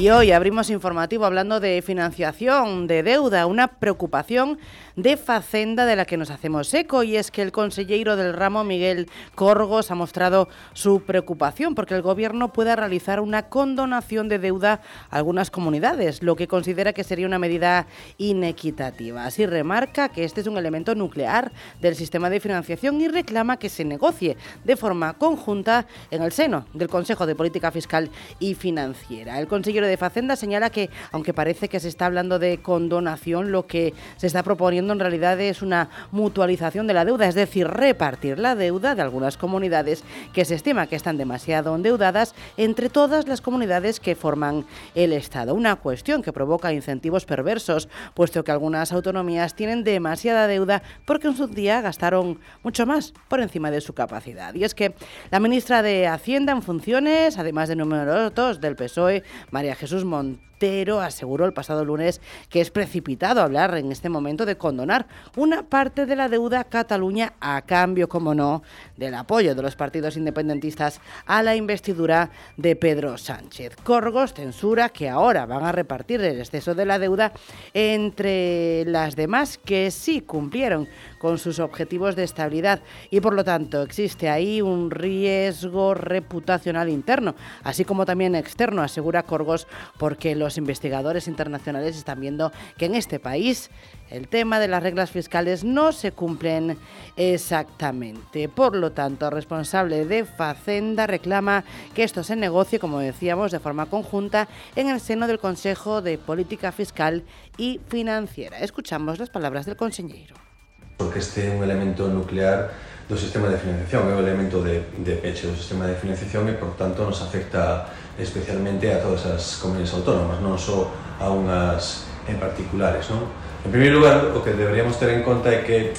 [0.02, 4.58] Y hoy abrimos informativo hablando de financiación, de deuda, una preocupación
[4.96, 8.64] de Facenda de la que nos hacemos eco y es que el consejero del ramo
[8.64, 14.80] Miguel Corgos ha mostrado su preocupación porque el gobierno pueda realizar una condonación de deuda
[15.10, 17.86] a algunas comunidades, lo que considera que sería una medida
[18.18, 19.24] inequitativa.
[19.24, 23.68] Así remarca que este es un elemento nuclear del sistema de financiación y reclama que
[23.68, 29.38] se negocie de forma conjunta en el seno del Consejo de Política Fiscal y Financiera.
[29.38, 33.66] El consejero de Facenda señala que, aunque parece que se está hablando de condonación, lo
[33.66, 38.38] que se está proponiendo en realidad es una mutualización de la deuda, es decir, repartir
[38.38, 43.40] la deuda de algunas comunidades que se estima que están demasiado endeudadas entre todas las
[43.40, 44.64] comunidades que forman
[44.94, 45.54] el Estado.
[45.54, 51.36] Una cuestión que provoca incentivos perversos, puesto que algunas autonomías tienen demasiada deuda porque en
[51.36, 54.54] su día gastaron mucho más por encima de su capacidad.
[54.54, 54.94] Y es que
[55.30, 60.51] la ministra de Hacienda en funciones, además de números del PSOE, María Jesús Montero,
[61.00, 65.06] aseguró el pasado lunes que es precipitado hablar en este momento de condonar
[65.36, 68.62] una parte de la deuda Cataluña a cambio, como no,
[68.96, 73.74] del apoyo de los partidos independentistas a la investidura de Pedro Sánchez.
[73.82, 77.32] Corgos censura que ahora van a repartir el exceso de la deuda
[77.74, 80.88] entre las demás que sí cumplieron
[81.22, 82.80] con sus objetivos de estabilidad
[83.10, 89.22] y por lo tanto existe ahí un riesgo reputacional interno, así como también externo, asegura
[89.22, 89.68] Corgos,
[89.98, 93.70] porque los investigadores internacionales están viendo que en este país
[94.10, 96.76] el tema de las reglas fiscales no se cumplen
[97.16, 98.48] exactamente.
[98.48, 103.60] Por lo tanto, el responsable de Facenda reclama que esto se negocie, como decíamos, de
[103.60, 107.22] forma conjunta en el seno del Consejo de Política Fiscal
[107.56, 108.58] y Financiera.
[108.58, 110.51] Escuchamos las palabras del consejero.
[110.96, 112.70] porque este é un elemento nuclear
[113.08, 116.54] do sistema de financiación, é un elemento de, de peche do sistema de financiación e,
[116.56, 120.88] por tanto, nos afecta especialmente a todas as comunidades autónomas, non só
[121.18, 123.10] a unhas en particulares.
[123.10, 123.28] Non?
[123.66, 125.92] En primeiro lugar, o que deberíamos ter en conta é que,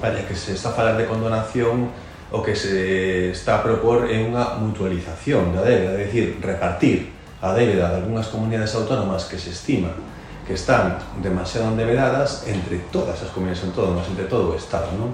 [0.00, 1.92] vaya, que se está a falar de condonación,
[2.30, 7.54] o que se está a propor é unha mutualización da débeda, é dicir, repartir a
[7.54, 9.94] débeda de algunhas comunidades autónomas que se estima
[10.48, 15.12] que están demasiado endebedadas entre todas as comunidades autónomas, entre todo o Estado, non?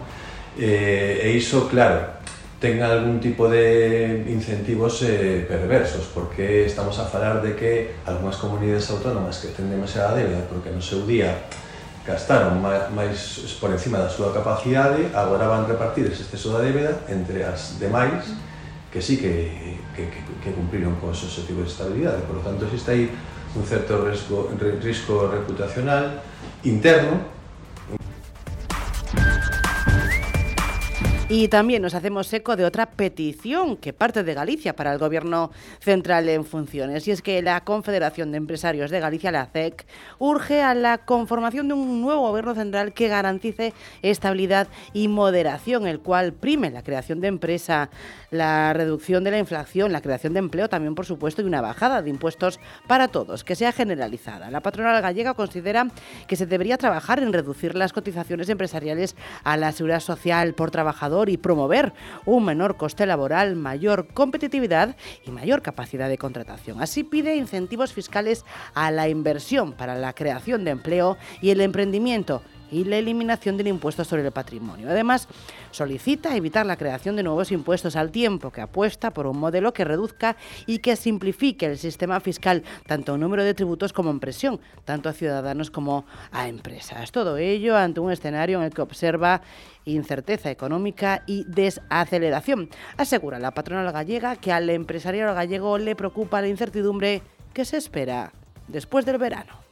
[0.54, 2.22] Eh, e iso, claro,
[2.62, 8.86] ten algún tipo de incentivos eh, perversos, porque estamos a falar de que algunhas comunidades
[8.94, 11.34] autónomas que ten demasiada débeda porque no seu día
[12.06, 17.42] gastaron máis por encima da súa capacidade, agora van repartir ese exceso da débeda entre
[17.42, 18.22] as demais
[18.86, 19.50] que sí que,
[19.98, 22.22] que, que, que cumpriron cos objetivos de estabilidade.
[22.22, 23.10] Por lo tanto, existe aí
[23.54, 24.50] un certo risco,
[24.80, 26.20] risco reputacional
[26.62, 27.32] interno
[31.30, 35.50] Y también nos hacemos eco de otra petición que parte de Galicia para el Gobierno
[35.80, 37.08] central en funciones.
[37.08, 39.86] Y es que la Confederación de Empresarios de Galicia, la CEC,
[40.18, 43.72] urge a la conformación de un nuevo Gobierno central que garantice
[44.02, 47.88] estabilidad y moderación, el cual prime la creación de empresa,
[48.30, 52.02] la reducción de la inflación, la creación de empleo también, por supuesto, y una bajada
[52.02, 54.50] de impuestos para todos, que sea generalizada.
[54.50, 55.88] La patronal gallega considera
[56.28, 61.13] que se debería trabajar en reducir las cotizaciones empresariales a la seguridad social por trabajador
[61.28, 61.92] y promover
[62.26, 66.82] un menor coste laboral, mayor competitividad y mayor capacidad de contratación.
[66.82, 72.42] Así pide incentivos fiscales a la inversión para la creación de empleo y el emprendimiento
[72.74, 74.90] y la eliminación del impuesto sobre el patrimonio.
[74.90, 75.28] Además,
[75.70, 79.84] solicita evitar la creación de nuevos impuestos al tiempo, que apuesta por un modelo que
[79.84, 80.36] reduzca
[80.66, 85.08] y que simplifique el sistema fiscal, tanto en número de tributos como en presión, tanto
[85.08, 87.12] a ciudadanos como a empresas.
[87.12, 89.42] Todo ello ante un escenario en el que observa
[89.84, 92.70] incerteza económica y desaceleración.
[92.96, 97.22] Asegura la patronal gallega que al empresariado gallego le preocupa la incertidumbre
[97.52, 98.32] que se espera
[98.66, 99.63] después del verano.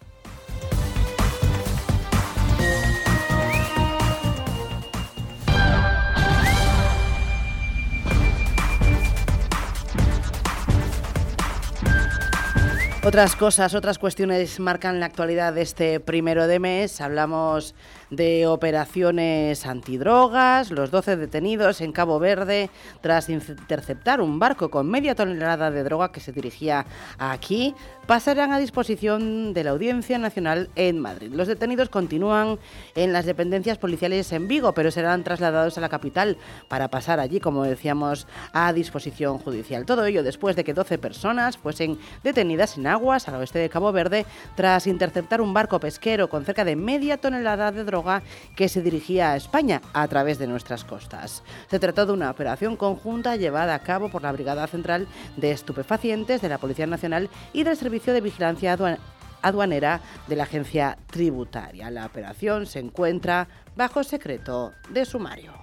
[13.04, 17.00] Otras cosas, otras cuestiones marcan la actualidad de este primero de mes.
[17.00, 17.74] Hablamos
[18.10, 22.70] de operaciones antidrogas, los 12 detenidos en Cabo Verde
[23.00, 26.86] tras interceptar un barco con media tonelada de droga que se dirigía
[27.18, 27.74] aquí,
[28.06, 31.32] pasarán a disposición de la Audiencia Nacional en Madrid.
[31.32, 32.58] Los detenidos continúan
[32.94, 36.36] en las dependencias policiales en Vigo, pero serán trasladados a la capital
[36.68, 39.86] para pasar allí, como decíamos, a disposición judicial.
[39.86, 43.90] Todo ello después de que 12 personas fuesen detenidas en aguas al oeste de Cabo
[43.92, 48.22] Verde tras interceptar un barco pesquero con cerca de media tonelada de droga
[48.56, 51.42] que se dirigía a España a través de nuestras costas.
[51.68, 56.40] Se trató de una operación conjunta llevada a cabo por la Brigada Central de Estupefacientes
[56.40, 58.76] de la Policía Nacional y del Servicio de Vigilancia
[59.42, 61.90] Aduanera de la Agencia Tributaria.
[61.90, 65.61] La operación se encuentra bajo secreto de sumario.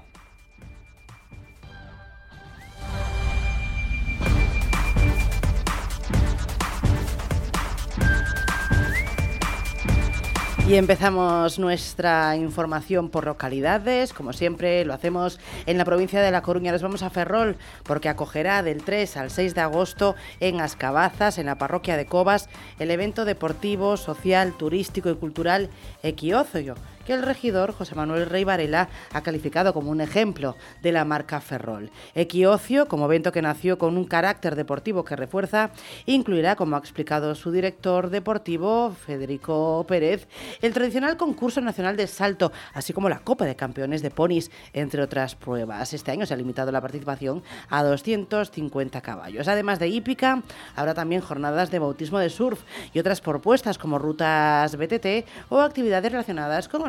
[10.69, 16.43] Y empezamos nuestra información por localidades, como siempre lo hacemos en la provincia de La
[16.43, 16.71] Coruña.
[16.71, 21.47] Nos vamos a Ferrol porque acogerá del 3 al 6 de agosto en Ascabazas, en
[21.47, 25.71] la parroquia de Cobas, el evento deportivo, social, turístico y cultural
[26.03, 26.75] Equiozoyo
[27.05, 31.41] que el regidor José Manuel Rey Varela ha calificado como un ejemplo de la marca
[31.41, 31.91] Ferrol.
[32.15, 35.71] Equiocio, como evento que nació con un carácter deportivo que refuerza,
[36.05, 40.27] incluirá, como ha explicado su director deportivo, Federico Pérez,
[40.61, 45.01] el tradicional concurso nacional de salto, así como la Copa de Campeones de Ponis, entre
[45.01, 45.93] otras pruebas.
[45.93, 49.47] Este año se ha limitado la participación a 250 caballos.
[49.47, 50.43] Además de hípica,
[50.75, 52.61] habrá también jornadas de bautismo de surf
[52.93, 56.81] y otras propuestas como rutas BTT o actividades relacionadas con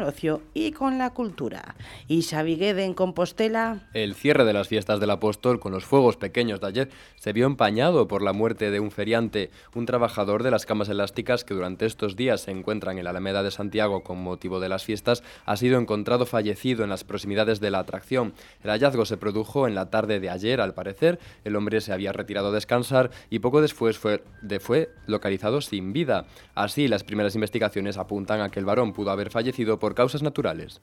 [0.54, 1.76] y con la cultura.
[2.08, 3.88] Y Xavi en Compostela.
[3.94, 7.46] El cierre de las fiestas del apóstol con los fuegos pequeños de ayer se vio
[7.46, 11.86] empañado por la muerte de un feriante, un trabajador de las camas elásticas que durante
[11.86, 15.56] estos días se encuentran en la Alameda de Santiago con motivo de las fiestas, ha
[15.56, 18.34] sido encontrado fallecido en las proximidades de la atracción.
[18.62, 21.18] El hallazgo se produjo en la tarde de ayer, al parecer.
[21.44, 25.92] El hombre se había retirado a descansar y poco después fue, de, fue localizado sin
[25.92, 26.26] vida.
[26.54, 30.80] Así, las primeras investigaciones apuntan a que el varón pudo haber fallecido por causas naturales.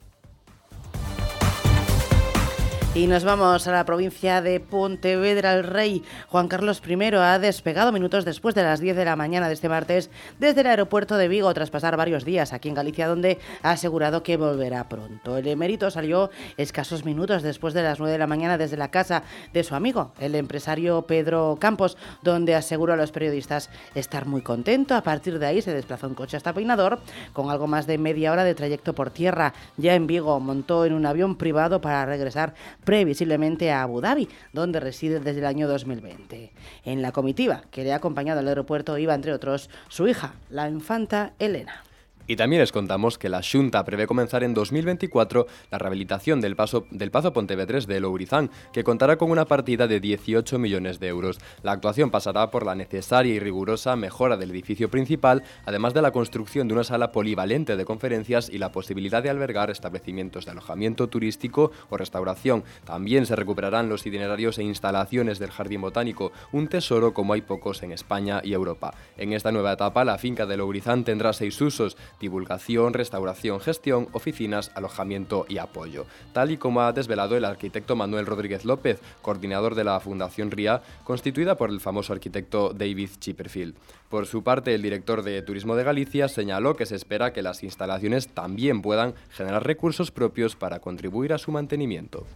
[2.98, 5.54] Y nos vamos a la provincia de Pontevedra.
[5.54, 9.46] El rey Juan Carlos I ha despegado minutos después de las 10 de la mañana
[9.46, 10.10] de este martes
[10.40, 14.24] desde el aeropuerto de Vigo tras pasar varios días aquí en Galicia, donde ha asegurado
[14.24, 15.36] que volverá pronto.
[15.36, 19.22] El emérito salió escasos minutos después de las 9 de la mañana desde la casa
[19.52, 24.96] de su amigo, el empresario Pedro Campos, donde aseguró a los periodistas estar muy contento.
[24.96, 26.98] A partir de ahí se desplazó en coche hasta Peinador,
[27.32, 29.54] con algo más de media hora de trayecto por tierra.
[29.76, 32.54] Ya en Vigo montó en un avión privado para regresar
[32.88, 36.50] previsiblemente a Abu Dhabi, donde reside desde el año 2020.
[36.86, 40.70] En la comitiva que le ha acompañado al aeropuerto iba, entre otros, su hija, la
[40.70, 41.84] infanta Elena.
[42.28, 46.86] Y también les contamos que la Xunta prevé comenzar en 2024 la rehabilitación del, paso,
[46.90, 51.38] del Pazo Pontevedrés de Lourizán, que contará con una partida de 18 millones de euros.
[51.62, 56.10] La actuación pasará por la necesaria y rigurosa mejora del edificio principal, además de la
[56.10, 61.08] construcción de una sala polivalente de conferencias y la posibilidad de albergar establecimientos de alojamiento
[61.08, 62.62] turístico o restauración.
[62.84, 67.82] También se recuperarán los itinerarios e instalaciones del Jardín Botánico, un tesoro como hay pocos
[67.82, 68.92] en España y Europa.
[69.16, 74.70] En esta nueva etapa, la finca de Lourizán tendrá seis usos, divulgación, restauración, gestión, oficinas,
[74.74, 79.84] alojamiento y apoyo, tal y como ha desvelado el arquitecto Manuel Rodríguez López, coordinador de
[79.84, 83.74] la Fundación RIA, constituida por el famoso arquitecto David Chipperfield.
[84.08, 87.62] Por su parte, el director de Turismo de Galicia señaló que se espera que las
[87.62, 92.26] instalaciones también puedan generar recursos propios para contribuir a su mantenimiento.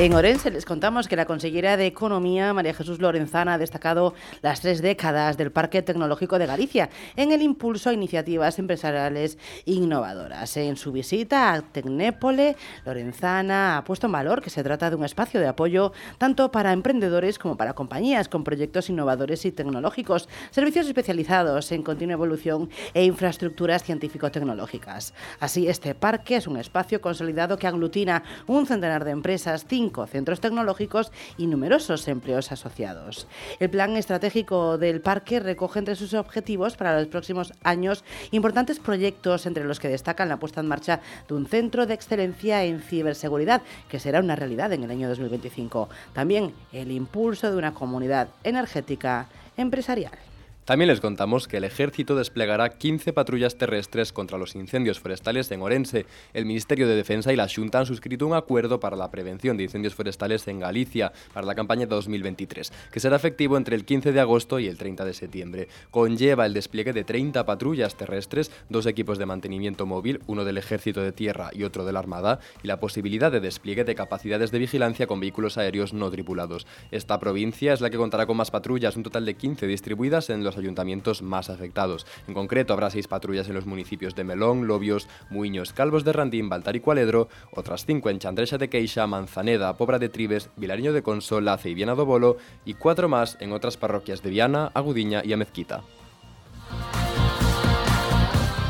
[0.00, 4.60] En Orense les contamos que la consellera de Economía, María Jesús Lorenzana, ha destacado las
[4.60, 10.56] tres décadas del Parque Tecnológico de Galicia en el impulso a iniciativas empresariales innovadoras.
[10.56, 12.54] En su visita a Tecnépole,
[12.84, 16.72] Lorenzana ha puesto en valor que se trata de un espacio de apoyo tanto para
[16.72, 23.04] emprendedores como para compañías con proyectos innovadores y tecnológicos, servicios especializados en continua evolución e
[23.04, 25.12] infraestructuras científico-tecnológicas.
[25.40, 29.64] Así, este parque es un espacio consolidado que aglutina un centenar de empresas,
[30.06, 33.26] centros tecnológicos y numerosos empleos asociados.
[33.58, 39.46] El plan estratégico del parque recoge entre sus objetivos para los próximos años importantes proyectos
[39.46, 43.62] entre los que destacan la puesta en marcha de un centro de excelencia en ciberseguridad,
[43.88, 45.88] que será una realidad en el año 2025.
[46.12, 50.27] También el impulso de una comunidad energética empresarial.
[50.68, 55.62] También les contamos que el ejército desplegará 15 patrullas terrestres contra los incendios forestales en
[55.62, 56.04] Orense.
[56.34, 59.62] El Ministerio de Defensa y la Junta han suscrito un acuerdo para la prevención de
[59.62, 64.20] incendios forestales en Galicia para la campaña 2023, que será efectivo entre el 15 de
[64.20, 65.68] agosto y el 30 de septiembre.
[65.90, 71.00] Conlleva el despliegue de 30 patrullas terrestres, dos equipos de mantenimiento móvil, uno del ejército
[71.00, 74.58] de tierra y otro de la armada, y la posibilidad de despliegue de capacidades de
[74.58, 76.66] vigilancia con vehículos aéreos no tripulados.
[76.90, 80.44] Esta provincia es la que contará con más patrullas, un total de 15 distribuidas en
[80.44, 82.06] los ayuntamientos más afectados.
[82.26, 86.48] En concreto, habrá seis patrullas en los municipios de Melón, Lobios, Muiños, Calvos de Randín,
[86.48, 91.02] Baltar y Cualedro, otras cinco en Chandrexa de Queixa, Manzaneda, Pobra de Tribes, Vilariño de
[91.02, 95.84] Consola, Viana do Bolo y cuatro más en otras parroquias de Viana, Agudiña y Amezquita.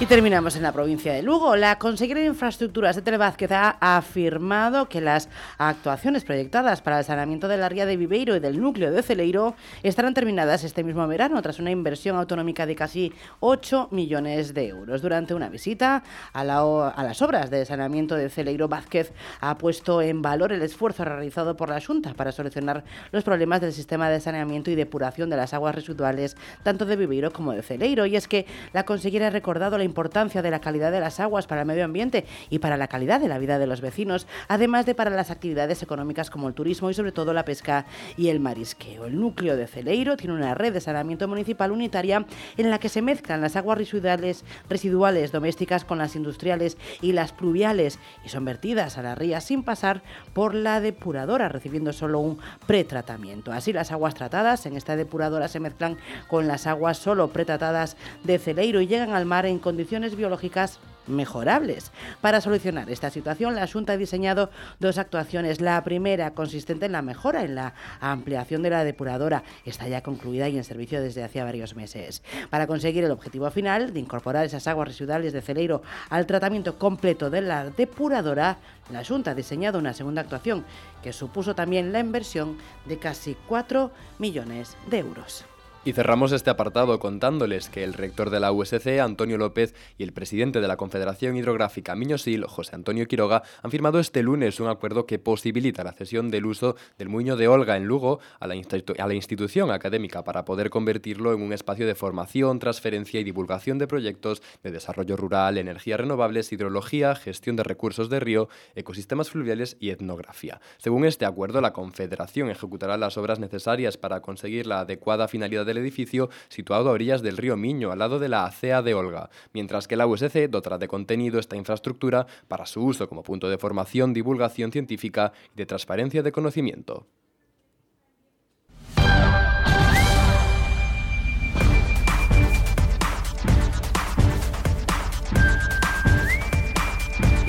[0.01, 1.57] Y terminamos en la provincia de Lugo.
[1.57, 7.49] La consejera de Infraestructuras de Televázquez ha afirmado que las actuaciones proyectadas para el saneamiento
[7.49, 11.43] de la ría de Viveiro y del núcleo de Celeiro estarán terminadas este mismo verano
[11.43, 15.03] tras una inversión autonómica de casi 8 millones de euros.
[15.03, 20.23] Durante una visita a, a las obras de saneamiento de Celeiro, Vázquez ha puesto en
[20.23, 24.71] valor el esfuerzo realizado por la Junta para solucionar los problemas del sistema de saneamiento
[24.71, 28.07] y depuración de las aguas residuales tanto de Viveiro como de Celeiro.
[28.07, 31.47] Y es que la consejera ha recordado la importancia de la calidad de las aguas
[31.47, 34.87] para el medio ambiente y para la calidad de la vida de los vecinos, además
[34.87, 37.87] de para las actividades económicas como el turismo y sobre todo la pesca
[38.17, 39.07] y el marisqueo.
[39.07, 43.03] El núcleo de Celeiro tiene una red de saneamiento municipal unitaria en la que se
[43.03, 48.99] mezclan las aguas residuales, residuales domésticas con las industriales y las pluviales y son vertidas
[48.99, 50.03] a la ría sin pasar
[50.35, 53.53] por la depuradora, recibiendo solo un pretratamiento.
[53.53, 55.97] Así las aguas tratadas en esta depuradora se mezclan
[56.29, 60.81] con las aguas solo pretratadas de Celeiro y llegan al mar en condiciones condiciones biológicas
[61.07, 61.93] mejorables.
[62.21, 64.51] Para solucionar esta situación, la Junta ha diseñado
[64.81, 65.61] dos actuaciones.
[65.61, 70.49] La primera, consistente en la mejora en la ampliación de la depuradora, está ya concluida
[70.49, 72.25] y en servicio desde hace varios meses.
[72.51, 77.31] Para conseguir el objetivo final de incorporar esas aguas residuales de Celeiro al tratamiento completo
[77.31, 78.59] de la depuradora,
[78.91, 80.65] la Junta ha diseñado una segunda actuación
[81.05, 85.45] que supuso también la inversión de casi 4 millones de euros.
[85.89, 90.13] Y cerramos este apartado contándoles que el rector de la USC, Antonio López, y el
[90.13, 95.07] presidente de la Confederación Hidrográfica Miñosil, José Antonio Quiroga, han firmado este lunes un acuerdo
[95.07, 99.07] que posibilita la cesión del uso del Muño de Olga en Lugo a la, a
[99.07, 103.87] la institución académica para poder convertirlo en un espacio de formación, transferencia y divulgación de
[103.87, 109.89] proyectos de desarrollo rural, energías renovables, hidrología, gestión de recursos de río, ecosistemas fluviales y
[109.89, 110.61] etnografía.
[110.77, 115.78] Según este acuerdo, la Confederación ejecutará las obras necesarias para conseguir la adecuada finalidad del
[115.79, 119.89] edificio situado a orillas del río Miño, al lado de la acea de Olga, mientras
[119.89, 124.13] que la USC dotará de contenido esta infraestructura para su uso como punto de formación,
[124.13, 127.07] divulgación científica y de transparencia de conocimiento.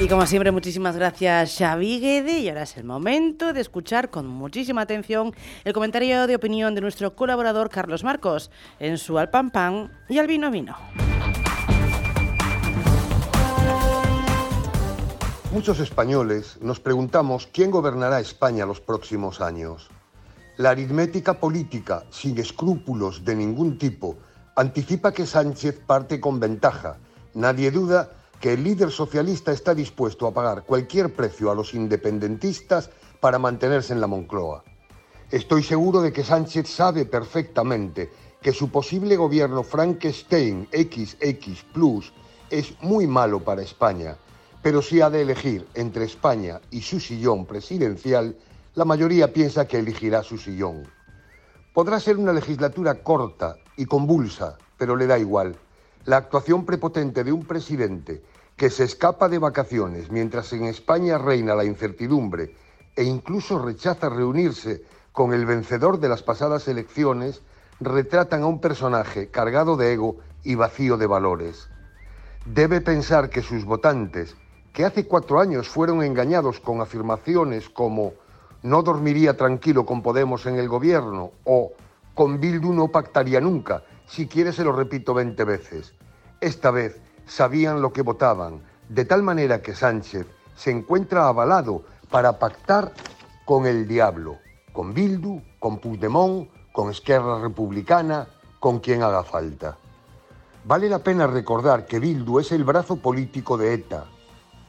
[0.10, 2.40] Como siempre, muchísimas gracias Xavi Guede.
[2.40, 6.82] Y ahora es el momento de escuchar con muchísima atención el comentario de opinión de
[6.82, 8.50] nuestro colaborador Carlos Marcos
[8.80, 10.76] en su Al Pan Pan y al Vino Vino.
[15.52, 19.90] Muchos españoles nos preguntamos quién gobernará España los próximos años.
[20.58, 24.18] La aritmética política, sin escrúpulos de ningún tipo,
[24.56, 26.98] anticipa que Sánchez parte con ventaja.
[27.36, 28.10] Nadie duda
[28.40, 32.90] que el líder socialista está dispuesto a pagar cualquier precio a los independentistas
[33.20, 34.64] para mantenerse en la Moncloa.
[35.30, 38.10] Estoy seguro de que Sánchez sabe perfectamente
[38.42, 42.14] que su posible gobierno Frankenstein XX Plus
[42.50, 44.16] es muy malo para España,
[44.62, 48.38] pero si ha de elegir entre España y su sillón presidencial,
[48.76, 50.88] la mayoría piensa que elegirá su sillón.
[51.74, 55.58] Podrá ser una legislatura corta y convulsa, pero le da igual
[56.06, 58.22] la actuación prepotente de un presidente
[58.56, 62.56] que se escapa de vacaciones mientras en España reina la incertidumbre
[62.96, 67.42] e incluso rechaza reunirse con el vencedor de las pasadas elecciones,
[67.80, 71.70] retratan a un personaje cargado de ego y vacío de valores.
[72.46, 74.36] Debe pensar que sus votantes,
[74.74, 78.14] que hace cuatro años fueron engañados con afirmaciones como
[78.64, 81.72] no dormiría tranquilo con Podemos en el gobierno o
[82.14, 85.94] con Bildu no pactaría nunca, si quiere se lo repito 20 veces.
[86.42, 90.26] Esta vez sabían lo que votaban, de tal manera que Sánchez
[90.56, 92.92] se encuentra avalado para pactar
[93.46, 94.38] con el diablo,
[94.74, 98.28] con Bildu, con Puigdemont, con Esquerra Republicana,
[98.60, 99.78] con quien haga falta.
[100.66, 104.06] Vale la pena recordar que Bildu es el brazo político de ETA,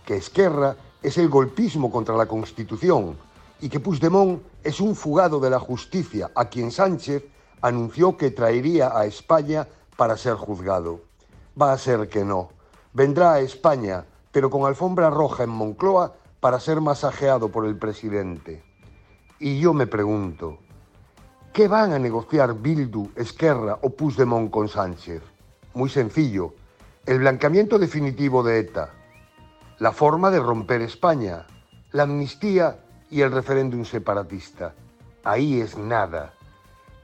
[0.05, 3.17] que Esquerra es el golpismo contra la Constitución
[3.61, 7.25] y que Puigdemont es un fugado de la justicia a quien Sánchez
[7.62, 11.01] anunció que traería a España para ser juzgado.
[11.61, 12.51] Va a ser que no.
[12.93, 18.62] Vendrá a España, pero con alfombra roja en Moncloa para ser masajeado por el presidente.
[19.39, 20.59] Y yo me pregunto,
[21.53, 25.23] ¿qué van a negociar Bildu, Esquerra o Puigdemont con Sánchez?
[25.74, 26.55] Muy sencillo,
[27.07, 28.91] el blanqueamiento definitivo de ETA,
[29.78, 31.47] la forma de romper España,
[31.93, 34.74] la amnistía y el referéndum separatista.
[35.24, 36.35] Ahí es nada.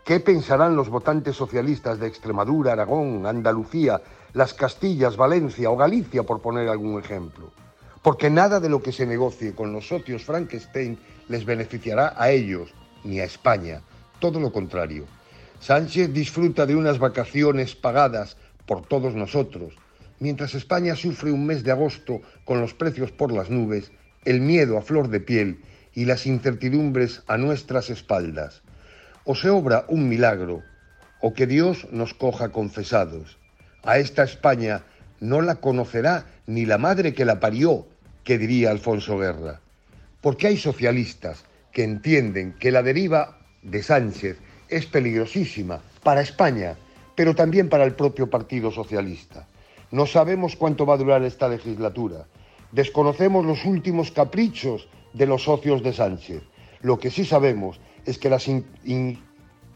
[0.06, 4.00] ¿Qué pensarán los votantes socialistas de Extremadura, Aragón, Andalucía,
[4.34, 7.50] las Castillas, Valencia o Galicia, por poner algún ejemplo?
[8.02, 10.96] Porque nada de lo que se negocie con los socios Frankenstein
[11.26, 12.72] les beneficiará a ellos
[13.02, 13.82] ni a España.
[14.20, 15.06] Todo lo contrario.
[15.58, 19.74] Sánchez disfruta de unas vacaciones pagadas por todos nosotros,
[20.20, 23.90] mientras España sufre un mes de agosto con los precios por las nubes,
[24.24, 25.64] el miedo a flor de piel
[25.94, 28.62] y las incertidumbres a nuestras espaldas
[29.26, 30.62] o se obra un milagro,
[31.20, 33.38] o que Dios nos coja confesados.
[33.82, 34.82] A esta España
[35.20, 37.86] no la conocerá ni la madre que la parió,
[38.22, 39.60] que diría Alfonso Guerra.
[40.20, 44.38] Porque hay socialistas que entienden que la deriva de Sánchez
[44.68, 46.76] es peligrosísima para España,
[47.16, 49.46] pero también para el propio Partido Socialista.
[49.90, 52.26] No sabemos cuánto va a durar esta legislatura.
[52.70, 56.42] Desconocemos los últimos caprichos de los socios de Sánchez.
[56.82, 58.48] Lo que sí sabemos es que las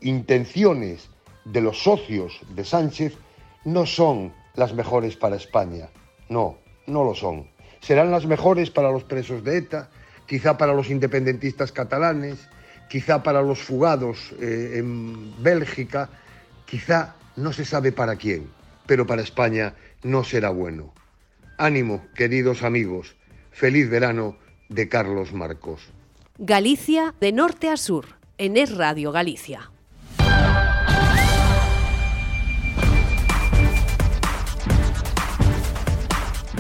[0.01, 1.11] intenciones
[1.44, 3.16] de los socios de Sánchez
[3.65, 5.89] no son las mejores para España.
[6.28, 7.48] No, no lo son.
[7.81, 9.90] Serán las mejores para los presos de ETA,
[10.27, 12.48] quizá para los independentistas catalanes,
[12.89, 16.09] quizá para los fugados eh, en Bélgica,
[16.66, 18.48] quizá no se sabe para quién,
[18.86, 20.93] pero para España no será bueno.
[21.59, 23.16] Ánimo, queridos amigos.
[23.51, 24.36] Feliz verano
[24.69, 25.90] de Carlos Marcos.
[26.39, 29.71] Galicia de norte a sur en Es Radio Galicia.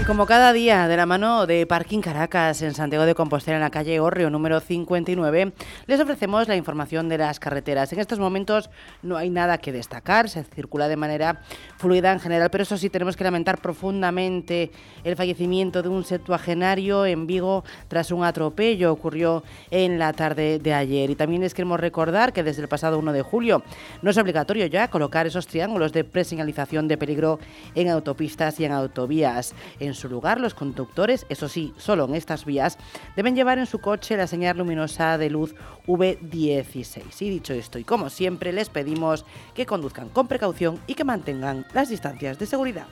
[0.06, 3.70] Como cada día, de la mano de Parking Caracas en Santiago de Compostela, en la
[3.70, 5.52] calle Orrio número 59,
[5.86, 7.92] les ofrecemos la información de las carreteras.
[7.92, 8.70] En estos momentos
[9.02, 11.42] no hay nada que destacar, se circula de manera
[11.76, 14.70] fluida en general, pero eso sí tenemos que lamentar profundamente
[15.04, 18.92] el fallecimiento de un septuagenario en Vigo tras un atropello.
[18.92, 21.10] Ocurrió en la tarde de ayer.
[21.10, 23.62] Y también les queremos recordar que desde el pasado 1 de julio
[24.02, 27.38] no es obligatorio ya colocar esos triángulos de preseñalización de peligro
[27.74, 29.54] en autopistas y en autovías.
[29.94, 32.78] Su lugar, los conductores, eso sí, solo en estas vías,
[33.16, 35.54] deben llevar en su coche la señal luminosa de luz
[35.86, 37.22] V16.
[37.22, 41.66] Y dicho esto, y como siempre, les pedimos que conduzcan con precaución y que mantengan
[41.72, 42.86] las distancias de seguridad.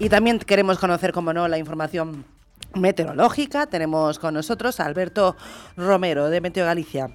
[0.00, 2.24] Y también queremos conocer, como no, la información
[2.74, 3.66] meteorológica.
[3.66, 5.36] Tenemos con nosotros a Alberto
[5.76, 7.10] Romero de Meteo Galicia.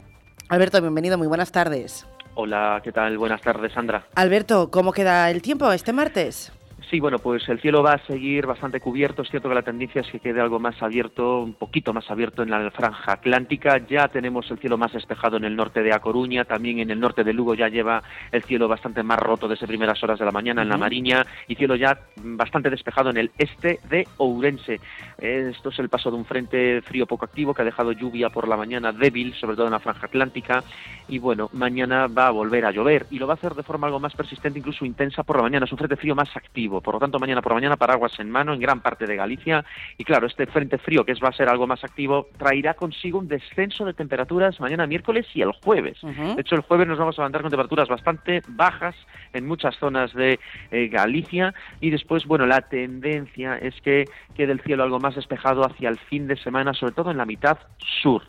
[0.49, 2.06] Alberto, bienvenido, muy buenas tardes.
[2.36, 3.18] Hola, ¿qué tal?
[3.18, 4.06] Buenas tardes, Sandra.
[4.15, 6.52] Alberto, ¿cómo queda el tiempo este martes?
[6.90, 9.24] Sí, bueno, pues el cielo va a seguir bastante cubierto.
[9.24, 12.44] Es cierto que la tendencia es que quede algo más abierto, un poquito más abierto
[12.44, 13.80] en la franja atlántica.
[13.88, 16.99] Ya tenemos el cielo más despejado en el norte de A Coruña, también en el
[16.99, 20.32] norte de Lugo ya lleva el cielo bastante más roto desde primeras horas de la
[20.32, 24.80] mañana en la Mariña y cielo ya bastante despejado en el este de Ourense.
[25.18, 28.48] Esto es el paso de un frente frío poco activo que ha dejado lluvia por
[28.48, 30.64] la mañana débil, sobre todo en la franja atlántica.
[31.07, 33.88] Y bueno, mañana va a volver a llover y lo va a hacer de forma
[33.88, 35.66] algo más persistente, incluso intensa por la mañana.
[35.66, 38.53] Es un frente frío más activo por lo tanto, mañana por mañana paraguas en mano
[38.53, 39.65] en gran parte de Galicia.
[39.97, 43.19] Y claro, este frente frío, que es, va a ser algo más activo, traerá consigo
[43.19, 45.97] un descenso de temperaturas mañana miércoles y el jueves.
[46.02, 48.95] De hecho, el jueves nos vamos a levantar con temperaturas bastante bajas
[49.34, 50.39] en muchas zonas de
[50.72, 51.53] eh, Galicia.
[51.81, 55.97] Y después, bueno, la tendencia es que quede el cielo algo más despejado hacia el
[55.97, 57.57] fin de semana, sobre todo en la mitad
[58.02, 58.23] sur.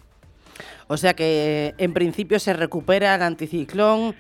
[0.89, 4.15] O sea que en principio se recupera el anticiclón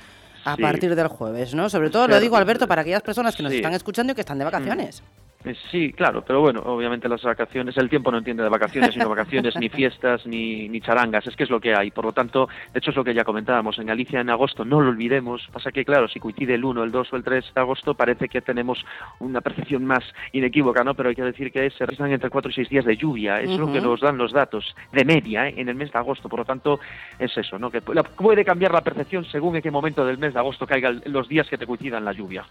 [0.46, 1.68] a partir del jueves, ¿no?
[1.68, 4.38] Sobre todo lo digo, Alberto, para aquellas personas que nos están escuchando y que están
[4.38, 5.00] de vacaciones.
[5.00, 5.25] Eh,
[5.70, 9.56] sí, claro, pero bueno, obviamente las vacaciones, el tiempo no entiende de vacaciones, no vacaciones,
[9.56, 11.90] ni fiestas, ni, ni charangas, es que es lo que hay.
[11.90, 14.80] Por lo tanto, de hecho es lo que ya comentábamos, en Galicia en agosto, no
[14.80, 17.60] lo olvidemos, pasa que claro, si coincide el 1, el 2 o el 3 de
[17.60, 18.84] agosto, parece que tenemos
[19.20, 20.94] una percepción más inequívoca, ¿no?
[20.94, 23.50] Pero hay que decir que se restan entre 4 y 6 días de lluvia, es
[23.58, 25.54] lo que nos dan los datos, de media, ¿eh?
[25.56, 26.80] en el mes de agosto, por lo tanto,
[27.18, 27.70] es eso, ¿no?
[27.70, 31.28] Que puede cambiar la percepción según en qué momento del mes de agosto caigan los
[31.28, 32.44] días que te coincidan la lluvia.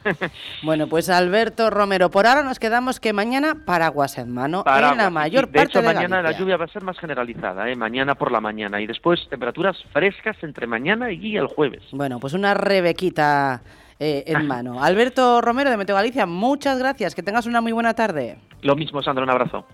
[0.64, 5.10] bueno, pues Alberto Romero, por ahora nos quedamos que mañana paraguas en mano en la
[5.10, 7.76] mayor de parte hecho, mañana la lluvia va a ser más generalizada, ¿eh?
[7.78, 11.84] mañana por la mañana y después temperaturas frescas entre mañana y el jueves.
[11.94, 13.62] Bueno, pues una rebequita
[13.98, 14.84] eh, en mano.
[14.84, 18.40] Alberto Romero de Meteo Galicia, muchas gracias, que tengas una muy buena tarde.
[18.62, 19.66] Lo mismo, Sandra, un abrazo.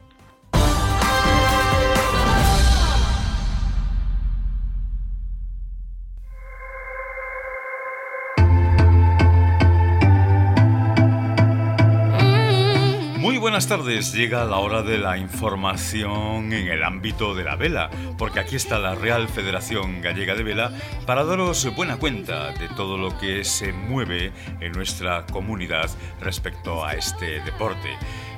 [13.42, 17.90] Buenas tardes, llega la hora de la información en el ámbito de la vela,
[18.20, 20.72] porque aquí está la Real Federación Gallega de Vela
[21.08, 25.90] para daros buena cuenta de todo lo que se mueve en nuestra comunidad
[26.20, 27.90] respecto a este deporte.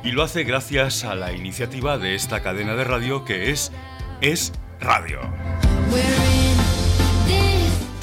[0.06, 3.74] Y lo hace gracias a la iniciativa de esta cadena de radio que es
[4.22, 5.20] Es Radio.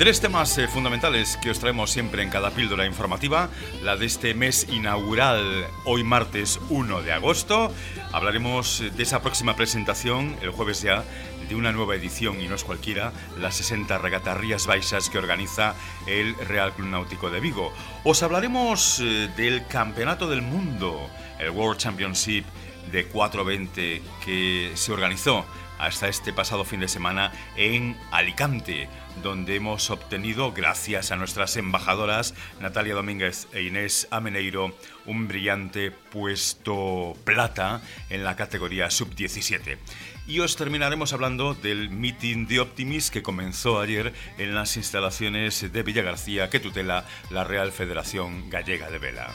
[0.00, 3.50] Tres temas eh, fundamentales que os traemos siempre en cada píldora informativa.
[3.82, 7.70] La de este mes inaugural, hoy martes 1 de agosto.
[8.10, 11.04] Hablaremos de esa próxima presentación, el jueves ya,
[11.46, 15.74] de una nueva edición, y no es cualquiera, las 60 regatas Rías Baixas que organiza
[16.06, 17.70] el Real Club Náutico de Vigo.
[18.02, 22.46] Os hablaremos eh, del Campeonato del Mundo, el World Championship
[22.90, 25.44] de 420 que se organizó
[25.78, 28.88] hasta este pasado fin de semana en Alicante,
[29.22, 34.74] donde hemos obtenido, gracias a nuestras embajadoras Natalia Domínguez e Inés Ameneiro,
[35.06, 39.78] un brillante puesto plata en la categoría sub-17.
[40.26, 45.82] Y os terminaremos hablando del meeting de Optimis que comenzó ayer en las instalaciones de
[45.82, 49.30] Villa García que tutela la Real Federación Gallega de Vela.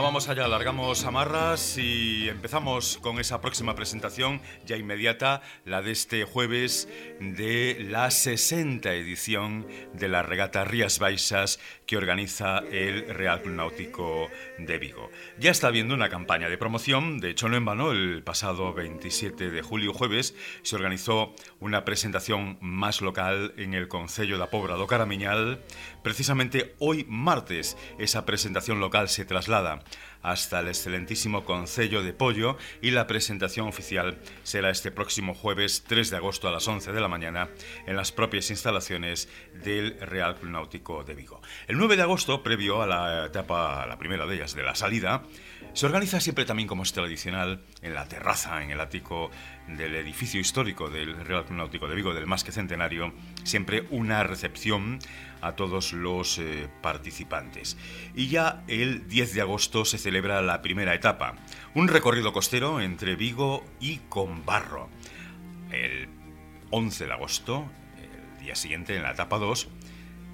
[0.00, 6.24] Vamos allá, alargamos amarras y empezamos con esa próxima presentación ya inmediata, la de este
[6.24, 14.28] jueves de la 60 edición de la regata Rías Baixas que organiza el Real Náutico
[14.58, 15.10] de Vigo.
[15.38, 19.50] Ya está habiendo una campaña de promoción, de hecho no en vano, el pasado 27
[19.50, 24.86] de julio jueves se organizó una presentación más local en el Concello da Pobra do
[24.86, 25.60] Caramiñal.
[26.02, 29.82] Precisamente hoy martes esa presentación local se traslada
[30.26, 36.10] hasta el excelentísimo Concello de Pollo y la presentación oficial será este próximo jueves 3
[36.10, 37.48] de agosto a las 11 de la mañana
[37.86, 39.28] en las propias instalaciones
[39.62, 41.40] del Real Club Náutico de Vigo.
[41.68, 45.22] El 9 de agosto, previo a la etapa, la primera de ellas, de la salida,
[45.74, 49.30] se organiza siempre también como es tradicional en la terraza, en el ático
[49.68, 53.12] del edificio histórico del Real Club Náutico de Vigo, del más que centenario,
[53.44, 54.98] siempre una recepción
[55.40, 57.76] a todos los eh, participantes.
[58.14, 61.34] Y ya el 10 de agosto se celebra la primera etapa,
[61.74, 64.88] un recorrido costero entre Vigo y Combarro.
[65.70, 66.08] El
[66.70, 67.64] 11 de agosto,
[68.38, 69.68] el día siguiente, en la etapa 2,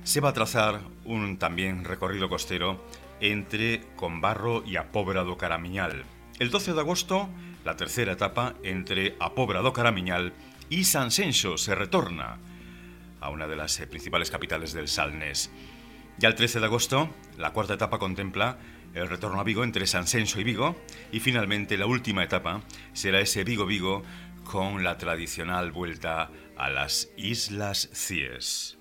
[0.05, 2.85] se va a trazar un también recorrido costero
[3.21, 6.05] entre Combarro y Apóbra do Caramiñal.
[6.39, 7.29] El 12 de agosto,
[7.65, 10.33] la tercera etapa entre Apóbra do Caramiñal
[10.69, 12.39] y Sanxenxo se retorna
[13.23, 15.51] a una de las eh, principales capitales del Salnés.
[16.19, 18.59] Ya el 13 de agosto, la cuarta etapa contempla
[18.95, 20.77] el retorno a Vigo entre Sansenso y Vigo
[21.11, 22.63] y finalmente la última etapa
[22.93, 24.03] será ese Vigo-Vigo
[24.45, 28.79] con la tradicional vuelta a las Islas Cies.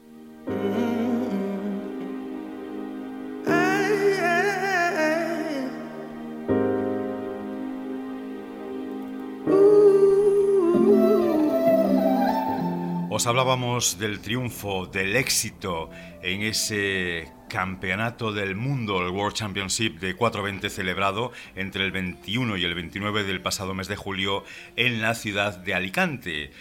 [13.19, 15.91] Hablábamos del triunfo, del éxito
[16.23, 22.63] en ese campeonato del mundo, el World Championship de 420 celebrado entre el 21 y
[22.63, 24.43] el 29 del pasado mes de julio
[24.75, 26.51] en la ciudad de Alicante.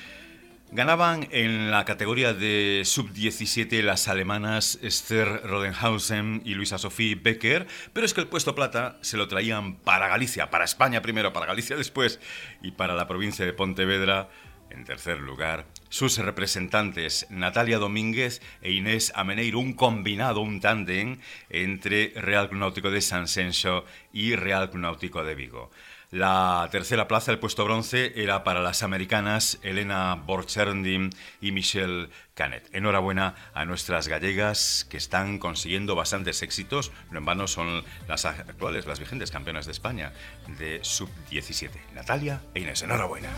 [0.70, 8.05] Ganaban en la categoría de sub-17 las alemanas Esther Rodenhausen y Luisa Sofía Becker, pero
[8.05, 11.77] es que el puesto plata se lo traían para Galicia, para España primero, para Galicia
[11.77, 12.20] después
[12.60, 14.28] y para la provincia de Pontevedra
[14.70, 21.18] en tercer lugar, sus representantes Natalia Domínguez e Inés Ameneiro, un combinado, un tándem
[21.50, 25.70] entre Real Náutico de Sansenso y Real Náutico de Vigo.
[26.10, 31.10] La tercera plaza, el puesto bronce, era para las americanas Elena Borcherdin
[31.40, 32.68] y Michelle Canet.
[32.72, 36.90] Enhorabuena a nuestras gallegas que están consiguiendo bastantes éxitos.
[37.12, 40.12] No en vano son las actuales, las vigentes campeonas de España
[40.58, 41.70] de sub-17.
[41.94, 43.30] Natalia e Inés, enhorabuena.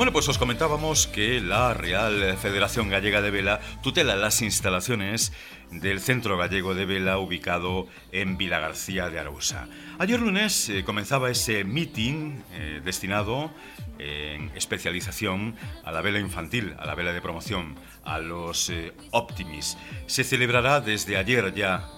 [0.00, 5.30] Bueno, pues os comentábamos que la Real Federación Gallega de Vela tutela las instalaciones
[5.70, 9.68] del Centro Gallego de Vela ubicado en Vila García de Arousa.
[9.98, 13.50] Ayer lunes eh, comenzaba ese meeting eh, destinado
[13.98, 15.54] en especialización
[15.84, 17.74] a la vela infantil, a la vela de promoción,
[18.04, 19.76] a los eh, Optimis.
[20.06, 21.88] Se celebrará desde ayer ya,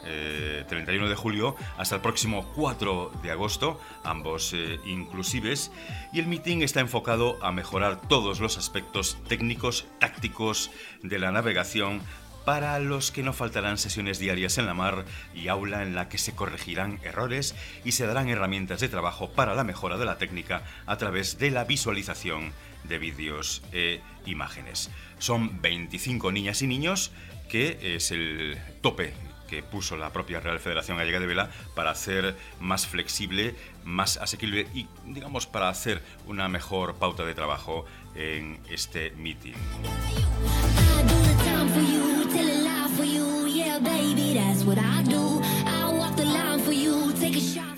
[0.69, 4.55] 31 de julio, hasta el próximo 4 de agosto, ambos
[4.85, 5.71] inclusives,
[6.13, 10.71] y el meeting está enfocado a mejorar todos los aspectos técnicos, tácticos
[11.03, 12.03] de la navegación
[12.45, 15.05] para los que no faltarán sesiones diarias en la mar
[15.35, 17.55] y aula en la que se corregirán errores
[17.85, 21.51] y se darán herramientas de trabajo para la mejora de la técnica a través de
[21.51, 22.53] la visualización
[22.85, 24.91] de vídeos e imágenes.
[25.23, 27.13] Son 25 niñas y niños,
[27.49, 29.15] que es el tope
[29.49, 33.55] que puso la propia Real Federación Gallega de Vela para hacer más flexible,
[33.85, 37.85] más asequible y, digamos, para hacer una mejor pauta de trabajo
[38.17, 39.53] en este meeting.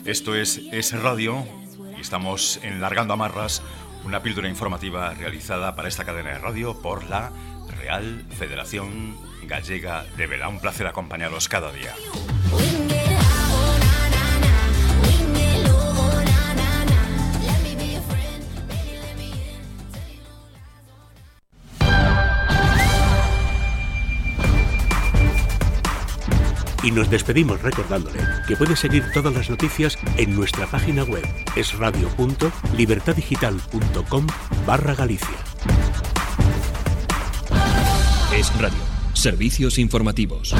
[0.07, 1.47] Esto es Es Radio
[1.95, 3.63] y estamos en Largando Amarras,
[4.05, 7.33] una píldora informativa realizada para esta cadena de radio por la
[7.81, 9.17] Real Federación
[9.47, 10.49] Gallega de Vela.
[10.49, 11.95] Un placer acompañaros cada día.
[26.85, 31.25] Y nos despedimos recordándole que puede seguir todas las noticias en nuestra página web
[31.57, 34.27] esradio.libertadigital.com
[34.67, 35.39] barra Galicia.
[38.37, 38.77] Es Radio.
[39.15, 40.55] Servicios informativos.